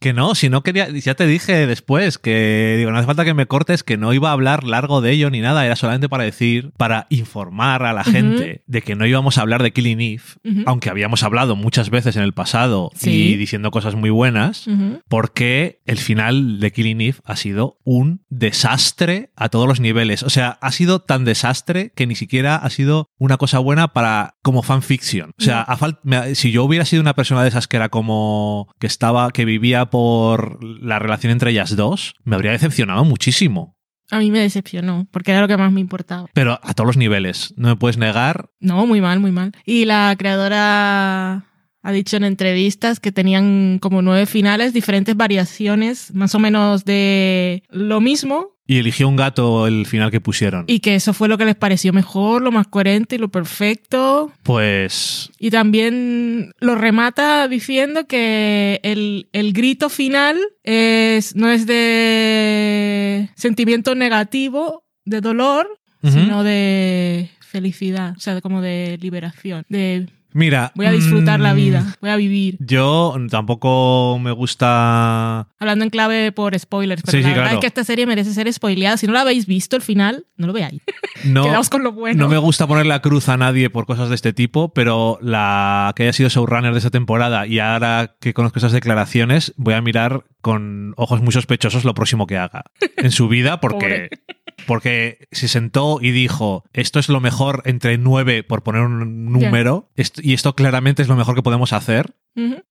Que 0.00 0.12
no, 0.12 0.34
si 0.34 0.48
no 0.48 0.62
quería, 0.62 0.88
ya 0.90 1.14
te 1.14 1.26
dije 1.26 1.66
después 1.66 2.18
que 2.18 2.74
digo, 2.78 2.90
no 2.90 2.98
hace 2.98 3.06
falta 3.06 3.24
que 3.24 3.34
me 3.34 3.46
cortes, 3.46 3.82
que 3.82 3.96
no 3.96 4.12
iba 4.12 4.28
a 4.30 4.32
hablar 4.32 4.64
largo 4.64 5.00
de 5.00 5.10
ello 5.12 5.30
ni 5.30 5.40
nada, 5.40 5.64
era 5.66 5.76
solamente 5.76 6.08
para 6.08 6.24
decir, 6.24 6.72
para 6.76 7.06
informar 7.10 7.82
a 7.84 7.92
la 7.92 8.04
gente 8.04 8.62
de 8.66 8.82
que 8.82 8.94
no 8.94 9.06
íbamos 9.06 9.38
a 9.38 9.40
hablar 9.42 9.62
de 9.62 9.72
Killing 9.72 10.00
Eve, 10.00 10.22
aunque 10.66 10.90
habíamos 10.90 11.22
hablado 11.22 11.56
muchas 11.56 11.90
veces 11.90 12.16
en 12.16 12.22
el 12.22 12.32
pasado 12.34 12.90
Sí. 12.94 13.10
y 13.32 13.36
diciendo 13.36 13.70
cosas 13.70 13.94
muy 13.94 14.10
buenas, 14.10 14.66
porque 15.08 15.80
el 15.86 15.98
final 15.98 16.60
de 16.60 16.72
Killing 16.72 17.00
Eve 17.00 17.18
ha 17.24 17.36
sido 17.36 17.78
un 17.84 18.22
desastre 18.28 19.30
a 19.36 19.48
todos 19.48 19.66
los 19.68 19.80
niveles. 19.80 20.22
O 20.22 20.30
sea, 20.30 20.58
ha 20.60 20.72
sido 20.72 21.00
tan 21.00 21.24
desastre 21.24 21.92
que 21.94 22.06
ni 22.06 22.14
siquiera 22.14 22.56
ha 22.56 22.70
sido 22.70 23.10
una 23.18 23.36
cosa 23.36 23.58
buena 23.58 23.88
para 23.88 24.34
como 24.42 24.62
fanfiction. 24.62 25.30
O 25.38 25.42
sea, 25.42 25.62
a 25.62 25.78
si 26.34 26.50
yo 26.50 26.64
hubiera 26.64 26.84
sido 26.84 27.02
una 27.02 27.14
persona 27.14 27.42
de 27.42 27.48
esas 27.48 27.68
que 27.68 27.76
era 27.76 27.88
como 27.88 28.68
que 28.78 28.86
estaba, 28.86 29.30
que 29.30 29.44
vivía 29.44 29.87
por 29.90 30.62
la 30.62 30.98
relación 30.98 31.32
entre 31.32 31.50
ellas 31.50 31.76
dos, 31.76 32.14
me 32.24 32.36
habría 32.36 32.52
decepcionado 32.52 33.04
muchísimo. 33.04 33.76
A 34.10 34.18
mí 34.20 34.30
me 34.30 34.40
decepcionó, 34.40 35.06
porque 35.10 35.32
era 35.32 35.42
lo 35.42 35.48
que 35.48 35.58
más 35.58 35.70
me 35.70 35.80
importaba. 35.80 36.28
Pero 36.32 36.58
a 36.62 36.72
todos 36.72 36.86
los 36.86 36.96
niveles. 36.96 37.52
No 37.56 37.68
me 37.68 37.76
puedes 37.76 37.98
negar. 37.98 38.48
No, 38.58 38.86
muy 38.86 39.02
mal, 39.02 39.20
muy 39.20 39.32
mal. 39.32 39.52
Y 39.66 39.84
la 39.84 40.14
creadora 40.18 41.44
ha 41.82 41.92
dicho 41.92 42.16
en 42.16 42.24
entrevistas 42.24 43.00
que 43.00 43.12
tenían 43.12 43.78
como 43.80 44.02
nueve 44.02 44.26
finales, 44.26 44.72
diferentes 44.72 45.16
variaciones, 45.16 46.12
más 46.14 46.34
o 46.34 46.38
menos 46.38 46.84
de 46.84 47.62
lo 47.70 48.00
mismo, 48.00 48.56
Y 48.66 48.76
eligió 48.78 49.08
un 49.08 49.16
gato 49.16 49.66
el 49.66 49.86
final 49.86 50.10
que 50.10 50.20
pusieron. 50.20 50.64
y 50.66 50.80
que 50.80 50.94
eso 50.96 51.14
fue 51.14 51.28
lo 51.28 51.38
que 51.38 51.44
les 51.46 51.54
pareció 51.54 51.92
mejor, 51.92 52.42
lo 52.42 52.50
más 52.52 52.66
coherente 52.66 53.14
y 53.16 53.18
lo 53.18 53.28
perfecto. 53.30 54.30
Pues 54.42 55.30
Y 55.38 55.50
también 55.50 56.52
lo 56.60 56.74
remata 56.74 57.48
diciendo 57.48 58.06
que 58.06 58.80
el, 58.82 59.28
el 59.32 59.52
grito 59.54 59.88
final 59.88 60.36
es, 60.64 61.34
no 61.34 61.48
es 61.50 61.66
de 61.66 63.30
sentimiento 63.36 63.94
negativo, 63.94 64.84
de 65.04 65.20
dolor, 65.20 65.66
Ujú. 66.02 66.12
sino 66.12 66.44
de 66.44 67.30
felicidad, 67.40 68.14
o 68.16 68.20
sea, 68.20 68.40
como 68.40 68.60
de 68.60 68.98
liberación, 69.00 69.64
de 69.68 70.08
mira. 70.32 70.72
voy 70.74 70.86
a 70.86 70.92
disfrutar 70.92 71.40
la 71.40 71.52
mm, 71.54 71.56
vida, 71.56 71.96
voy 72.00 72.10
a 72.10 72.16
vivir. 72.16 72.56
Yo 72.60 73.14
tampoco 73.30 74.18
me 74.20 74.32
gusta 74.32 75.48
Hablando 75.58 75.84
en 75.84 75.90
clave 75.90 76.32
por 76.32 76.58
spoilers, 76.58 77.02
pero 77.02 77.12
Sí, 77.12 77.18
la 77.18 77.22
sí, 77.22 77.28
verdad 77.30 77.42
claro. 77.44 77.56
es 77.56 77.60
que 77.60 77.66
esta 77.66 77.84
serie 77.84 78.06
merece 78.06 78.32
ser 78.32 78.52
spoileada. 78.52 78.96
Si 78.96 79.06
no 79.06 79.12
la 79.12 79.22
habéis 79.22 79.46
visto 79.46 79.76
el 79.76 79.82
final, 79.82 80.26
no 80.36 80.46
lo 80.46 80.52
veáis. 80.52 80.80
No, 81.24 81.42
Quedaos 81.42 81.68
con 81.68 81.82
lo 81.82 81.90
bueno. 81.90 82.22
no 82.22 82.28
me 82.28 82.38
gusta 82.38 82.68
poner 82.68 82.86
la 82.86 83.00
cruz 83.02 83.28
a 83.28 83.36
nadie 83.36 83.70
por 83.70 83.86
cosas 83.86 84.08
de 84.08 84.14
este 84.14 84.32
tipo, 84.32 84.72
pero 84.72 85.18
la 85.20 85.92
que 85.96 86.04
haya 86.04 86.12
sido 86.12 86.28
showrunner 86.28 86.72
de 86.72 86.78
esa 86.78 86.90
temporada 86.90 87.44
y 87.44 87.58
ahora 87.58 88.14
que 88.20 88.32
conozco 88.34 88.60
esas 88.60 88.70
declaraciones, 88.70 89.52
voy 89.56 89.74
a 89.74 89.80
mirar 89.80 90.24
con 90.40 90.94
ojos 90.96 91.20
muy 91.22 91.32
sospechosos 91.32 91.84
lo 91.84 91.92
próximo 91.94 92.28
que 92.28 92.36
haga 92.38 92.62
en 92.96 93.10
su 93.10 93.26
vida, 93.26 93.60
porque, 93.60 94.10
porque 94.66 95.28
se 95.32 95.48
sentó 95.48 95.98
y 96.00 96.10
dijo, 96.10 96.64
esto 96.72 96.98
es 96.98 97.08
lo 97.08 97.20
mejor 97.20 97.62
entre 97.64 97.98
nueve, 97.98 98.42
por 98.42 98.62
poner 98.62 98.82
un 98.82 99.26
número, 99.32 99.90
y 99.96 100.34
esto 100.34 100.54
claramente 100.54 101.02
es 101.02 101.08
lo 101.08 101.16
mejor 101.16 101.34
que 101.34 101.42
podemos 101.42 101.72
hacer. 101.72 102.14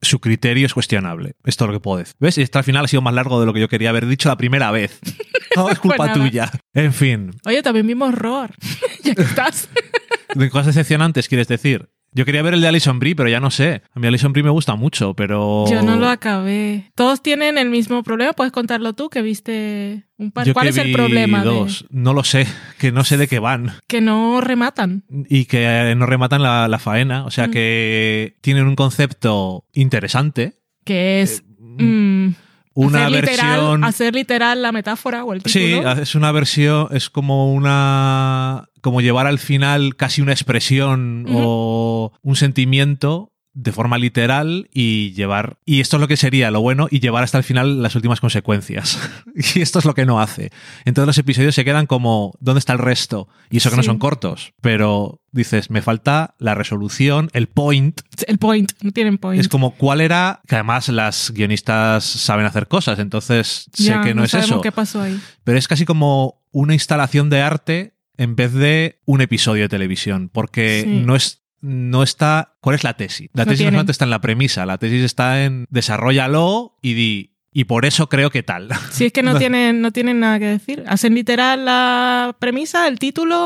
Su 0.02 0.20
criterio 0.22 0.66
es 0.66 0.74
cuestionable. 0.74 1.36
Esto 1.44 1.66
es 1.66 1.68
lo 1.68 1.74
que 1.74 1.82
puedo 1.82 1.98
decir. 1.98 2.16
¿Ves? 2.20 2.38
Y 2.38 2.42
este 2.42 2.58
al 2.58 2.64
final 2.64 2.86
ha 2.86 2.88
sido 2.88 3.02
más 3.02 3.14
largo 3.14 3.38
de 3.42 3.46
lo 3.46 3.54
que 3.54 3.60
yo 3.60 3.68
quería 3.68 3.90
haber 3.90 4.06
dicho 4.06 4.30
la 4.30 4.38
primera 4.38 4.72
vez. 4.72 5.00
No 5.56 5.70
es 5.72 5.80
culpa 5.80 5.98
Pues 5.98 6.14
tuya. 6.14 6.52
En 6.76 6.94
fin, 6.94 7.32
Oye, 7.46 7.64
también 7.64 7.88
vimos 7.88 8.14
Roar. 8.14 8.54
ya 9.04 9.16
que 9.16 9.24
estás. 9.24 9.68
de 10.36 10.50
cosas 10.52 10.68
decepcionantes, 10.68 11.28
quieres 11.28 11.48
decir. 11.48 11.90
Yo 12.14 12.26
quería 12.26 12.42
ver 12.42 12.56
el 12.56 12.62
de 12.62 12.68
Alison 12.68 12.98
Brie, 13.00 13.16
pero 13.16 13.30
ya 13.30 13.40
no 13.40 13.52
sé. 13.52 13.84
A 13.94 14.00
mí 14.00 14.08
Alison 14.08 14.34
Brie 14.34 14.44
me 14.44 14.50
gusta 14.50 14.76
mucho, 14.76 15.14
pero. 15.14 15.66
Yo 15.70 15.82
no 15.84 15.98
lo 15.98 16.08
acabé. 16.10 16.92
Todos 16.96 17.22
tienen 17.22 17.58
el 17.60 17.70
mismo 17.70 18.02
problema. 18.02 18.34
Puedes 18.34 18.52
contarlo 18.52 18.94
tú, 18.94 19.10
que 19.10 19.22
viste 19.22 20.06
un 20.18 20.32
par. 20.32 20.48
Yo 20.48 20.54
¿Cuál 20.54 20.66
que 20.66 20.70
es 20.72 20.78
el 20.78 20.88
vi 20.88 20.94
problema? 20.94 21.40
de- 21.44 21.46
Dos. 21.46 21.86
No 21.92 22.14
lo 22.14 22.24
sé, 22.24 22.48
que 22.80 22.92
no 22.92 23.04
sé 23.04 23.18
de 23.18 23.28
qué 23.28 23.38
van. 23.40 23.74
que 23.88 24.02
no 24.02 24.42
rematan. 24.42 25.04
Y 25.30 25.46
que 25.46 25.94
no 25.96 26.06
rematan 26.08 26.42
la, 26.42 26.68
la 26.68 26.80
faena. 26.80 27.26
O 27.26 27.30
sea 27.32 27.48
Mm. 27.48 27.52
que 27.52 28.36
tienen 28.42 28.66
un 28.68 28.76
concepto 28.76 29.66
interesante. 29.74 30.54
Que 30.86 31.22
es. 31.22 31.44
mm, 31.60 32.30
Eh, 32.30 32.34
Una 32.86 33.06
hacer 33.08 33.12
literal, 33.22 33.60
versión. 33.60 33.84
hacer 33.84 34.16
literal 34.16 34.62
la 34.62 34.72
metáfora 34.72 35.24
o 35.24 35.34
el 35.34 35.42
Sí, 35.46 35.60
título. 35.60 35.92
es 35.94 36.16
una 36.16 36.32
versión, 36.32 36.88
es 36.92 37.10
como 37.10 37.52
una. 37.54 38.66
como 38.82 39.02
llevar 39.02 39.28
al 39.28 39.40
final 39.40 39.96
casi 39.96 40.22
una 40.22 40.32
expresión 40.34 41.26
o 41.30 42.12
un 42.22 42.36
sentimiento 42.36 43.32
de 43.60 43.72
forma 43.72 43.98
literal 43.98 44.70
y 44.72 45.14
llevar. 45.14 45.58
Y 45.66 45.80
esto 45.82 45.98
es 45.98 46.02
lo 46.02 46.08
que 46.08 46.16
sería 46.16 46.52
lo 46.52 46.62
bueno 46.62 46.88
y 46.92 47.00
llevar 47.00 47.24
hasta 47.24 47.40
el 47.40 47.44
final 47.44 47.82
las 47.82 47.96
últimas 47.96 48.22
consecuencias. 48.22 49.00
y 49.56 49.62
esto 49.62 49.80
es 49.80 49.86
lo 49.86 49.96
que 49.96 50.06
no 50.06 50.22
hace. 50.22 50.52
Entonces 50.86 51.08
los 51.08 51.18
episodios 51.18 51.56
se 51.56 51.66
quedan 51.66 51.88
como, 51.88 52.36
¿dónde 52.40 52.60
está 52.60 52.74
el 52.74 52.80
resto? 52.80 53.28
Y 53.50 53.58
eso 53.58 53.72
que 53.72 53.76
no 53.78 53.82
son 53.82 53.98
cortos, 53.98 54.54
pero 54.62 55.22
dices, 55.32 55.72
me 55.72 55.82
falta 55.82 56.36
la 56.38 56.54
resolución, 56.54 57.30
el 57.34 57.48
point. 57.48 58.00
El 58.28 58.38
point. 58.38 58.72
No 58.84 58.92
tienen 58.92 59.18
point. 59.18 59.42
Es 59.42 59.48
como 59.48 59.72
cuál 59.72 60.02
era, 60.02 60.42
que 60.48 60.54
además 60.56 60.88
las 60.90 61.32
guionistas 61.32 62.04
saben 62.04 62.46
hacer 62.46 62.68
cosas, 62.68 63.00
entonces 63.00 63.70
sé 63.74 63.84
Ya, 63.86 64.02
que 64.04 64.14
no, 64.14 64.24
es 64.24 64.36
eso 64.36 64.62
qué 64.62 64.72
pasó 64.72 65.02
ahí. 65.02 65.20
pero 65.44 65.58
es 65.58 65.68
casi 65.68 65.86
como 65.86 66.44
una 66.52 66.74
instalación 66.76 67.32
de 67.32 67.42
arte 67.42 67.94
en 68.18 68.36
vez 68.36 68.54
de 68.54 69.00
un 69.06 69.22
episodio 69.22 69.64
de 69.64 69.70
televisión, 69.70 70.30
porque 70.32 70.82
Sí. 70.86 71.04
no 71.06 71.16
es 71.16 71.44
no 71.62 72.04
está 72.04 72.56
¿cuál 72.62 72.76
es 72.76 72.84
la 72.84 72.96
tesis? 72.96 73.30
La 73.34 73.46
tesis 73.46 73.72
no 73.72 73.82
está 73.82 74.04
en 74.04 74.10
la 74.10 74.22
premisa, 74.22 74.66
la 74.66 74.78
tesis 74.78 75.04
está 75.04 75.44
en 75.44 75.66
desarrollalo 75.70 76.78
y 76.82 76.94
di 76.94 77.37
y 77.52 77.64
por 77.66 77.86
eso 77.86 78.08
creo 78.10 78.30
que 78.30 78.44
tal. 78.44 78.70
Si 78.92 79.06
es 79.06 79.12
que 79.14 79.24
no 79.24 79.38
tienen, 79.38 79.82
no 79.82 79.92
tienen 79.92 80.20
nada 80.20 80.40
que 80.40 80.46
decir. 80.46 80.84
Hacen 80.88 81.14
literal 81.16 81.66
la 81.66 82.36
premisa, 82.40 82.88
el 82.88 83.00
título, 83.00 83.38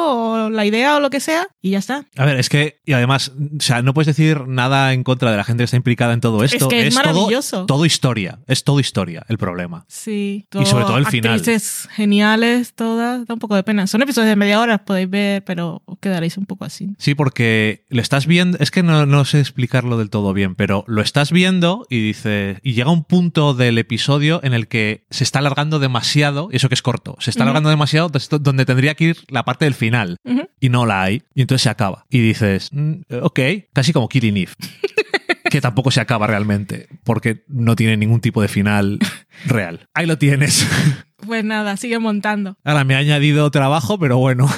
o 0.46 0.50
la 0.50 0.66
idea 0.66 0.96
o 0.98 1.00
lo 1.00 1.10
que 1.10 1.20
sea, 1.20 1.48
y 1.62 1.72
ya 1.72 1.80
está. 1.80 2.06
A 2.18 2.26
ver, 2.26 2.38
es 2.40 2.50
que 2.50 2.82
y 2.86 2.94
además, 2.94 3.32
o 3.58 3.62
sea, 3.62 3.82
no 3.82 3.94
puedes 3.94 4.08
decir 4.08 4.48
nada 4.48 4.94
en 4.94 5.04
contra 5.04 5.32
de 5.32 5.38
la 5.38 5.44
gente 5.44 5.62
que 5.62 5.66
está 5.66 5.78
implicada 5.78 6.14
en 6.14 6.22
todo 6.22 6.44
esto, 6.44 6.58
es 6.58 6.68
que 6.68 6.88
es, 6.88 6.94
todo- 6.96 7.04
maravilloso. 7.04 7.66
todo 7.66 7.86
historia, 7.86 8.40
es 8.48 8.64
todo 8.64 8.80
historia 8.80 9.26
el 9.30 9.38
problema. 9.38 9.86
Sí. 9.88 10.48
Y 10.60 10.66
sobre 10.66 10.86
todo 10.86 10.98
el 10.98 11.06
final. 11.08 11.36
Actrices 11.40 11.88
geniales, 11.92 12.74
todas. 12.74 13.26
Da 13.26 13.34
un 13.34 13.40
poco 13.40 13.56
de 13.56 13.64
pena. 13.64 13.88
Son 13.88 14.02
episodios 14.02 14.30
de 14.30 14.36
media 14.36 14.60
hora, 14.60 14.80
podéis 14.86 15.10
ver, 15.10 15.44
pero 15.44 15.82
os 15.86 15.98
quedaréis 16.00 16.38
un 16.38 16.46
poco 16.46 16.66
así. 16.66 16.90
Sí, 16.98 17.16
porque 17.16 17.86
lo 17.90 18.02
estás 18.02 18.26
viendo, 18.28 18.58
es 18.60 18.72
que 18.72 18.84
no, 18.84 19.06
no 19.06 19.26
sé 19.26 19.40
explicarlo 19.40 19.98
del 19.98 20.10
todo 20.10 20.34
bien, 20.34 20.56
pero 20.56 20.84
lo 20.88 21.02
estás 21.02 21.32
viendo 21.32 21.86
y 21.90 22.02
dice, 22.02 22.60
y 22.64 22.74
llega 22.74 22.90
un 22.92 23.04
punto 23.04 23.54
del 23.54 23.78
episodio 23.78 24.01
en 24.44 24.54
el 24.54 24.68
que 24.68 25.06
se 25.10 25.24
está 25.24 25.40
alargando 25.40 25.80
demasiado, 25.80 26.50
y 26.52 26.56
eso 26.58 26.68
que 26.70 26.76
es 26.76 26.82
corto, 26.82 27.16
se 27.20 27.30
está 27.30 27.44
alargando 27.44 27.70
demasiado 27.70 28.10
donde 28.40 28.66
tendría 28.66 28.96
que 28.96 29.04
ir 29.06 29.18
la 29.30 29.44
parte 29.44 29.66
del 29.66 29.74
final, 29.74 30.18
y 30.60 30.70
no 30.70 30.86
la 30.86 31.04
hay, 31.04 31.24
y 31.34 31.42
entonces 31.42 31.64
se 31.64 31.70
acaba. 31.70 32.06
Y 32.10 32.20
dices, 32.20 32.70
"Mm, 32.72 33.02
ok, 33.22 33.40
casi 33.74 33.94
como 33.94 34.10
Killing 34.10 34.38
Eve. 34.38 34.52
que 35.52 35.60
tampoco 35.60 35.92
se 35.92 36.00
acaba 36.00 36.28
realmente, 36.28 36.88
porque 37.04 37.44
no 37.50 37.76
tiene 37.76 37.98
ningún 37.98 38.22
tipo 38.22 38.42
de 38.42 38.48
final 38.48 39.00
real. 39.46 39.88
Ahí 39.94 40.06
lo 40.06 40.18
tienes. 40.18 40.66
Pues 41.22 41.44
nada, 41.44 41.78
sigue 41.78 42.00
montando. 42.00 42.58
Ahora 42.64 42.84
me 42.84 42.96
ha 42.96 42.98
añadido 42.98 43.52
trabajo, 43.52 44.00
pero 44.00 44.18
bueno, 44.18 44.50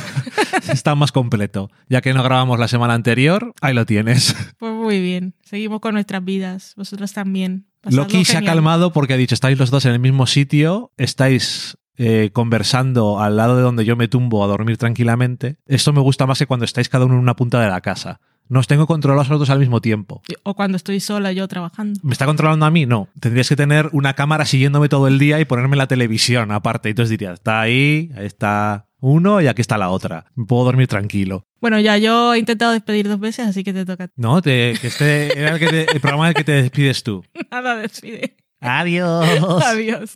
está 0.72 0.96
más 0.96 1.12
completo. 1.12 1.70
Ya 1.90 2.00
que 2.00 2.14
no 2.14 2.24
grabamos 2.24 2.58
la 2.58 2.70
semana 2.70 2.94
anterior, 2.94 3.54
ahí 3.60 3.74
lo 3.74 3.86
tienes. 3.86 4.34
Pues 4.60 4.72
muy 4.72 5.02
bien. 5.02 5.34
Seguimos 5.44 5.82
con 5.82 5.94
nuestras 5.96 6.24
vidas. 6.24 6.74
Vosotros 6.78 7.12
también. 7.12 7.66
Loki 7.84 8.26
se 8.26 8.38
ha 8.38 8.44
calmado 8.44 8.94
porque 8.94 9.14
ha 9.14 9.18
dicho, 9.18 9.36
estáis 9.36 9.58
los 9.58 9.72
dos 9.72 9.86
en 9.86 9.94
el 9.94 10.00
mismo 10.00 10.28
sitio, 10.28 10.92
estáis 10.98 11.78
eh, 11.98 12.32
conversando 12.34 13.20
al 13.20 13.38
lado 13.38 13.56
de 13.56 13.62
donde 13.62 13.86
yo 13.86 13.96
me 13.96 14.08
tumbo 14.08 14.44
a 14.44 14.48
dormir 14.48 14.78
tranquilamente. 14.78 15.58
Esto 15.66 15.94
me 15.94 16.02
gusta 16.02 16.26
más 16.26 16.40
que 16.40 16.48
cuando 16.48 16.66
estáis 16.66 16.90
cada 16.90 17.06
uno 17.06 17.16
en 17.16 17.20
una 17.20 17.36
punta 17.36 17.62
de 17.62 17.70
la 17.70 17.82
casa. 17.82 18.20
No 18.50 18.60
os 18.60 18.68
tengo 18.68 18.88
controlados 18.88 19.30
los 19.30 19.40
dos 19.40 19.50
al 19.50 19.60
mismo 19.60 19.80
tiempo. 19.80 20.22
O 20.44 20.54
cuando 20.54 20.76
estoy 20.76 21.00
sola 21.00 21.32
yo 21.32 21.48
trabajando. 21.48 22.00
¿Me 22.04 22.12
está 22.12 22.26
controlando 22.26 22.66
a 22.66 22.72
mí? 22.72 22.86
No. 22.86 23.08
Tendrías 23.20 23.48
que 23.48 23.56
tener 23.56 23.90
una 23.94 24.16
cámara 24.16 24.46
siguiéndome 24.46 24.90
todo 24.90 25.08
el 25.08 25.18
día 25.18 25.40
y 25.40 25.46
ponerme 25.46 25.78
la 25.78 25.88
televisión 25.88 26.52
aparte. 26.52 26.90
Y 26.90 26.92
entonces 26.92 27.12
dirías, 27.12 27.36
está 27.36 27.62
ahí, 27.62 28.12
ahí 28.16 28.26
está 28.26 28.88
uno 29.06 29.42
y 29.42 29.48
aquí 29.48 29.60
está 29.62 29.78
la 29.78 29.90
otra. 29.90 30.26
Puedo 30.48 30.64
dormir 30.64 30.88
tranquilo. 30.88 31.46
Bueno, 31.60 31.78
ya 31.80 31.98
yo 31.98 32.34
he 32.34 32.40
intentado 32.40 32.72
despedir 32.72 33.08
dos 33.10 33.20
veces, 33.20 33.46
así 33.48 33.64
que 33.64 33.74
te 33.74 33.86
toca. 33.86 34.10
No, 34.16 34.42
te- 34.42 34.76
que 34.80 34.88
este 34.88 35.38
era 35.38 35.52
el, 35.56 35.60
que 35.60 35.68
te- 35.68 35.92
el 35.92 36.00
programa 36.00 36.26
en 36.26 36.30
el 36.30 36.36
que 36.36 36.44
te 36.46 36.54
despides 36.54 37.04
tú. 37.04 37.24
Nada, 37.52 37.76
decide. 37.76 38.38
Adiós. 38.62 39.28
Adiós. 39.66 40.16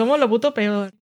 Somos 0.00 0.18
lo 0.18 0.30
puto 0.30 0.54
peor. 0.54 0.94